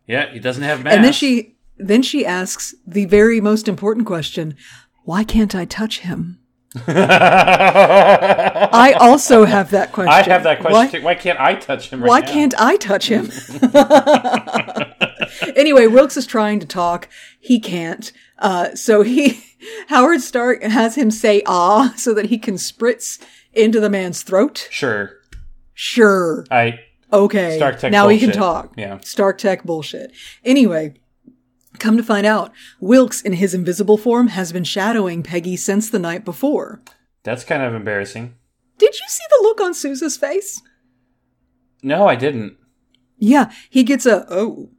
[0.07, 0.95] yeah, he doesn't have mass.
[0.95, 4.57] And then she then she asks the very most important question:
[5.03, 6.39] Why can't I touch him?
[8.73, 10.13] I also have that question.
[10.13, 10.75] I have that question.
[10.75, 11.03] Why, too.
[11.03, 12.27] Why can't I touch him right why now?
[12.27, 13.31] can't I touch him?
[15.57, 17.09] anyway, Wilkes is trying to talk.
[17.39, 18.11] He can't.
[18.39, 19.43] Uh, so he
[19.89, 23.23] Howard Stark has him say ah so that he can spritz
[23.53, 24.69] into the man's throat.
[24.71, 25.13] Sure.
[25.75, 26.45] Sure.
[26.51, 26.81] I
[27.13, 27.57] Okay.
[27.57, 28.73] Stark Tech now he can talk.
[28.77, 28.99] Yeah.
[29.03, 30.13] Stark Tech bullshit.
[30.45, 30.95] Anyway,
[31.79, 35.99] come to find out, Wilkes in his invisible form has been shadowing Peggy since the
[35.99, 36.81] night before.
[37.23, 38.35] that's kind of embarrassing.
[38.79, 40.61] Did you see the look on Sousa's face?
[41.83, 42.57] No, I didn't.
[43.19, 44.71] Yeah, he gets a oh,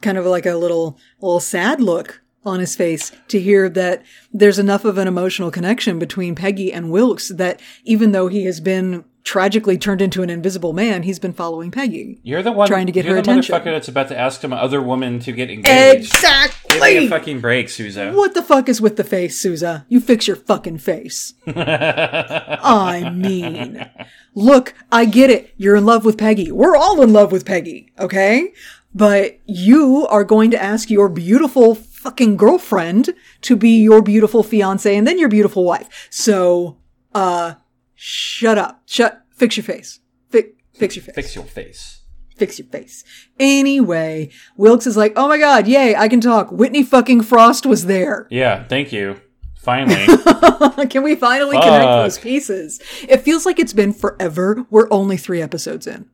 [0.00, 4.02] kind of like a little little sad look on his face to hear that
[4.32, 8.60] there's enough of an emotional connection between Peggy and Wilkes that even though he has
[8.60, 12.18] been tragically turned into an invisible man, he's been following Peggy.
[12.22, 13.52] You're the one Trying to get her attention.
[13.52, 13.72] you're her the attention.
[13.72, 15.66] motherfucker that's about to ask some other woman to get engaged.
[15.66, 16.96] Give me Exactly.
[17.06, 18.12] a fucking break, Sousa.
[18.12, 19.84] What the fuck is with the face, Sousa?
[19.88, 21.34] You fix your fucking face.
[21.46, 23.88] I mean,
[24.34, 25.52] look, I get it.
[25.56, 26.50] You're in love with Peggy.
[26.52, 28.52] We're all in love with Peggy, okay?
[28.94, 33.10] But you are going to ask your beautiful fucking girlfriend
[33.42, 36.08] to be your beautiful fiance and then your beautiful wife.
[36.10, 36.78] So,
[37.14, 37.54] uh,
[38.02, 38.80] shut up.
[38.86, 40.00] Shut, fix your face.
[40.30, 42.00] Fi- fix your face Fix your face.
[42.36, 43.04] fix your face.
[43.38, 46.50] Anyway, Wilkes is like, oh my god, yay, I can talk.
[46.50, 48.26] Whitney fucking Frost was there.
[48.30, 49.20] Yeah, thank you.
[49.58, 50.06] Finally.
[50.88, 52.80] Can we finally connect those pieces?
[53.06, 54.64] It feels like it's been forever.
[54.70, 56.08] We're only three episodes in.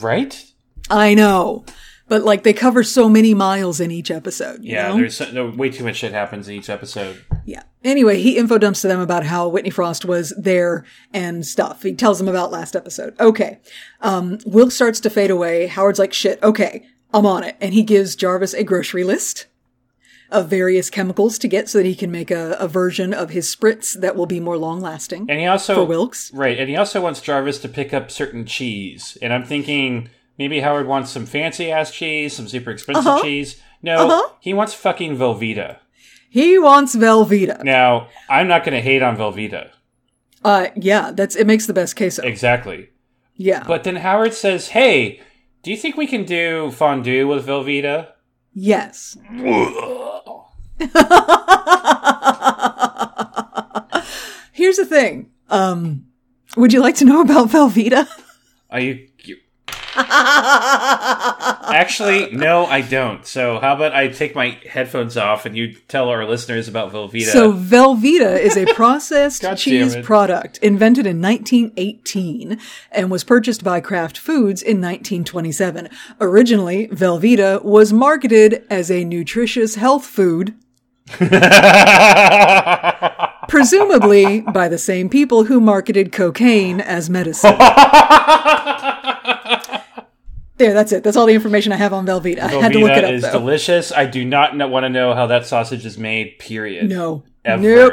[0.00, 0.52] right?
[0.88, 1.64] I know.
[2.06, 4.62] But like they cover so many miles in each episode.
[4.62, 4.96] you Yeah, know?
[4.98, 7.24] there's so, there, way too much shit happens in each episode.
[7.46, 7.62] Yeah.
[7.82, 11.82] Anyway, he info dumps to them about how Whitney Frost was there and stuff.
[11.82, 13.18] He tells them about last episode.
[13.20, 13.58] Okay.
[14.00, 15.66] Um, Will starts to fade away.
[15.66, 17.56] Howard's like, shit, okay, I'm on it.
[17.60, 19.46] And he gives Jarvis a grocery list
[20.30, 23.54] of various chemicals to get so that he can make a, a version of his
[23.54, 25.26] spritz that will be more long lasting.
[25.30, 26.30] And he also For Wilkes?
[26.34, 26.58] right?
[26.58, 29.16] And he also wants Jarvis to pick up certain cheese.
[29.22, 30.08] And I'm thinking
[30.38, 33.22] maybe Howard wants some fancy ass cheese, some super expensive Uh-huh.
[33.22, 33.60] cheese.
[33.82, 34.28] No, Uh-huh.
[34.40, 35.78] he wants fucking Velveeta.
[36.30, 37.62] He wants Velveeta.
[37.62, 39.70] Now, I'm not going to hate on Velveeta.
[40.44, 42.22] Uh, yeah, that's, it makes the best queso.
[42.22, 42.88] Exactly.
[43.36, 43.64] Yeah.
[43.66, 45.20] But then Howard says, "Hey,
[45.62, 48.08] do you think we can do fondue with Velveeta?"
[48.52, 49.16] yes.
[54.52, 55.30] Here's the thing.
[55.50, 56.06] Um,
[56.56, 58.08] would you like to know about Velveeta?
[58.70, 59.06] Are you?
[59.24, 59.36] you...
[61.74, 63.26] Actually, no, I don't.
[63.26, 67.32] So, how about I take my headphones off and you tell our listeners about Velveeta?
[67.32, 72.58] So Velveeta is a processed cheese product invented in 1918
[72.90, 75.88] and was purchased by Kraft Foods in 1927.
[76.20, 80.54] Originally, Velveeta was marketed as a nutritious health food,
[83.48, 87.56] presumably by the same people who marketed cocaine as medicine.
[90.64, 91.04] there, that's it.
[91.04, 92.40] That's all the information I have on Velveeta.
[92.40, 93.32] I had to look it Velveeta up is though.
[93.32, 93.92] delicious.
[93.92, 96.38] I do not know, want to know how that sausage is made.
[96.38, 96.88] Period.
[96.88, 97.24] No.
[97.44, 97.62] Ever.
[97.62, 97.92] Nope.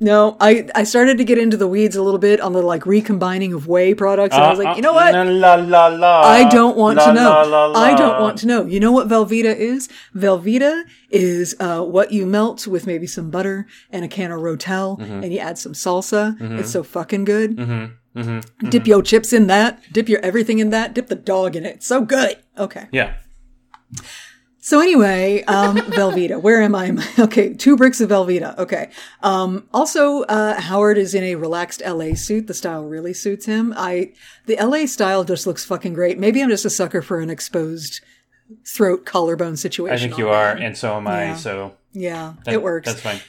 [0.00, 2.86] No, I, I started to get into the weeds a little bit on the like
[2.86, 5.12] recombining of whey products, and I was like, you know what?
[5.12, 7.28] Uh, La, la, la, I don't want to know.
[7.30, 7.80] la, la, la.
[7.80, 8.64] I don't want to know.
[8.64, 9.88] You know what Velveeta is?
[10.14, 15.00] Velveeta is uh, what you melt with maybe some butter and a can of Rotel,
[15.00, 15.24] Mm-hmm.
[15.24, 16.36] and you add some salsa.
[16.60, 17.58] It's so fucking good.
[18.70, 19.82] Dip your chips in that.
[19.92, 20.94] Dip your everything in that.
[20.94, 21.76] Dip the dog in it.
[21.76, 22.36] It's so good.
[22.58, 22.86] Okay.
[22.92, 23.14] Yeah.
[24.60, 26.42] So anyway, um, Velveeta.
[26.42, 26.96] Where am I?
[27.18, 28.56] Okay, two bricks of Velveeta.
[28.58, 28.90] Okay.
[29.22, 32.46] Um, also, uh, Howard is in a relaxed LA suit.
[32.46, 33.72] The style really suits him.
[33.76, 34.12] I,
[34.46, 36.18] the LA style just looks fucking great.
[36.18, 38.00] Maybe I'm just a sucker for an exposed
[38.66, 39.94] throat collarbone situation.
[39.94, 41.24] I think you are, and so am I.
[41.24, 41.34] Yeah.
[41.36, 42.86] So Yeah, that- it works.
[42.88, 43.20] That's fine.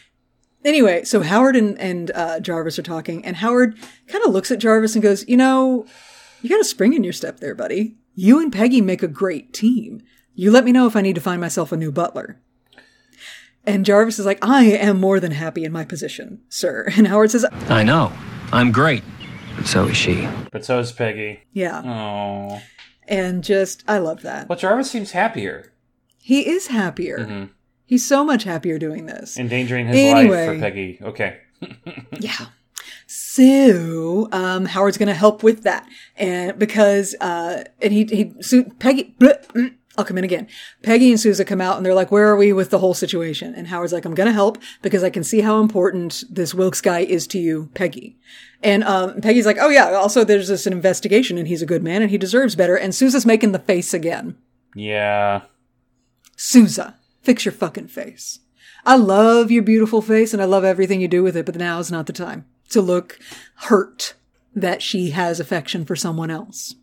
[0.65, 3.77] Anyway, so Howard and, and uh, Jarvis are talking, and Howard
[4.07, 5.85] kind of looks at Jarvis and goes, You know,
[6.41, 7.95] you got a spring in your step there, buddy.
[8.15, 10.01] You and Peggy make a great team.
[10.33, 12.41] You let me know if I need to find myself a new butler.
[13.65, 16.87] And Jarvis is like, I am more than happy in my position, sir.
[16.97, 18.11] And Howard says, I know.
[18.51, 19.03] I'm great.
[19.55, 20.27] But so is she.
[20.51, 21.41] But so is Peggy.
[21.53, 21.81] Yeah.
[21.85, 22.61] Oh.
[23.07, 24.47] And just, I love that.
[24.49, 25.73] Well, Jarvis seems happier,
[26.17, 27.49] He is happier.
[27.89, 29.37] He's so much happier doing this.
[29.39, 30.45] endangering his Anyway.
[30.47, 30.99] life for Peggy.
[31.01, 31.37] Okay.
[32.19, 32.45] Yeah.
[33.07, 35.87] So, um, Howard's going to help with that.
[36.15, 40.47] And because, uh, and he, he, Su- Peggy, bleh, mm, I'll come in again.
[40.83, 43.55] Peggy and Sousa come out and they're like, where are we with the whole situation?
[43.55, 46.81] And Howard's like, I'm going to help because I can see how important this Wilkes
[46.81, 48.15] guy is to you, Peggy.
[48.61, 51.81] And, um, Peggy's like, oh yeah, also there's this an investigation and he's a good
[51.83, 52.75] man and he deserves better.
[52.75, 54.37] And Sousa's making the face again.
[54.75, 55.41] Yeah.
[56.35, 58.39] Sousa, fix your fucking face.
[58.85, 61.79] I love your beautiful face and I love everything you do with it, but now
[61.79, 63.19] is not the time to look
[63.55, 64.13] hurt
[64.55, 66.75] that she has affection for someone else.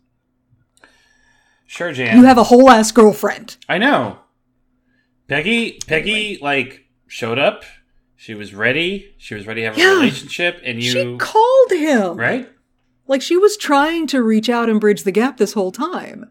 [1.65, 2.17] Sure, Jan.
[2.17, 3.57] You have a whole ass girlfriend.
[3.67, 4.19] I know.
[5.27, 7.63] Peggy, Peggy, like showed up
[8.15, 9.13] She was ready.
[9.19, 9.93] She was ready to have a Yeah.
[9.95, 12.17] relationship, and you She called him.
[12.17, 12.49] right?
[13.07, 16.25] Like she was trying to reach out and bridge the gap this whole time.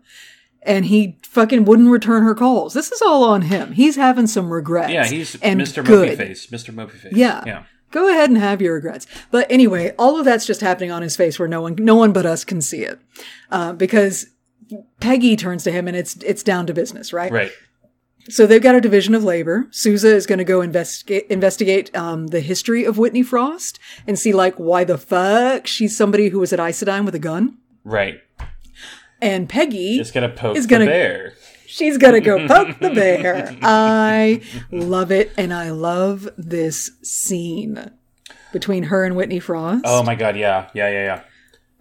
[0.67, 2.75] And he fucking wouldn't return her calls.
[2.75, 3.73] This is all on him.
[3.73, 4.93] He's having some regrets.
[4.93, 5.85] Yeah, he's and Mr.
[5.85, 6.11] good.
[6.11, 6.47] Mopey Face.
[6.49, 6.75] Mr.
[6.75, 7.13] Mopey Face.
[7.15, 7.43] Yeah.
[7.47, 7.63] yeah.
[7.93, 9.07] Go ahead and have your regrets.
[9.31, 12.13] But anyway, all of that's just happening on his face where no one, no one
[12.13, 12.99] but us can see it.
[13.51, 14.27] Uh, because
[15.01, 17.31] Peggy turns to him and it's, it's down to business, right?
[17.31, 17.53] Right.
[18.29, 19.69] So they've got a division of labor.
[19.71, 24.33] Sousa is going to go investigate investigate um, the history of Whitney Frost and see
[24.33, 27.59] like why the fuck she's somebody who was at Isodyne with a gun.
[27.85, 28.21] Right.
[29.21, 31.33] And Peggy Just gonna poke is gonna- the bear.
[31.67, 33.57] she's gonna go poke the bear.
[33.63, 37.91] I love it, and I love this scene
[38.53, 39.83] between her and Whitney Frost.
[39.87, 40.69] Oh my god, yeah.
[40.75, 41.21] Yeah, yeah, yeah.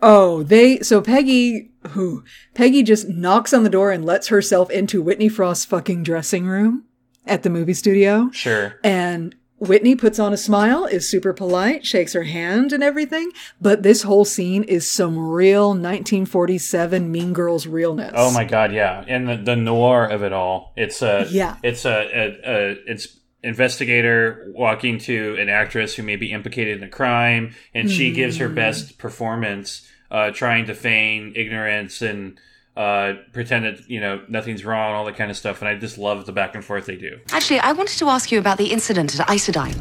[0.02, 5.02] Oh, they so Peggy who Peggy just knocks on the door and lets herself into
[5.02, 6.84] Whitney Frost's fucking dressing room
[7.26, 8.30] at the movie studio.
[8.32, 8.80] Sure.
[8.84, 13.32] And Whitney puts on a smile, is super polite, shakes her hand and everything.
[13.62, 18.12] But this whole scene is some real 1947 Mean Girls realness.
[18.16, 19.04] Oh my god, yeah.
[19.08, 20.74] And the, the noir of it all.
[20.76, 21.56] It's a Yeah.
[21.64, 26.84] it's a, a, a it's investigator walking to an actress who may be implicated in
[26.84, 28.44] a crime and she gives Hmm.
[28.44, 32.40] her best performance uh, trying to feign ignorance and
[32.76, 35.98] uh, pretend that you know nothing's wrong all that kind of stuff and i just
[35.98, 38.68] love the back and forth they do Actually, I wanted to ask you about the
[38.72, 39.76] incident at Isodyne.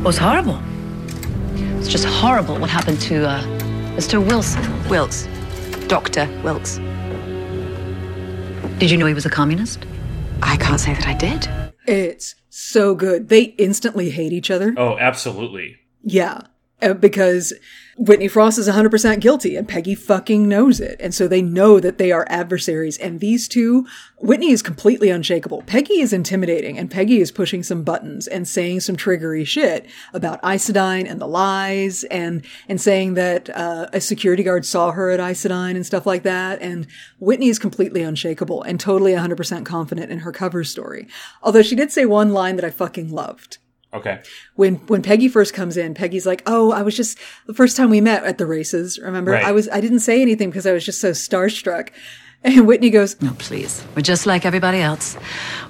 [0.00, 0.58] It was horrible.
[1.78, 3.42] It's just horrible what happened to uh,
[3.96, 4.24] Mr.
[4.24, 4.62] Wilson.
[4.88, 5.28] Wilkes.
[5.88, 6.26] Dr.
[6.42, 6.78] Wilkes.
[8.78, 9.84] Did you know he was a communist?
[10.42, 11.48] I can't say that I did.
[11.86, 13.28] It's so good.
[13.28, 14.74] They instantly hate each other.
[14.76, 16.40] oh absolutely Yeah.
[16.82, 17.52] Uh, because
[18.02, 20.98] Whitney Frost is 100% guilty and Peggy fucking knows it.
[21.00, 22.96] And so they know that they are adversaries.
[22.96, 23.86] And these two,
[24.16, 25.64] Whitney is completely unshakable.
[25.66, 30.40] Peggy is intimidating and Peggy is pushing some buttons and saying some triggery shit about
[30.40, 35.20] Isodyne and the lies and, and saying that, uh, a security guard saw her at
[35.20, 36.62] Isodyne and stuff like that.
[36.62, 36.86] And
[37.18, 41.06] Whitney is completely unshakable and totally 100% confident in her cover story.
[41.42, 43.58] Although she did say one line that I fucking loved
[43.92, 44.22] okay
[44.54, 47.90] when when Peggy first comes in, Peggy's like, "Oh, I was just the first time
[47.90, 48.98] we met at the races.
[48.98, 49.44] Remember, Right.
[49.44, 51.90] I was I didn't say anything because I was just so starstruck."
[52.42, 53.84] And Whitney goes, No, please.
[53.94, 55.14] We're just like everybody else.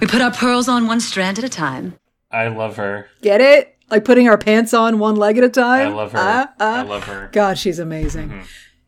[0.01, 1.97] We put our pearls on one strand at a time.
[2.30, 3.76] i love her "Get it?
[3.90, 6.78] Like putting our pants on one leg at a time." I love her Ah, ah.
[6.78, 8.28] i love her God, she's amazing.
[8.28, 8.42] Mm-hmm.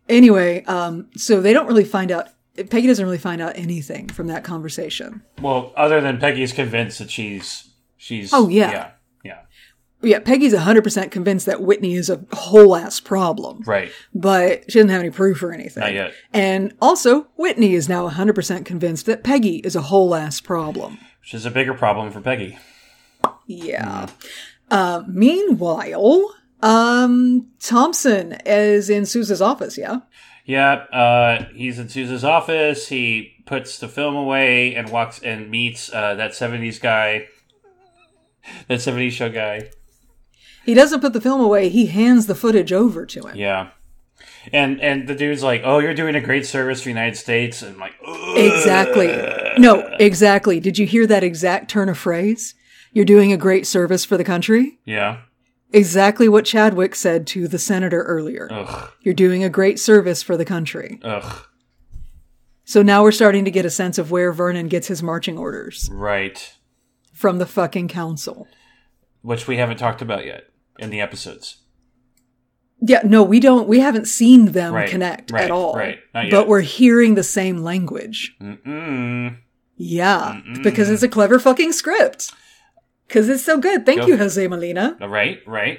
[0.08, 2.28] Anyway, um, so they don't really find out.
[2.70, 5.22] Peggy doesn't really find out anything from that conversation.
[5.40, 8.90] well other than peggy's convinced that she's she's Oh, yeah yeah
[10.02, 13.62] Yeah, Peggy's 100% convinced that Whitney is a whole ass problem.
[13.66, 15.80] right but she doesn't have any proof or anything.
[15.82, 16.12] Not yet.
[16.32, 20.98] And also, Whitney is now 100% convinced that Peggy is a whole ass problem.
[21.20, 22.58] which is a bigger problem for peggy
[23.46, 24.08] Yeah.
[24.70, 30.00] Uh, meanwhile, um, Thompson is in Sousa's office, yeah?
[30.44, 32.88] Yeah, uh, he's in Sousa's office.
[32.88, 37.26] He puts the film away and walks and meets uh, that '70s guy,
[38.66, 39.70] that '70s show guy.
[40.64, 43.36] He doesn't put the film away, he hands the footage over to him.
[43.36, 43.70] Yeah,
[44.52, 47.62] and and the dude's like, "Oh, you're doing a great service for the United States,"
[47.62, 48.36] and I'm like, Ugh.
[48.38, 49.08] Exactly.
[49.58, 50.60] No, exactly.
[50.60, 52.54] Did you hear that exact turn of phrase?
[52.92, 54.78] You're doing a great service for the country?
[54.84, 55.18] "Yeah,
[55.74, 58.46] Exactly what Chadwick said to the senator earlier.
[58.50, 61.00] ugh, You're doing a great service for the country.
[61.02, 61.46] ugh,
[62.64, 65.88] So now we're starting to get a sense of where Vernon gets his marching orders
[65.90, 66.52] right."
[67.12, 68.46] from the fucking council.
[69.22, 70.44] Which we haven't talked about yet
[70.82, 71.58] in the episodes.
[72.84, 75.74] Yeah, no, we don't, we haven't seen them Right, connect right, at all.
[75.76, 78.34] right, But we're hearing the same language.
[78.42, 79.36] Mm-mm.
[79.76, 82.32] Yeah, because it's a clever fucking script.
[83.06, 83.86] Because it's so good.
[83.86, 84.96] Thank Go you, Jose Molina.
[85.00, 85.78] Uh, right, right.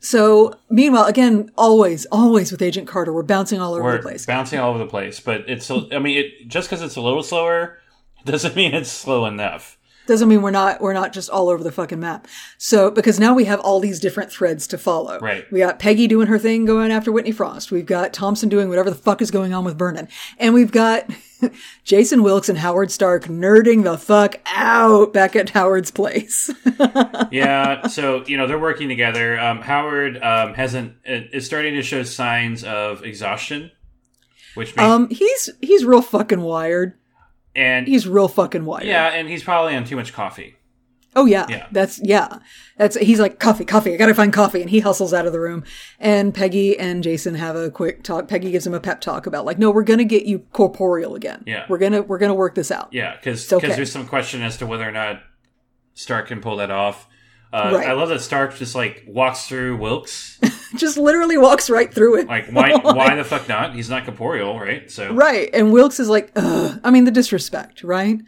[0.00, 4.26] So, meanwhile, again, always, always with Agent Carter, we're bouncing all over We're the place.
[4.26, 5.70] bouncing all over the place, but it's.
[5.70, 7.78] I mean, it just because it's a little slower
[8.24, 9.78] doesn't mean it's slow enough.
[10.06, 12.26] Doesn't mean we're not we're not just all over the fucking map.
[12.58, 15.18] So because now we have all these different threads to follow.
[15.20, 15.50] Right.
[15.52, 17.70] We got Peggy doing her thing going after Whitney Frost.
[17.70, 20.08] We've got Thompson doing whatever the fuck is going on with Vernon.
[20.38, 21.08] And we've got
[21.84, 26.50] Jason Wilkes and Howard Stark nerding the fuck out back at Howard's place.
[27.30, 29.38] yeah, so you know they're working together.
[29.38, 33.70] Um, Howard um, hasn't is starting to show signs of exhaustion,
[34.54, 36.94] which makes, um he's he's real fucking wired.
[37.54, 38.86] And He's real fucking wired.
[38.86, 40.56] yeah, and he's probably on too much coffee.
[41.14, 41.46] Oh yeah.
[41.48, 41.66] Yeah.
[41.70, 42.38] That's yeah.
[42.78, 43.92] That's he's like coffee, coffee.
[43.92, 45.62] I gotta find coffee, and he hustles out of the room.
[46.00, 48.28] And Peggy and Jason have a quick talk.
[48.28, 51.42] Peggy gives him a pep talk about like, no, we're gonna get you corporeal again.
[51.46, 51.66] Yeah.
[51.68, 52.88] We're gonna we're gonna work this out.
[52.92, 53.68] Yeah, because okay.
[53.74, 55.22] there's some question as to whether or not
[55.92, 57.06] Stark can pull that off.
[57.52, 57.88] Uh, Right.
[57.88, 60.40] I love that Stark just like walks through Wilkes.
[60.76, 62.28] Just literally walks right through it.
[62.28, 62.72] Like why?
[62.82, 63.74] why the fuck not?
[63.74, 64.90] He's not corporeal, right?
[64.90, 65.50] So Right.
[65.52, 66.80] And Wilkes is like, Ugh.
[66.84, 68.18] I mean, the disrespect, right?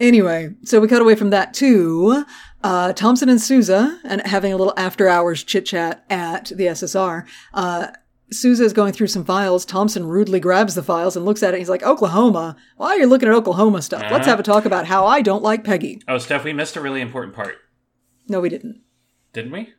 [0.00, 2.24] Anyway, so we cut away from that to
[2.64, 7.26] uh, Thompson and Sousa and having a little after hours chit chat at the SSR.
[7.54, 7.88] Uh,
[8.32, 9.64] Sousa is going through some files.
[9.64, 11.58] Thompson rudely grabs the files and looks at it.
[11.58, 12.56] He's like, Oklahoma?
[12.78, 14.00] Why are you looking at Oklahoma stuff?
[14.02, 14.30] Let's Uh-huh.
[14.30, 16.00] have a talk about how I don't like Peggy.
[16.08, 17.56] Oh, Steph, we missed a really important part,
[18.28, 18.80] No, we didn't.
[19.34, 19.72] didn't we?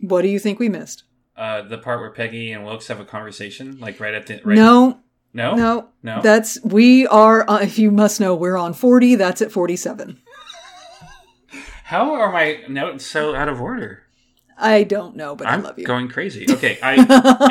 [0.00, 1.02] What do you think we missed?
[1.38, 4.56] Uh, the part where Peggy and Wilkes have a conversation, like right at the right.
[4.56, 4.98] No,
[5.32, 6.20] no, no, no.
[6.20, 9.14] That's, we are, uh, if you must know, we're on 40.
[9.14, 10.20] That's at 47.
[11.84, 14.02] How are my notes so out of order?
[14.58, 15.86] I don't know, but I'm I love you.
[15.86, 16.44] going crazy.
[16.50, 16.94] Okay, I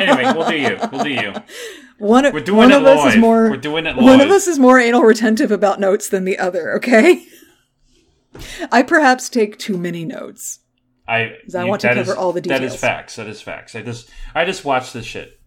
[0.02, 0.76] anyway, we'll do you.
[0.92, 1.32] We'll do you.
[1.98, 3.48] One, of- We're doing one it of us is more.
[3.50, 6.76] We're doing it One of us is more anal retentive about notes than the other.
[6.76, 7.24] Okay.
[8.70, 10.60] I perhaps take too many notes.
[11.08, 11.16] I
[11.54, 12.60] I you- want to cover is- all the details.
[12.60, 13.16] That is facts.
[13.16, 13.74] That is facts.
[13.74, 15.40] I just I just watched this shit.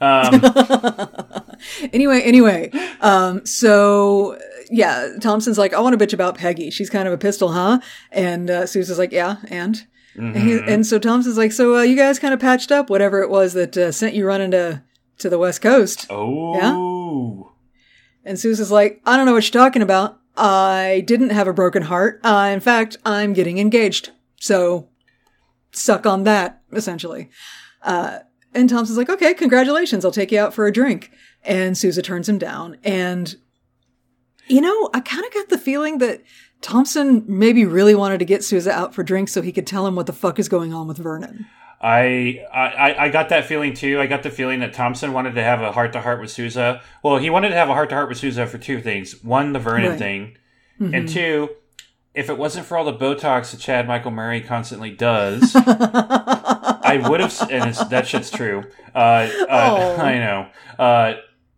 [0.00, 0.40] Um,
[1.92, 2.70] Anyway, anyway.
[3.00, 4.38] Um, so
[4.70, 6.70] yeah, Thompson's like, I want to bitch about Peggy.
[6.70, 7.80] She's kind of a pistol, huh?
[8.10, 9.86] And uh, Sousa's like, yeah, and.
[10.16, 10.68] And, Mm-hmm.
[10.68, 13.52] and so Thompson's like, so uh, you guys kind of patched up whatever it was
[13.54, 14.82] that uh, sent you running to
[15.18, 16.06] to the West Coast.
[16.10, 17.50] oh, yeah.
[18.30, 20.20] And Sousa's like, I don't know what you're talking about.
[20.36, 22.20] I didn't have a broken heart.
[22.24, 24.10] Uh, in fact, I'm getting engaged.
[24.40, 24.88] So
[25.74, 27.30] suck on that, essentially.
[27.82, 28.20] Uh,
[28.54, 30.04] and Thompson's like, okay, congratulations.
[30.04, 31.10] I'll take you out for a drink.
[31.42, 32.78] And Sousa turns him down.
[32.84, 33.34] And,
[34.46, 36.22] you know, I kind of got the feeling that
[36.62, 39.96] Thompson maybe really wanted to get Sousa out for drinks so he could tell him
[39.96, 41.46] what the fuck is going on with Vernon.
[41.80, 44.00] I, I I got that feeling too.
[44.00, 46.80] I got the feeling that Thompson wanted to have a heart to heart with Sousa.
[47.02, 49.52] Well, he wanted to have a heart to heart with Sousa for two things: one,
[49.52, 49.98] the Vernon Right.
[49.98, 50.36] thing,
[50.80, 50.94] Mm-hmm.
[50.94, 51.50] and two,
[52.14, 57.20] if it wasn't for all the Botox that Chad Michael Murray constantly does, I would
[57.20, 57.36] have.
[57.50, 58.64] And it's, that shit's true.
[58.94, 59.96] Uh, uh, Oh.
[59.96, 60.48] I know.
[60.78, 61.14] Uh,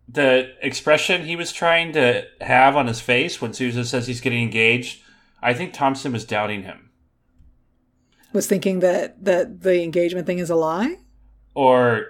[0.08, 4.42] the expression he was trying to have on his face when Sousa says he's getting
[4.42, 5.02] engaged,
[5.42, 6.90] I think Thompson was doubting him.
[8.32, 10.96] Was thinking that, that the engagement thing is a lie?
[11.56, 12.06] or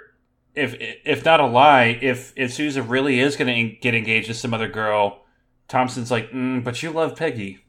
[0.54, 0.74] if
[1.04, 4.52] if not a lie, if if Sousa really is going to get engaged to some
[4.52, 5.22] other girl,
[5.68, 7.64] Thompson's like, mm, but you love Peggy.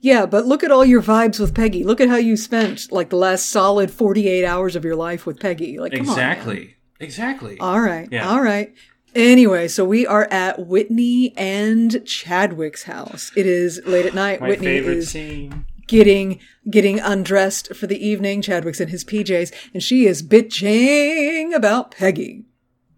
[0.00, 1.84] Yeah, but look at all your vibes with Peggy.
[1.84, 5.38] Look at how you spent like the last solid 48 hours of your life with
[5.38, 5.78] Peggy.
[5.78, 7.58] Like, come on, exactly, exactly.
[7.60, 8.08] All right.
[8.10, 8.28] Yeah.
[8.28, 8.74] All right.
[9.14, 13.32] Anyway, so we are at Whitney and Chadwick's house.
[13.36, 14.40] It is late at night.
[14.40, 15.66] My Whitney favorite is scene.
[15.86, 16.38] getting
[16.70, 18.40] getting undressed for the evening.
[18.40, 22.44] Chadwick's in his PJs and she is bitching about Peggy.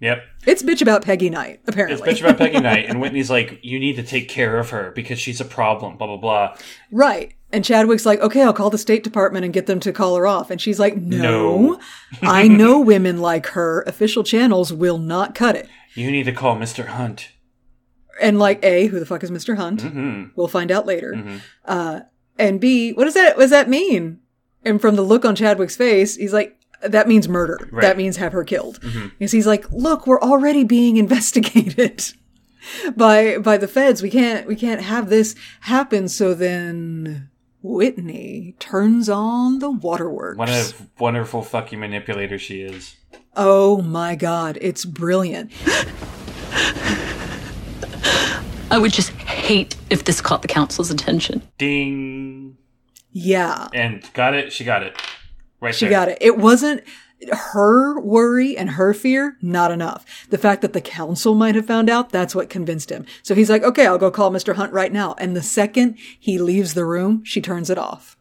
[0.01, 2.11] Yep, It's bitch about Peggy night, apparently.
[2.11, 4.91] it's bitch about Peggy night, and Whitney's like, you need to take care of her
[4.93, 5.97] because she's a problem.
[5.97, 6.57] Blah blah blah.
[6.91, 7.35] Right.
[7.53, 10.27] And Chadwick's like, okay, I'll call the State Department and get them to call her
[10.27, 10.51] off.
[10.51, 11.81] And she's like, no, No.
[12.23, 13.83] I know women like her.
[13.83, 15.69] Official channels will not cut it.
[15.95, 17.29] You need to call Mister Hunt.
[18.21, 19.57] And like, A, who the fuck is Mr.
[19.57, 19.83] Hunt?
[19.83, 20.29] Mm-hmm.
[20.35, 21.41] We'll find out later.
[21.65, 22.01] Uh,
[22.39, 24.21] and B, what does that, what does that mean?
[24.65, 27.59] And from the look on Chadwick's face, he's like, that means murder.
[27.61, 27.67] Right.
[27.69, 27.81] Mm-hmm.
[27.81, 28.81] That means have her killed.
[29.19, 32.05] Because he's like, look, we're already being investigated
[32.97, 34.03] by, by the feds.
[34.03, 36.09] We can't, we can't have this happen.
[36.09, 37.29] So then
[37.63, 40.39] Whitney turns on the waterworks.
[40.39, 42.97] What a wonderful fucking manipulator she is.
[43.37, 44.59] Oh my God.
[44.61, 45.51] It's brilliant.
[48.71, 51.43] I would just hate if this caught the council's attention.
[51.59, 52.57] Ding,
[53.11, 53.69] Yeah.
[53.75, 54.51] and got it.
[54.53, 54.97] She got it.
[55.63, 55.91] Right She there.
[55.91, 56.19] got it.
[56.21, 56.83] It wasn't
[57.31, 60.05] her worry and her fear, not enough.
[60.29, 63.07] The fact that the council might have found out, that's what convinced him.
[63.23, 64.57] So he's like, okay, I'll go call Mr.
[64.57, 65.15] Hunt right now.
[65.19, 68.17] And the second he leaves the room, she turns it off.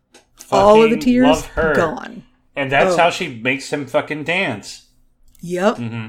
[0.51, 2.23] All of the tears gone.
[2.55, 2.97] And that's Oh.
[2.97, 4.87] how she makes him fucking dance.
[5.41, 5.77] Yep.
[5.77, 6.07] Mm-hmm.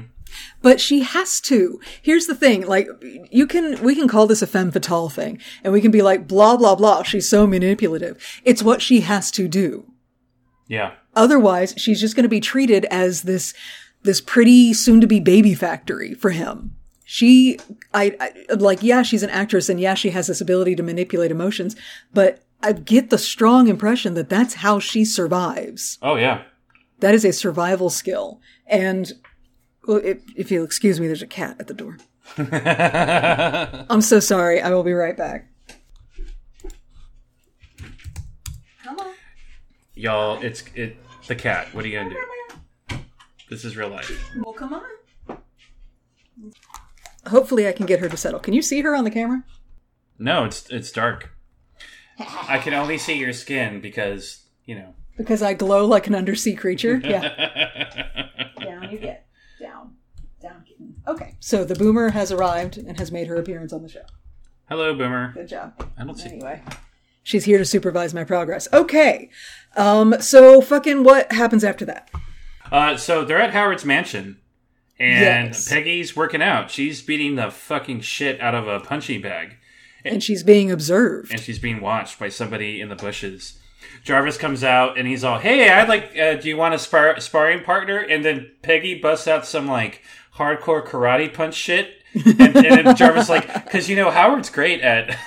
[0.61, 1.79] But she has to.
[2.01, 2.87] Here's the thing, like,
[3.31, 6.27] you can, we can call this a femme fatale thing, and we can be like,
[6.27, 8.17] blah, blah, blah, she's so manipulative.
[8.43, 9.85] It's what she has to do.
[10.67, 10.93] Yeah.
[11.15, 13.53] Otherwise, she's just going to be treated as this,
[14.03, 16.75] this pretty soon to be baby factory for him.
[17.05, 17.59] She,
[17.93, 21.31] I, I, like, yeah, she's an actress and yeah, she has this ability to manipulate
[21.31, 21.75] emotions,
[22.13, 25.97] but I get the strong impression that that's how she survives.
[26.01, 26.43] Oh yeah.
[26.99, 28.39] That is a survival skill.
[28.65, 29.11] And
[29.85, 31.97] well, if, if you'll excuse me, there's a cat at the door.
[33.89, 34.61] I'm so sorry.
[34.61, 35.49] I will be right back.
[39.95, 40.97] Y'all, it's it
[41.27, 41.73] the cat.
[41.73, 42.09] What are you gonna
[42.89, 42.97] do?
[43.49, 44.11] This is real life.
[44.43, 45.37] Well, come on.
[47.27, 48.39] Hopefully, I can get her to settle.
[48.39, 49.43] Can you see her on the camera?
[50.19, 51.29] No, it's it's dark.
[52.19, 54.93] I can only see your skin because you know.
[55.17, 56.97] Because I glow like an undersea creature.
[57.03, 58.29] Yeah.
[58.59, 59.27] down you get.
[59.59, 59.95] Down.
[60.41, 60.63] Down.
[60.67, 60.95] kitten.
[61.07, 61.35] Okay.
[61.39, 64.05] So the boomer has arrived and has made her appearance on the show.
[64.69, 65.33] Hello, Boomer.
[65.33, 65.73] Good job.
[65.97, 66.29] I don't see.
[66.29, 66.61] Anyway.
[67.23, 68.67] She's here to supervise my progress.
[68.73, 69.29] Okay.
[69.75, 72.09] Um, so fucking what happens after that?
[72.71, 74.37] Uh, so they're at Howard's mansion,
[74.99, 75.67] and Yes.
[75.67, 76.69] Peggy's working out.
[76.69, 79.57] She's beating the fucking shit out of a punching bag,
[80.05, 81.31] And she's being observed.
[81.31, 83.59] and she's being watched by somebody in the bushes.
[84.03, 86.17] Jarvis comes out and he's all, "Hey, I'd like.
[86.17, 90.01] Uh, do you want a spar- sparring partner?" And then Peggy busts out some like
[90.35, 92.55] hardcore karate punch shit, and, and
[92.85, 95.17] then Jarvis like, "Because you know Howard's great at."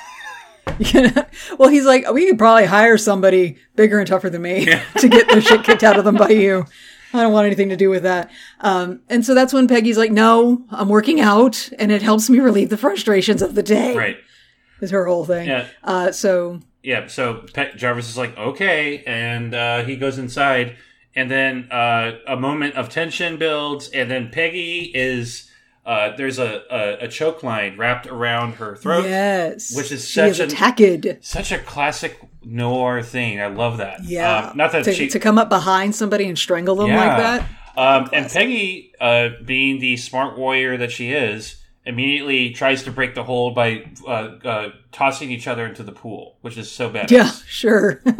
[1.58, 4.64] well, he's like, we could probably hire somebody bigger and tougher than me
[4.98, 6.66] to get their shit kicked out of them by you.
[7.14, 8.30] I don't want anything to do with that.
[8.60, 12.40] Um, and so that's when Peggy's like, no, I'm working out and it helps me
[12.40, 13.96] relieve the frustrations of the day.
[13.96, 14.16] right.
[14.82, 15.48] Is her whole thing.
[15.48, 15.68] Yeah.
[15.82, 20.76] Uh, so Yeah, so Pe- Jarvis is like, okay, and uh, he goes inside,
[21.14, 25.45] and then uh, a moment of tension builds, and then Peggy is
[25.86, 30.20] uh, there's a, a, a choke line wrapped around her throat, yes, which is she
[30.20, 31.24] is such an- attacked.
[31.24, 33.40] such a classic noir thing.
[33.40, 34.04] I love that.
[34.04, 37.16] Yeah, Um, not that to, she to come up behind somebody and strangle them like
[37.18, 37.48] that.
[37.76, 41.56] Um, and Peggy, uh, being the smart warrior that she is,
[41.86, 44.10] immediately tries to break the hold by uh,
[44.44, 47.10] uh, tossing each other into the pool, which is so bad.
[47.10, 48.02] Yeah, sure.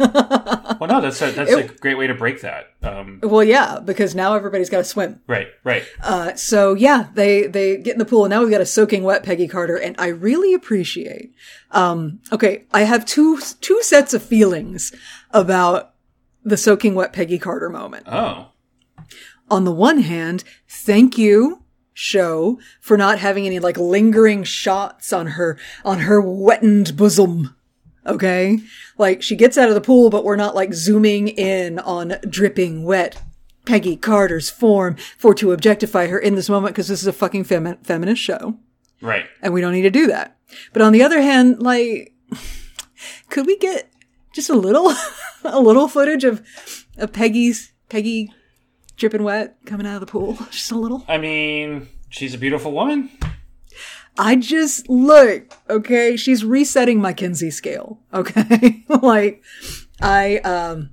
[0.79, 2.67] Well, no, that's a, that's a great way to break that.
[2.83, 5.21] Um, well, yeah, because now everybody's got to swim.
[5.25, 5.83] right, right.
[6.03, 9.01] Uh, so yeah, they they get in the pool, and now we've got a soaking
[9.01, 11.33] wet Peggy Carter, and I really appreciate.
[11.71, 14.93] Um, okay, I have two two sets of feelings
[15.31, 15.95] about
[16.43, 18.05] the soaking wet Peggy Carter moment.
[18.07, 18.49] Oh,
[19.49, 21.63] On the one hand, thank you
[21.97, 27.55] show for not having any like lingering shots on her on her wettened bosom.
[28.05, 28.59] Okay?
[28.97, 32.83] Like she gets out of the pool, but we're not like zooming in on dripping
[32.83, 33.21] wet
[33.65, 37.45] Peggy Carter's form for to objectify her in this moment because this is a fucking
[37.45, 38.57] femi- feminist show
[39.01, 39.25] right.
[39.41, 40.37] and we don't need to do that.
[40.73, 42.13] But on the other hand, like,
[43.29, 43.91] could we get
[44.33, 44.93] just a little,
[45.43, 46.45] a little footage of,
[46.97, 48.31] of Peggy's, Peggy
[48.97, 50.33] dripping wet coming out of the pool?
[50.51, 51.05] Just a little.
[51.07, 53.09] I mean, she's a beautiful woman.
[54.19, 58.83] I just look, okay, she's resetting my Kinsey scale, okay?
[58.89, 59.43] like,
[60.01, 60.89] I, um,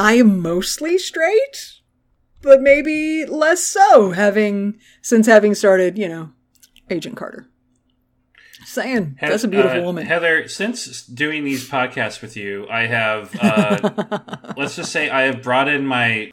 [0.00, 1.74] I am mostly straight,
[2.42, 6.30] but maybe less so having, since having started, you know,
[6.90, 7.48] Agent Carter.
[8.64, 10.06] Saying, that's a beautiful uh, woman.
[10.06, 15.42] Heather, since doing these podcasts with you, I have, uh, let's just say, I have
[15.42, 16.28] brought in my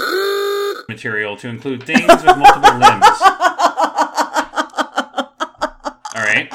[0.88, 3.22] material to include things with multiple limbs.
[6.14, 6.50] All right.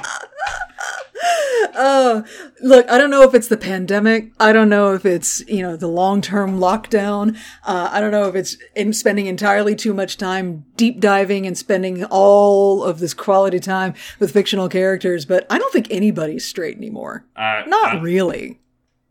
[1.78, 2.24] Oh,
[2.62, 4.32] look, I don't know if it's the pandemic.
[4.40, 7.36] I don't know if it's, you know, the long-term lockdown.
[7.64, 11.56] Uh, I don't know if it's in spending entirely too much time deep diving and
[11.56, 16.78] spending all of this quality time with fictional characters, but I don't think anybody's straight
[16.78, 17.26] anymore.
[17.36, 18.60] Uh, Not I, really.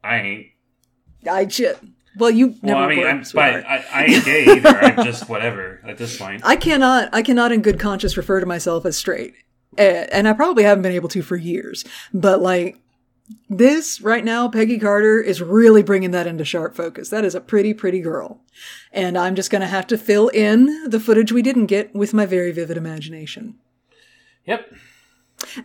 [0.04, 0.48] I ain't.
[1.30, 1.80] I shit.
[2.18, 3.66] Well, you never Well, I mean, were, I'm, but.
[3.66, 4.70] I, I ain't gay either.
[4.70, 6.42] I'm just whatever at this point.
[6.46, 9.34] I cannot, I cannot in good conscience refer to myself as straight.
[9.78, 11.84] And I probably haven't been able to for years.
[12.14, 12.80] But like,
[13.50, 17.10] this right now, Peggy Carter is really bringing that into sharp focus.
[17.10, 18.42] That is a pretty, pretty girl.
[18.92, 22.26] And I'm just gonna have to fill in the footage we didn't get with my
[22.26, 23.56] very vivid imagination.
[24.46, 24.72] Yep.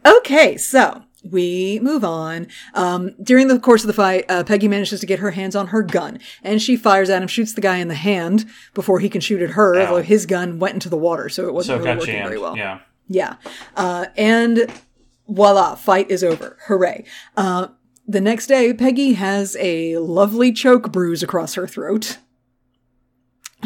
[0.06, 2.46] Okay, so we move on.
[2.74, 5.68] Um, during the course of the fight, uh, Peggy manages to get her hands on
[5.68, 9.08] her gun, and she fires at him, shoots the guy in the hand before he
[9.08, 9.76] can shoot at her.
[9.76, 9.86] Ow.
[9.86, 12.28] Although his gun went into the water, so it wasn't it really working jammed.
[12.28, 12.56] very well.
[12.56, 12.80] Yeah.
[13.08, 13.36] Yeah.
[13.76, 14.72] Uh, and
[15.28, 16.56] voila, fight is over.
[16.66, 17.04] Hooray.
[17.36, 17.68] Uh,
[18.06, 22.18] the next day, Peggy has a lovely choke bruise across her throat.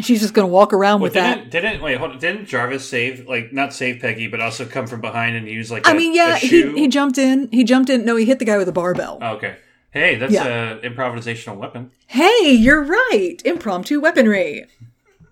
[0.01, 1.49] She's just going to walk around Well, with that.
[1.49, 1.97] didn't didn't wait?
[1.97, 5.47] Hold on, didn't Jarvis save like not save Peggy, but also come from behind and
[5.47, 7.49] use like I a- mean, yeah, he, he jumped in.
[7.51, 8.03] He jumped in.
[8.05, 9.19] No, he hit the guy with a barbell.
[9.21, 9.55] Oh, okay.
[9.91, 10.73] Hey, that's Yeah.
[10.73, 11.91] a improvisational weapon.
[12.07, 13.37] Hey, you're right.
[13.45, 14.65] Impromptu weaponry.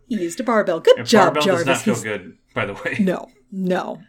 [0.07, 0.80] He used a barbell.
[0.80, 1.65] Good And job, barbell Jarvis.
[1.65, 2.98] does not feel He's- good, by the way.
[2.99, 3.99] No, no.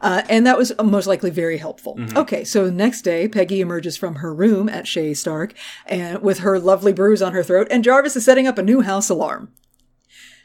[0.00, 1.96] Uh, and that was most likely very helpful.
[1.96, 2.16] Mm-hmm.
[2.18, 5.54] Okay, so next day, Peggy emerges from her room at Chez Stark
[5.86, 8.80] and with her lovely bruise on her throat, and Jarvis is setting up a new
[8.82, 9.50] house alarm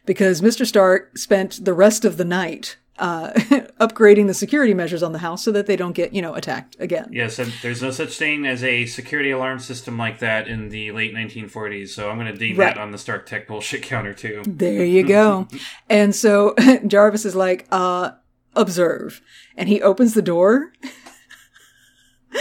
[0.05, 0.65] because Mr.
[0.65, 3.31] Stark spent the rest of the night uh,
[3.79, 6.75] upgrading the security measures on the house so that they don't get, you know, attacked
[6.79, 7.09] again.
[7.11, 10.91] Yes, and there's no such thing as a security alarm system like that in the
[10.91, 11.89] late 1940s.
[11.89, 12.75] So I'm going to deem Right.
[12.75, 14.43] that on the Stark Tech bullshit counter too.
[14.45, 15.47] There you go.
[15.89, 16.53] and so
[16.85, 18.11] Jarvis is like, uh,
[18.55, 19.21] observe.
[19.57, 20.71] And he opens the door.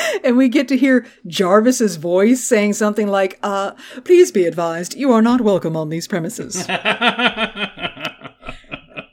[0.24, 3.72] and we get to hear Jarvis's voice saying something like, uh,
[4.04, 6.66] please be advised, you are not welcome on these premises.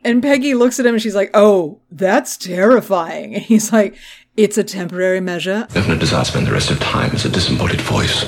[0.03, 3.35] and Peggy looks at him and she's like, oh, that's terrifying.
[3.35, 3.95] And he's like,
[4.38, 5.68] it's a temporary measure.
[5.72, 8.26] Definite desire to spend the rest of time as a disembodied voice.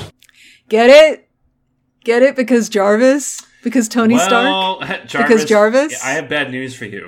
[0.68, 1.28] Get it?
[2.04, 2.36] Get it?
[2.36, 3.44] Because Jarvis?
[3.62, 4.88] Because Tony well, Stark?
[5.06, 6.04] Jarvis, Because Jarvis?
[6.04, 7.06] I have bad news for you.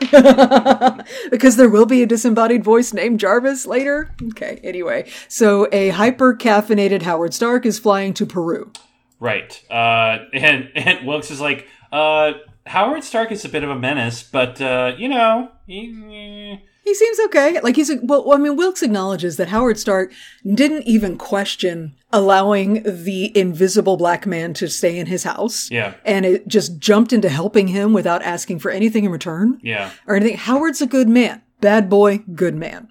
[1.30, 4.10] because there will be a disembodied voice named Jarvis later.
[4.28, 5.08] Okay, anyway.
[5.28, 8.72] So a hyper caffeinated Howard Stark is flying to Peru.
[9.20, 9.62] Right.
[9.70, 12.32] Uh, and and Wilkes is like, uh,
[12.66, 17.18] Howard Stark is a bit of a menace, but uh, you know, he, He seems
[17.26, 17.60] okay.
[17.60, 20.12] Like he's a, well, I mean, Wilkes acknowledges that Howard Stark
[20.44, 25.68] didn't even question allowing the invisible black man to stay in his house.
[25.68, 25.94] Yeah.
[26.04, 29.58] And it just jumped into helping him without asking for anything in return.
[29.64, 29.90] yeah.
[30.06, 30.36] or anything.
[30.36, 31.42] Howard's a good man.
[31.60, 32.88] Bad boy, good man.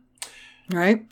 [0.70, 1.06] Right?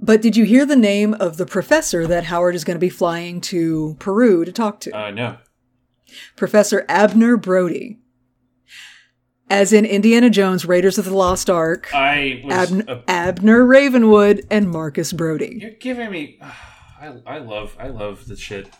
[0.00, 2.90] But did you hear the name of the professor that Howard is going to be
[2.90, 4.90] flying to Peru to talk to?
[4.90, 5.36] Uh, no.
[6.34, 8.00] Professor Abner Brody.
[9.52, 12.70] As in Indiana Jones, Raiders of the Lost Ark, I was.
[12.72, 15.58] Abn- uh, Abner Ravenwood and Marcus Brody.
[15.60, 16.38] you're giving me.
[17.00, 18.70] I, I love I love this shit.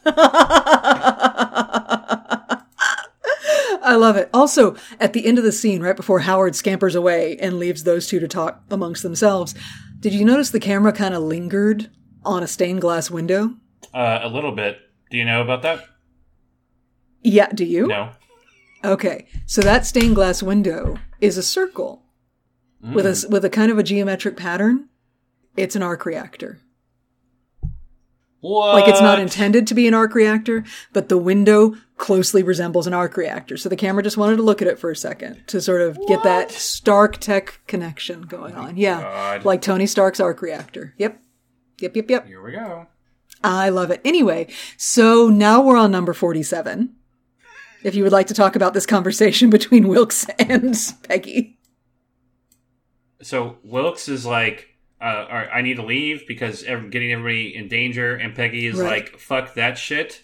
[3.84, 4.30] I love it.
[4.32, 8.06] Also, at the end of the scene, right before Howard scampers away and leaves those
[8.06, 9.54] two to talk amongst themselves,
[10.00, 11.90] did you notice the camera kind of lingered
[12.24, 13.56] on a stained glass window?
[13.92, 14.78] Uh, a little bit.
[15.10, 15.84] Do you know about that?
[17.22, 17.88] Yeah, do you?
[17.88, 18.12] No.
[18.84, 22.02] Okay, so that stained glass window is a circle
[22.82, 24.88] with a with a kind of a geometric pattern.
[25.56, 26.58] It's an arc reactor.
[28.40, 28.74] What?
[28.74, 32.92] Like it's not intended to be an arc reactor, but the window closely resembles an
[32.92, 33.56] arc reactor.
[33.56, 35.96] So the camera just wanted to look at it for a second to sort of
[36.08, 38.76] get that Stark Tech connection going on.
[38.76, 39.44] Yeah, God.
[39.44, 40.92] like Tony Stark's arc reactor.
[40.98, 41.22] Yep,
[41.78, 42.26] yep, yep, yep.
[42.26, 42.88] Here we go.
[43.44, 44.00] I love it.
[44.04, 46.96] Anyway, so now we're on number forty-seven.
[47.84, 50.76] If you would like to talk about this conversation between Wilkes and
[51.08, 51.58] Peggy.
[53.22, 54.68] So Wilkes is like,
[55.00, 58.76] uh, right, I need to leave because I'm getting everybody in danger, and Peggy is
[58.78, 59.04] Right.
[59.04, 60.22] like, fuck that shit.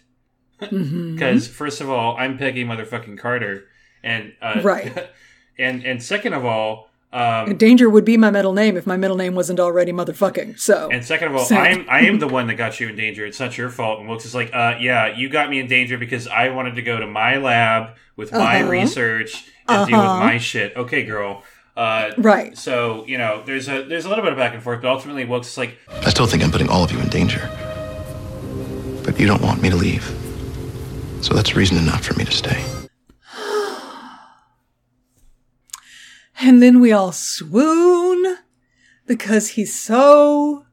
[0.61, 1.15] Mm-hmm.
[1.15, 3.65] Because first of all, I'm Peggy motherfucking Carter,
[4.03, 5.09] and uh, Right.
[5.59, 9.17] and and second of all, um, Danger would be my middle name if my middle
[9.17, 10.59] name wasn't already motherfucking.
[10.59, 11.59] So and second of all, Same.
[11.59, 13.25] I'm I am the one that got you in danger.
[13.25, 14.01] It's not your fault.
[14.01, 16.83] And Wilkes is like, uh, yeah, you got me in danger because I wanted to
[16.83, 18.71] go to my lab with my Uh-huh.
[18.71, 20.77] research and deal with my shit.
[20.77, 21.45] Okay, girl.
[21.77, 22.59] Uh, Right.
[22.59, 25.25] So you know, there's a there's a little bit of back and forth, but ultimately,
[25.25, 27.49] Wilkes is like, I still think I'm putting all of you in danger.
[29.05, 30.05] But you don't want me to leave.
[31.23, 32.63] So that's reason enough for me to stay.
[36.41, 38.39] And then we all swoon
[39.07, 40.65] because he's so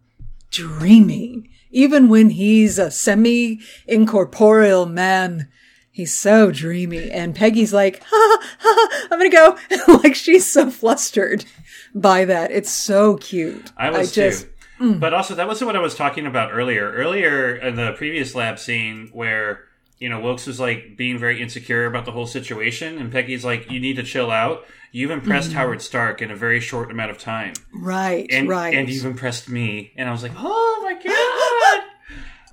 [0.51, 1.49] dreamy.
[1.71, 5.49] Even when he's a semi incorporeal man,
[5.91, 7.09] he's so dreamy.
[7.11, 9.57] And Peggy's like, ha, ha, ha, I'm gonna go.
[10.03, 11.45] like she's so flustered
[11.93, 12.51] by that.
[12.51, 13.71] It's so cute.
[13.75, 14.51] I was just, too.
[14.79, 14.99] Mm.
[14.99, 16.91] But also, that wasn't what I was talking about earlier.
[16.91, 19.64] Earlier in the previous lab scene, where
[19.99, 23.69] you know Wilkes was like being very insecure about the whole situation, and Peggy's like,
[23.72, 24.65] "You need to chill out.
[24.91, 28.73] You've impressed Howard Stark in a very short amount of time, Right, and right.
[28.73, 31.84] and you've impressed me." And I was like, "Oh my god!"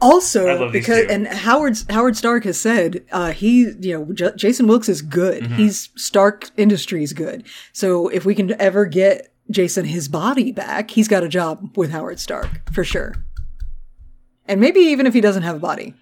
[0.01, 4.13] Also, I love these because and Howard Howard Stark has said uh, he you know
[4.13, 5.45] J- Jason Wilkes is good.
[5.45, 5.55] Mm-hmm.
[5.55, 7.47] He's Stark Industries good.
[7.73, 11.93] So if we can ever get Jason his body back, he's got a job with
[11.93, 13.15] Howard Stark for sure.
[14.47, 15.95] And maybe even if he doesn't have a body,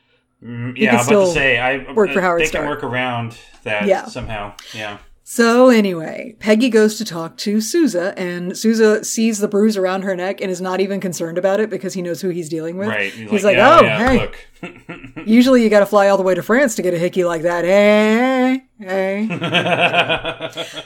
[0.42, 2.62] Mm, yeah, can I'm about to say, I work for uh, Howard They Stark.
[2.64, 4.06] can work around that Yeah.
[4.06, 4.54] somehow.
[4.74, 4.98] Yeah.
[5.22, 10.16] So anyway, Peggy goes to talk to Sousa, and Sousa sees the bruise around her
[10.16, 12.88] neck and is not even concerned about it because he knows who he's dealing with.
[12.88, 13.12] Right.
[13.12, 14.28] He's, like, yeah, "Oh, yeah,
[14.62, 17.22] hey, usually you got to fly all the way to France to get a hickey
[17.22, 19.28] like that." Hey, hey.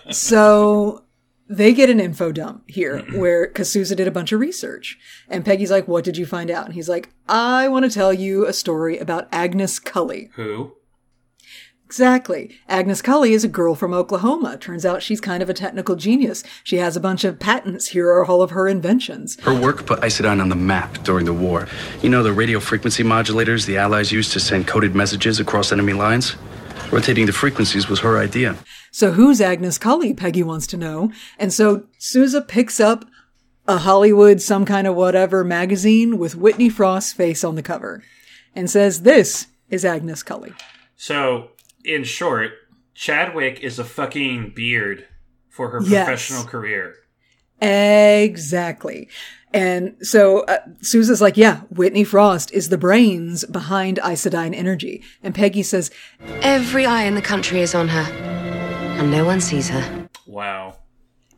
[0.12, 1.04] so
[1.48, 3.18] they get an info dump here mm-hmm.
[3.18, 4.98] where because did a bunch of research,
[5.28, 8.12] and Peggy's like, "What did you find out?" And he's like, "I want to tell
[8.12, 10.74] you a story about Agnes Cully." Who?
[11.86, 12.56] Exactly.
[12.68, 14.56] Agnes Cully is a girl from Oklahoma.
[14.56, 16.42] Turns out she's kind of a technical genius.
[16.64, 17.88] She has a bunch of patents.
[17.88, 19.38] Here are all of her inventions.
[19.42, 21.68] Her work put Isodyne on the map during the war.
[22.02, 25.92] You know the radio frequency modulators the Allies used to send coded messages across enemy
[25.92, 26.36] lines?
[26.94, 28.56] Rotating the frequencies was her idea.
[28.92, 30.14] So who's Agnes Cully?
[30.14, 31.10] Peggy wants to know.
[31.38, 33.04] And so Sousa picks up
[33.66, 38.02] a Hollywood some kind of whatever magazine with Whitney Frost's face on the cover
[38.54, 40.52] and says, this is Agnes Cully.
[40.94, 41.48] So,
[41.84, 42.52] in short,
[42.94, 45.04] Chadwick is a fucking beard
[45.50, 46.06] for her Yes.
[46.06, 46.94] professional career.
[47.60, 49.08] Exactly.
[49.54, 55.00] And so uh, Sousa's like, yeah, Whitney Frost is the brains behind Isodyne Energy.
[55.22, 55.90] And Peggy says,
[56.42, 58.02] Every eye in the country is on her,
[58.98, 60.08] and no one sees her.
[60.26, 60.78] Wow.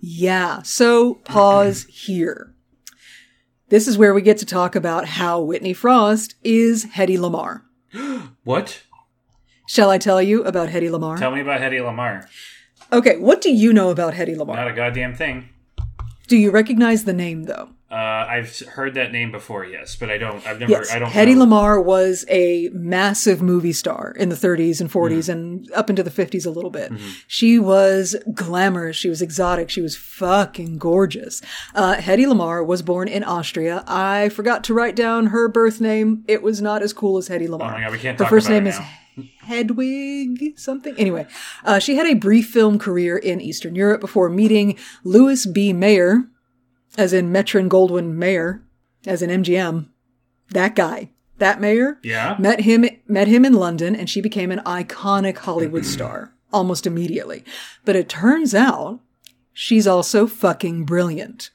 [0.01, 0.62] yeah.
[0.62, 2.55] So pause here.
[3.68, 7.62] This is where we get to talk about how Whitney Frost is Hedy Lamarr.
[8.44, 8.82] What?
[9.68, 11.18] Shall I tell you about Hedy Lamarr?
[11.18, 12.26] Tell me about Hedy Lamarr.
[12.93, 14.55] okay, what do you know about Hedy Lamarr?
[14.55, 15.48] Not a goddamn thing.
[16.28, 17.70] Do you recognize the name though?
[17.88, 20.44] Uh, I've heard that name before, yes, but I don't.
[20.44, 20.72] I've never.
[20.72, 21.08] Yes, I don't.
[21.10, 21.46] Hedy know.
[21.46, 25.30] Lamarr was a massive movie star in the 30s and 40s Mm-hmm.
[25.30, 26.90] and up into the 50s a little bit.
[27.28, 28.96] She was glamorous.
[28.96, 29.70] She was exotic.
[29.70, 31.42] She was fucking gorgeous.
[31.76, 33.84] Uh, Hedy Lamarr was born in Austria.
[33.86, 36.24] I forgot to write down her birth name.
[36.26, 37.68] It was not as cool as Hedy Lamarr.
[37.68, 38.80] Oh my God, we can't her first name her is.
[39.42, 40.94] Hedwig something.
[40.98, 41.26] Anyway,
[41.64, 45.72] uh, she had a brief film career in Eastern Europe before meeting Louis B.
[45.72, 46.24] Mayer,
[46.97, 48.62] as in Metro Goldwyn Mayer,
[49.06, 49.89] as in MGM.
[50.51, 52.36] That guy, that mayor, Yeah.
[52.39, 57.44] met him met him in London, and she became an iconic Hollywood star almost immediately.
[57.85, 59.01] But it turns out
[59.52, 61.51] she's also fucking brilliant.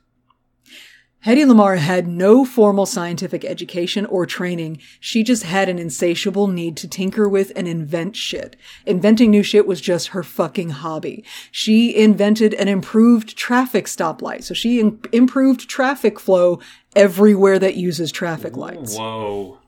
[1.25, 4.79] Hedy Lamarr had no formal scientific education or training.
[4.99, 8.55] She just had an insatiable need to tinker with and invent shit.
[8.87, 11.23] Inventing new shit was just her fucking hobby.
[11.51, 14.43] She invented an improved traffic stoplight.
[14.43, 16.59] So she im- improved traffic flow
[16.95, 18.97] everywhere that uses traffic lights.
[18.97, 19.59] Whoa.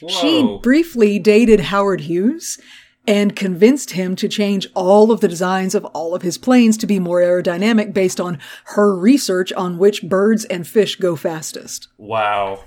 [0.00, 0.08] Whoa.
[0.08, 2.58] She briefly dated Howard Hughes
[3.06, 6.86] and convinced him to change all of the designs of all of his planes to
[6.86, 11.88] be more aerodynamic based on her research on which birds and fish go fastest.
[11.98, 12.64] wow.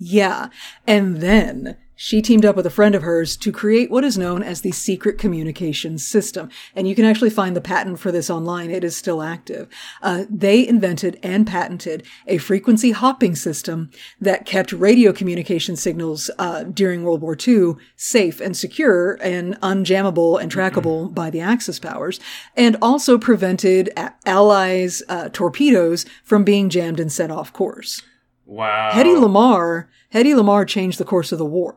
[0.00, 0.50] Yeah.
[0.86, 4.40] And then she teamed up with a friend of hers to create what is known
[4.40, 6.48] as the secret communications system.
[6.76, 8.70] And you can actually find the patent for this online.
[8.70, 9.68] It is still active.
[10.00, 16.62] Uh, they invented and patented a frequency hopping system that kept radio communication signals uh,
[16.62, 22.20] during World War II safe and secure and unjammable and trackable by the Axis powers,
[22.56, 28.02] and also prevented a- Allies' uh, torpedoes from being jammed and set off course.
[28.46, 28.92] Wow.
[28.92, 31.76] Hedy Lamarr, Hedy Lamarr changed the course of the war.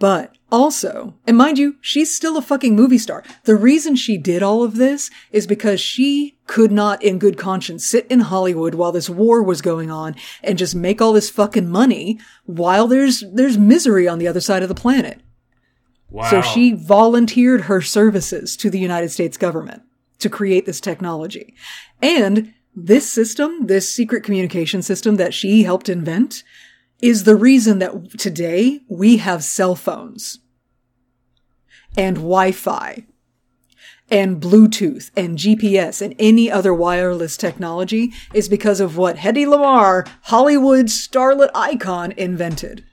[0.00, 3.22] But also, and mind you, she's still a fucking movie star.
[3.44, 7.86] The reason she did all of this is because she could not in good conscience
[7.86, 11.68] sit in Hollywood while this war was going on and just make all this fucking
[11.68, 15.20] money while there's, there's misery on the other side of the planet.
[16.08, 16.30] Wow.
[16.30, 19.82] So she volunteered her services to the United States government
[20.18, 21.54] to create this technology.
[22.00, 26.42] And this system, this secret communication system that she helped invent,
[27.02, 30.38] is the reason that today we have cell phones
[31.96, 33.04] and Wi-Fi
[34.10, 40.08] and Bluetooth and GPS and any other wireless technology is because of what Hedy Lamarr,
[40.22, 42.84] Hollywood starlet icon, invented.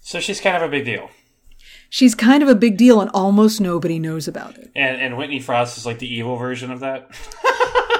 [0.00, 1.10] So she's kind of a big deal.
[1.88, 4.70] She's kind of a big deal and almost nobody knows about it.
[4.74, 7.14] And and Whitney Frost is like the evil version of that.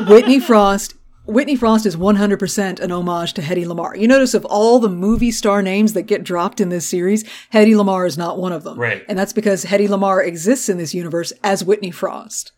[0.09, 0.95] Whitney Frost.
[1.25, 3.99] Whitney Frost is 100% an homage to Hedy Lamarr.
[3.99, 7.23] You notice of all the movie star names that get dropped in this series,
[7.53, 8.79] Hedy Lamarr is not one of them.
[8.79, 9.05] Right.
[9.09, 12.53] And that's because Hedy Lamarr exists in this universe as Whitney Frost.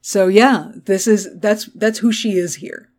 [0.00, 2.90] So yeah, this is, that's, that's who she is here.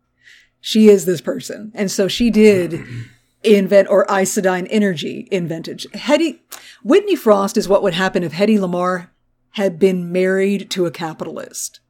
[0.60, 1.72] She is this person.
[1.74, 2.84] And so she did
[3.42, 5.86] invent, or Isodyne Energy invented.
[5.94, 6.40] Hedy,
[6.84, 9.08] Whitney Frost is what would happen if Hedy Lamarr
[9.52, 11.80] had been married to a capitalist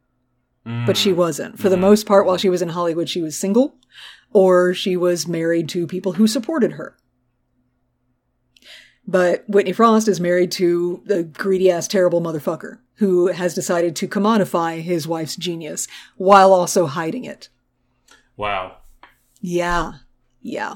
[0.86, 1.18] but she mm-hmm.
[1.18, 1.58] wasn't.
[1.58, 1.82] For the mm-hmm.
[1.82, 3.76] most part, while she was in Hollywood, she was single
[4.32, 6.96] or she was married to people who supported her.
[9.06, 14.08] But Whitney Frost is married to the greedy ass terrible motherfucker who has decided to
[14.08, 17.48] commodify his wife's genius while also hiding it.
[18.36, 18.78] Wow.
[19.40, 19.92] Yeah.
[20.42, 20.74] Yeah.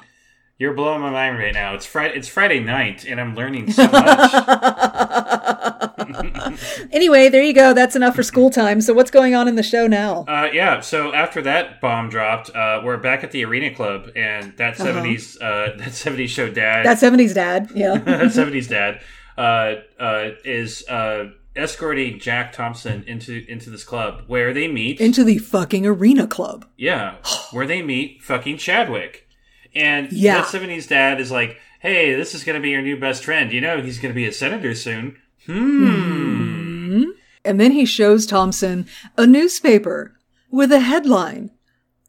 [0.59, 1.74] You're blowing my mind right now.
[1.74, 2.16] It's Friday.
[2.16, 4.32] It's Friday night, and I'm learning so much.
[6.93, 7.73] Anyway, there you go.
[7.73, 8.81] That's enough for school time.
[8.81, 10.24] So what's going on in the show now?
[10.29, 10.81] uh, yeah.
[10.81, 15.37] So after that bomb dropped, uh, we're back at the Arena Club, and that 70s
[15.37, 16.85] uh, that 70s show dad.
[16.87, 17.70] That 70s dad.
[17.74, 17.99] Yeah.
[17.99, 19.01] that 70s dad
[19.39, 25.01] uh, uh, is uh, escorting Jack Thompson into into this club where they meet.
[25.01, 26.66] Into the fucking arena club.
[26.77, 27.16] yeah,
[27.53, 29.27] where they meet fucking Chadwick,
[29.74, 30.37] and Yeah.
[30.43, 33.53] that 70s dad is like, "Hey, this is going to be your new best friend.
[33.53, 35.16] You know, he's going to be a senator soon."
[35.47, 37.05] Hmm.
[37.44, 38.86] And then he shows Thompson
[39.19, 40.14] a newspaper
[40.51, 41.51] with a headline.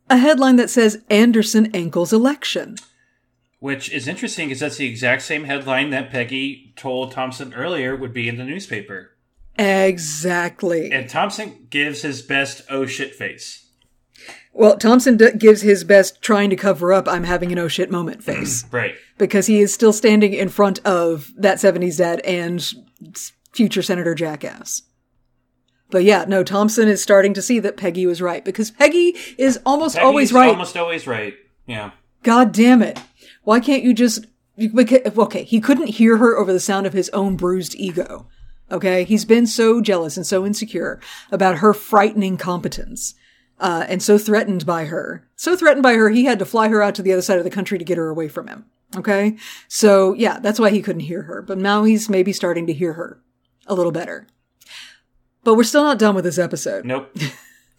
[0.09, 2.75] A headline that says Anderson ankles election.
[3.59, 8.13] Which is interesting because that's the exact same headline that Peggy told Thompson earlier would
[8.13, 9.11] be in the newspaper.
[9.57, 10.91] Exactly.
[10.91, 13.69] And Thompson gives his best oh shit face.
[14.51, 17.89] Well, Thompson d- gives his best trying to cover up I'm having an oh shit
[17.89, 18.95] moment face Right.
[19.17, 22.63] because he is still standing in front of that 70s dad and
[23.51, 24.83] future Senator Jackass.
[25.89, 29.59] But yeah, no, Thompson is starting to see that Peggy was right because Peggy is
[29.65, 30.49] almost Peggy's always right.
[30.49, 31.35] Almost always right.
[31.67, 31.91] Yeah.
[32.23, 32.99] God damn it.
[33.43, 34.25] Why can't you just.
[34.59, 38.27] Okay, he couldn't hear her over the sound of his own bruised ego.
[38.71, 40.99] Okay, he's been so jealous and so insecure
[41.31, 43.13] about her frightening competence.
[43.59, 45.27] Uh, and so threatened by her.
[45.35, 47.43] So threatened by her, he had to fly her out to the other side of
[47.43, 48.65] the country to get her away from him.
[48.97, 49.37] Okay?
[49.67, 51.41] So, yeah, that's why he couldn't hear her.
[51.41, 53.21] But now he's maybe starting to hear her
[53.67, 54.27] a little better.
[55.43, 56.85] But we're still not done with this episode.
[56.85, 57.15] Nope.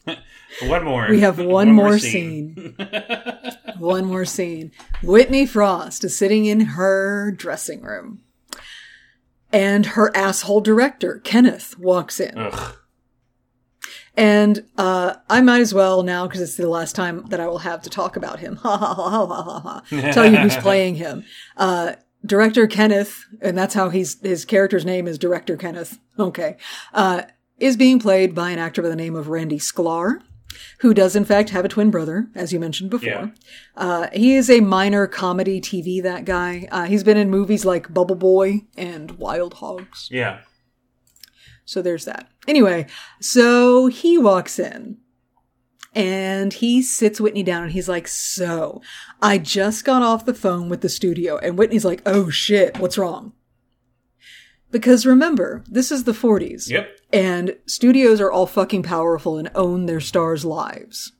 [0.63, 1.07] one more.
[1.09, 2.77] We have one, more, scene.
[3.79, 4.73] one more scene.
[5.03, 8.21] Whitney Frost is sitting in her dressing room.
[9.53, 12.37] And her asshole director, Kenneth, walks in.
[12.37, 12.77] Ugh.
[14.17, 17.59] And uh, I might as well now, because it's the last time that I will
[17.59, 18.57] have to talk about him.
[18.63, 19.83] Ha ha ha ha ha ha.
[19.91, 20.13] ha.
[20.13, 21.25] Tell you who's playing him.
[21.57, 25.99] Uh, director Kenneth, and that's how he's his character's name is Director Kenneth.
[26.17, 26.57] Okay,
[26.93, 27.23] uh,
[27.59, 30.21] is being played by an actor by the name of Randy Sklar,
[30.79, 33.09] who does in fact have a twin brother, as you mentioned before.
[33.09, 33.27] Yeah.
[33.77, 36.01] Uh, he is a minor comedy TV.
[36.01, 36.69] That guy.
[36.71, 40.09] Uh, he's been in movies like Bubble Boy and Wild Hogs.
[40.09, 40.39] Yeah.
[41.65, 42.29] So there's that.
[42.47, 42.87] Anyway,
[43.21, 44.99] so he walks in
[45.95, 48.83] and he sits Whitney down and he's like, So,
[49.23, 51.39] I just got off the phone with the studio.
[51.39, 53.33] And Whitney's like, Oh shit, what's wrong?
[54.71, 56.69] Because remember, this is the 40s.
[56.69, 56.99] Yep.
[57.13, 61.13] And studios are all fucking powerful and own their stars' lives.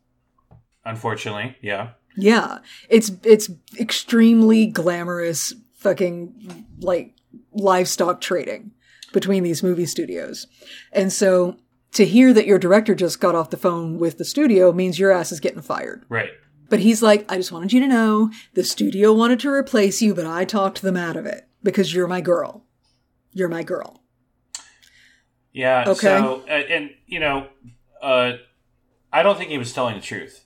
[0.85, 1.91] Unfortunately, yeah.
[2.17, 2.59] Yeah.
[2.89, 3.49] It's it's
[3.79, 7.15] extremely glamorous fucking like
[7.53, 8.73] livestock trading
[9.15, 10.47] between these movie studios.
[10.93, 11.57] And so
[11.93, 15.11] to hear that your director just got off the phone with the studio means your
[15.13, 16.05] ass is getting fired.
[16.11, 16.31] Right.
[16.69, 20.15] But he's like, I just wanted you to know the studio wanted to replace you,
[20.15, 22.65] but I talked them out of it because you're my girl.
[23.33, 24.03] You're my girl.
[25.53, 25.85] Yeah.
[25.87, 26.01] Okay.
[26.19, 27.47] So, uh, and you know,
[28.03, 28.33] uh,
[29.13, 30.45] I don't think he was telling the truth.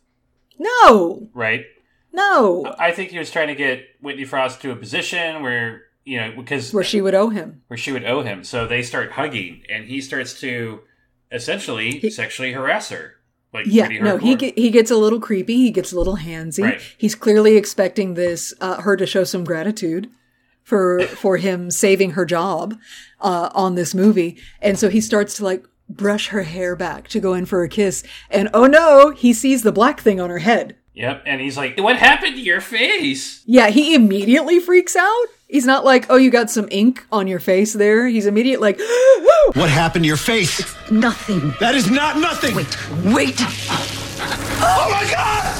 [0.59, 1.65] No, Right.
[2.13, 2.75] no.
[2.79, 6.33] I think he was trying to get Whitney Frost to a position where you know
[6.35, 7.63] because Where she would owe him.
[7.67, 8.43] where she would owe him.
[8.43, 10.81] So they start hugging, and he starts to
[11.31, 13.17] essentially sexually harass her.
[13.53, 15.57] Like Yeah, no, he get, he gets a little creepy.
[15.57, 16.63] He gets a little handsy.
[16.63, 16.81] Right.
[16.97, 20.11] He's clearly expecting this uh, her to show some gratitude
[20.63, 22.79] for for him saving her job
[23.21, 27.21] uh, on this movie, and so he starts to like brush her hair back to
[27.21, 30.39] go in for a kiss, and oh no, he sees the black thing on her
[30.39, 30.77] head.
[30.99, 35.27] Yep, and he's like, "What happened to your face?" Yeah, he immediately freaks out.
[35.47, 38.81] He's not like, "Oh, you got some ink on your face there." He's immediate like,
[39.55, 40.59] What happened to your face?
[40.91, 41.55] Nothing.
[41.61, 42.53] That is not nothing.
[42.57, 42.77] Wait,
[43.15, 43.37] wait.
[44.61, 45.55] Oh my god!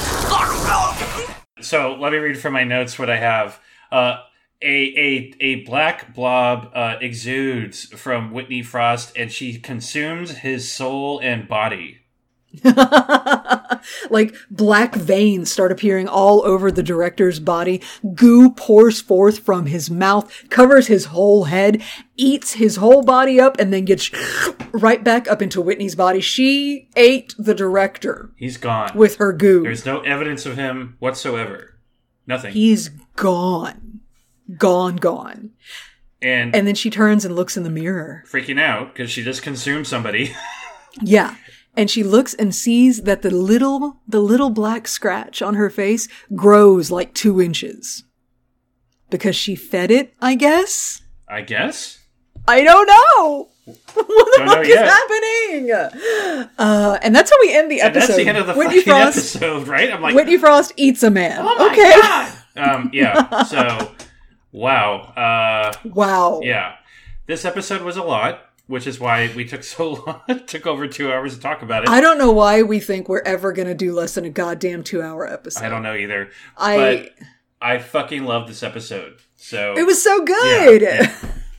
[1.63, 3.61] So let me read from my notes what I have.
[3.93, 4.17] Uh,
[4.61, 11.19] a a a black blob uh, exudes from Whitney Frost, and she consumes his soul
[11.19, 11.99] and body.
[14.09, 17.81] like black veins start appearing all over the director's body.
[18.15, 21.81] Goo pours forth from his mouth, covers his whole head,
[22.17, 24.11] eats his whole body up, and then gets
[24.71, 26.19] right back up into Whitney's body.
[26.21, 28.91] She ate the director He's gone.
[28.95, 29.63] with her goo.
[29.63, 31.77] There's no evidence of him whatsoever.
[32.27, 32.53] Nothing.
[32.53, 34.01] He's gone.
[34.57, 35.51] Gone, gone.
[36.21, 38.23] and And then she turns and looks in the mirror.
[38.29, 40.35] freaking out because she just consumed somebody.
[41.03, 41.35] Yeah.
[41.75, 46.07] And she looks and sees that the little, the little black scratch on her face
[46.35, 48.03] grows like two inches.
[49.09, 51.01] Because she fed it, I guess?
[51.27, 51.99] I guess.
[52.47, 53.49] I don't know!
[53.93, 54.87] what the Don't fuck is yet.
[54.87, 56.49] happening?
[56.57, 58.07] Uh, and that's how we end the And episode.
[58.13, 59.91] that's the end of the Whitney fucking Frost, episode, right?
[59.93, 61.39] I'm like, Whitney Frost eats a man.
[61.41, 61.93] oh my okay.
[62.01, 62.33] god.
[62.75, 63.43] Um, yeah.
[63.43, 63.91] So,
[64.51, 65.01] wow.
[65.15, 66.41] Uh, Wow.
[66.43, 66.75] yeah.
[67.27, 70.21] This episode was a lot, which is why we took so long.
[70.29, 71.89] it took over two hours to talk about it.
[71.89, 75.01] I don't know why we think we're ever gonna do less than a goddamn two
[75.01, 75.63] hour episode.
[75.65, 76.29] I don't know either.
[76.57, 77.25] I- but
[77.61, 79.17] I fucking love this episode.
[79.35, 80.81] So It was so good.
[80.81, 81.13] yeah.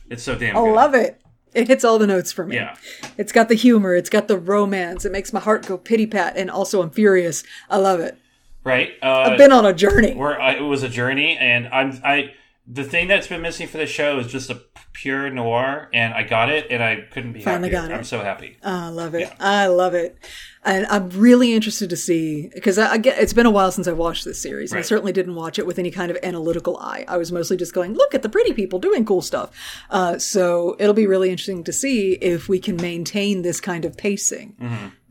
[0.09, 0.73] It's so damn I good.
[0.73, 1.21] love it.
[1.53, 2.55] It hits all the notes for me.
[2.55, 2.75] Yeah.
[3.17, 6.37] It's got the humor, it's got the romance, it makes my heart go pity pat,
[6.37, 7.43] and also I'm furious.
[7.69, 8.17] I love it.
[8.63, 8.91] Right?
[9.03, 10.13] Uh, I've been on a journey.
[10.13, 12.33] where I, it was a journey, and I'm I.
[12.73, 14.61] The thing that's been missing for the show is just a
[14.93, 17.89] pure noir, and I got it, and I couldn't be Finally happier.
[17.89, 17.97] got it.
[17.97, 18.57] I'm so happy.
[18.63, 19.29] I love it.
[19.41, 20.17] I love it.
[20.63, 23.89] And I'm really interested to see because I, I get it's been a while since
[23.89, 24.71] I watched this series.
[24.71, 27.03] And I certainly didn't watch it with any kind of analytical eye.
[27.09, 29.49] I was mostly just going, look at the pretty people doing cool stuff.
[29.89, 33.97] Uh, so it'll be really interesting to see if we can maintain this kind of
[33.97, 34.55] pacing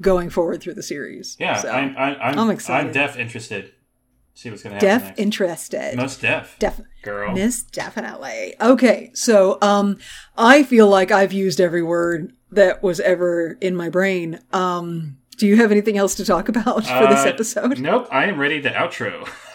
[0.01, 1.35] going forward through the series.
[1.35, 1.43] Mm-hmm.
[1.43, 2.87] Yeah, So, I'm, I'm, I'm, I'm excited.
[2.87, 3.73] I'm deaf interested.
[4.41, 5.19] See what's going to happen Deaf next.
[5.21, 5.97] interested.
[5.97, 6.57] Most deaf.
[6.59, 7.35] Def- Girl.
[7.35, 8.55] Miss definitely.
[8.59, 9.99] Okay, so um
[10.39, 14.41] I feel like I've used every word that was ever in my brain.
[14.51, 17.81] Um do you have anything else to talk about for this Uh, episode?
[17.81, 19.29] Nope, I am ready to outro.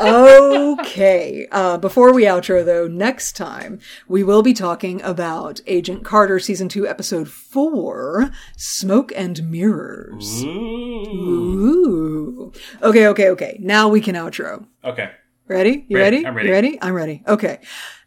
[0.00, 1.46] okay.
[1.50, 6.68] Uh, before we outro, though, next time we will be talking about Agent Carter Season
[6.68, 10.42] 2, Episode 4 Smoke and Mirrors.
[10.44, 12.52] Ooh.
[12.82, 13.56] Okay, okay, okay.
[13.60, 14.66] Now we can outro.
[14.84, 15.10] Okay.
[15.48, 15.84] Ready?
[15.88, 16.16] You Ready.
[16.16, 16.26] ready?
[16.26, 16.48] I'm ready.
[16.48, 16.78] You ready?
[16.82, 17.22] I'm ready.
[17.26, 17.58] Okay.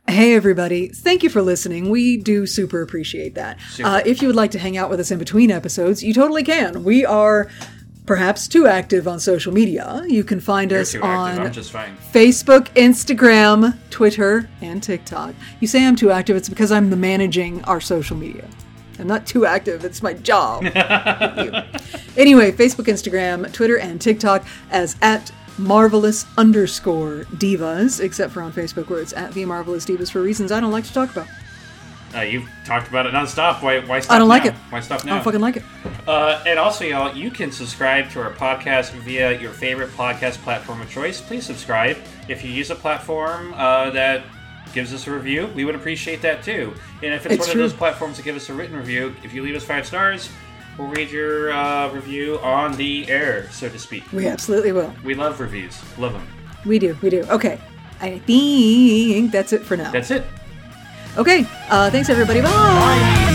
[0.07, 0.87] Hey, everybody.
[0.87, 1.89] Thank you for listening.
[1.89, 3.59] We do super appreciate that.
[3.83, 6.43] Uh, if you would like to hang out with us in between episodes, you totally
[6.43, 6.83] can.
[6.83, 7.47] We are
[8.09, 10.03] perhaps too active on social media.
[10.07, 11.37] You can find You're us on.
[12.11, 15.35] Facebook, Instagram, Twitter, and TikTok.
[15.59, 18.47] You say I'm too active, it's because I'm the managing our social media.
[18.97, 20.63] I'm not too active, it's my job.
[22.17, 28.89] anyway, Facebook, Instagram, Twitter, and TikTok as at marvelous underscore divas, except for on Facebook
[28.89, 31.27] where it's at the marvelous divas for reasons I don't like to talk about.
[32.15, 33.61] Uh, you've talked about it nonstop.
[33.61, 34.33] Why, why stop I don't now?
[34.33, 34.53] like it.
[34.71, 35.11] Why stop now?
[35.13, 35.63] I don't fucking like it.
[36.07, 40.81] Uh, and also, y'all, you can subscribe to our podcast via your favorite podcast platform
[40.81, 41.21] of choice.
[41.21, 41.97] Please subscribe.
[42.27, 44.23] If you use a platform uh, that
[44.73, 46.73] gives us a review, we would appreciate that too.
[47.03, 47.63] And if it's, It's one true.
[47.63, 50.29] of those platforms that give us a written review, if you leave us five stars,
[50.77, 54.03] we'll read your uh, review on the air, so to speak.
[54.11, 54.93] We absolutely will.
[55.03, 55.79] We love reviews.
[55.99, 56.27] Love them.
[56.65, 57.23] We do, we do.
[57.29, 57.59] Okay.
[58.01, 59.91] I think that's it for now.
[59.91, 60.25] That's it.
[61.17, 61.45] Okay.
[61.69, 62.41] Uh, thanks, everybody.
[62.41, 63.28] Bye.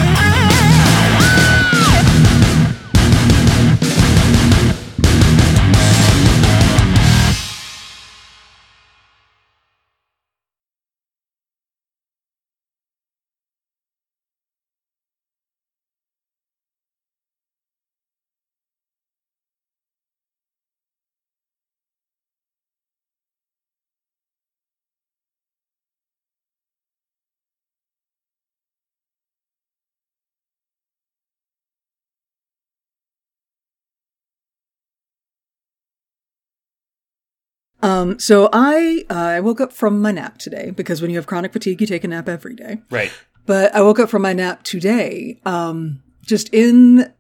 [37.85, 41.27] Um, so I uh, I woke up from my nap today because when you have
[41.27, 42.79] chronic fatigue, you take a nap every day.
[42.91, 43.13] Right.
[43.45, 47.13] But I woke up from my nap today, um, just in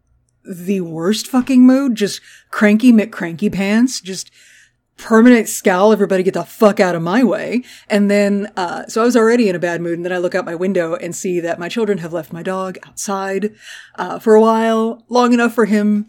[0.42, 4.30] the worst fucking mood, just cranky McCranky pants, just
[4.96, 5.92] permanent scowl.
[5.92, 7.62] Everybody get the fuck out of my way.
[7.90, 9.98] And then, uh, so I was already in a bad mood.
[9.98, 12.42] And then I look out my window and see that my children have left my
[12.42, 13.54] dog outside,
[13.96, 16.06] uh, for a while, long enough for him,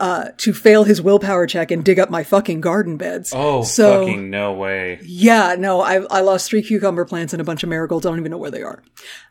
[0.00, 3.32] uh, to fail his willpower check and dig up my fucking garden beds.
[3.34, 5.00] Oh, so, fucking no way.
[5.02, 8.06] yeah, no, I I lost three cucumber plants and a bunch of marigolds.
[8.06, 8.82] I don't even know where they are.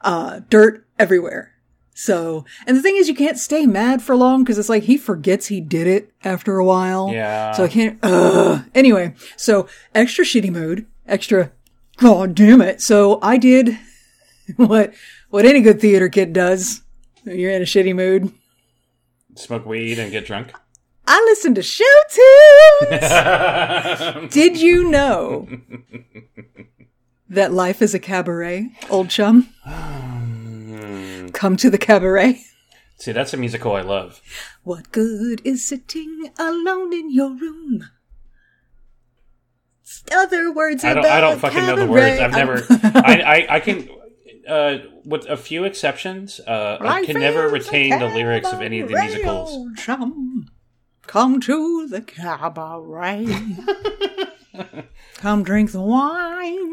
[0.02, 1.52] Uh, dirt everywhere.
[1.98, 4.98] So, and the thing is, you can't stay mad for long because it's like he
[4.98, 7.10] forgets he did it after a while.
[7.14, 7.54] Yeah.
[7.54, 8.00] So I can't.
[8.04, 8.66] Ugh.
[8.76, 11.52] Anyway, so extra shitty mood, extra.
[11.98, 12.82] God damn it!
[12.82, 13.80] So I did
[14.58, 14.94] what
[15.30, 16.82] what any good theater kid does.
[17.24, 18.34] You're in a shitty mood.
[19.36, 20.54] Smoke weed and get drunk.
[21.08, 23.02] I listen to show tunes.
[24.34, 25.48] Did you know
[27.30, 29.50] that life is a cabaret, old chum?
[31.34, 32.42] Come to the cabaret.
[32.98, 34.22] See, that's a musical I love.
[34.64, 37.90] What good is sitting alone in your room?
[40.12, 41.06] Other words I don't.
[41.06, 42.20] I don't fucking know the words.
[42.20, 42.66] I've never.
[42.70, 43.56] I, I.
[43.56, 43.90] I can.
[44.48, 48.90] Uh, with a few exceptions, uh, I can never retain the lyrics of any of
[48.90, 49.76] the musicals.
[49.78, 50.50] chum.
[51.08, 53.28] Come to the cabaret.
[55.16, 56.72] Come drink the wine.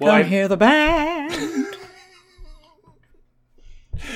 [0.00, 1.76] Well, Come I- hear the band.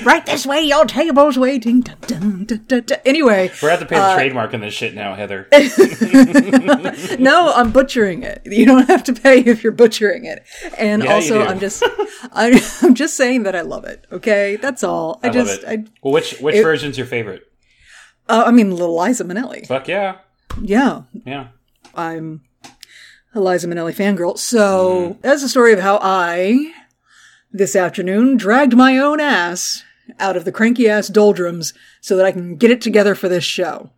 [0.04, 1.80] Right this way, your table's waiting.
[1.80, 2.84] Dun, dun, dun.
[3.04, 5.48] Anyway, We're at the pay the uh, trademark on this shit now, Heather.
[7.18, 8.42] no, I'm butchering it.
[8.44, 10.44] You don't have to pay if you're butchering it.
[10.78, 11.42] And Yeah, also.
[11.42, 11.82] I'm just,
[12.32, 14.06] I, I'm just saying that I love it.
[14.12, 15.20] Okay, that's all.
[15.22, 15.68] I, I, love just, it.
[15.68, 17.42] I, well, which which it- version's your favorite?
[18.28, 19.66] uh, I mean, Eliza Liza Minnelli.
[19.66, 20.16] Fuck yeah,
[20.60, 21.48] Yeah, yeah.
[21.94, 22.42] I'm
[23.34, 24.38] Eliza Liza Minnelli fangirl.
[24.38, 26.72] So that's the story of how I,
[27.54, 29.84] this afternoon, dragged my own ass
[30.18, 33.44] out of the cranky ass doldrums so that I can get it together for this
[33.44, 33.90] show.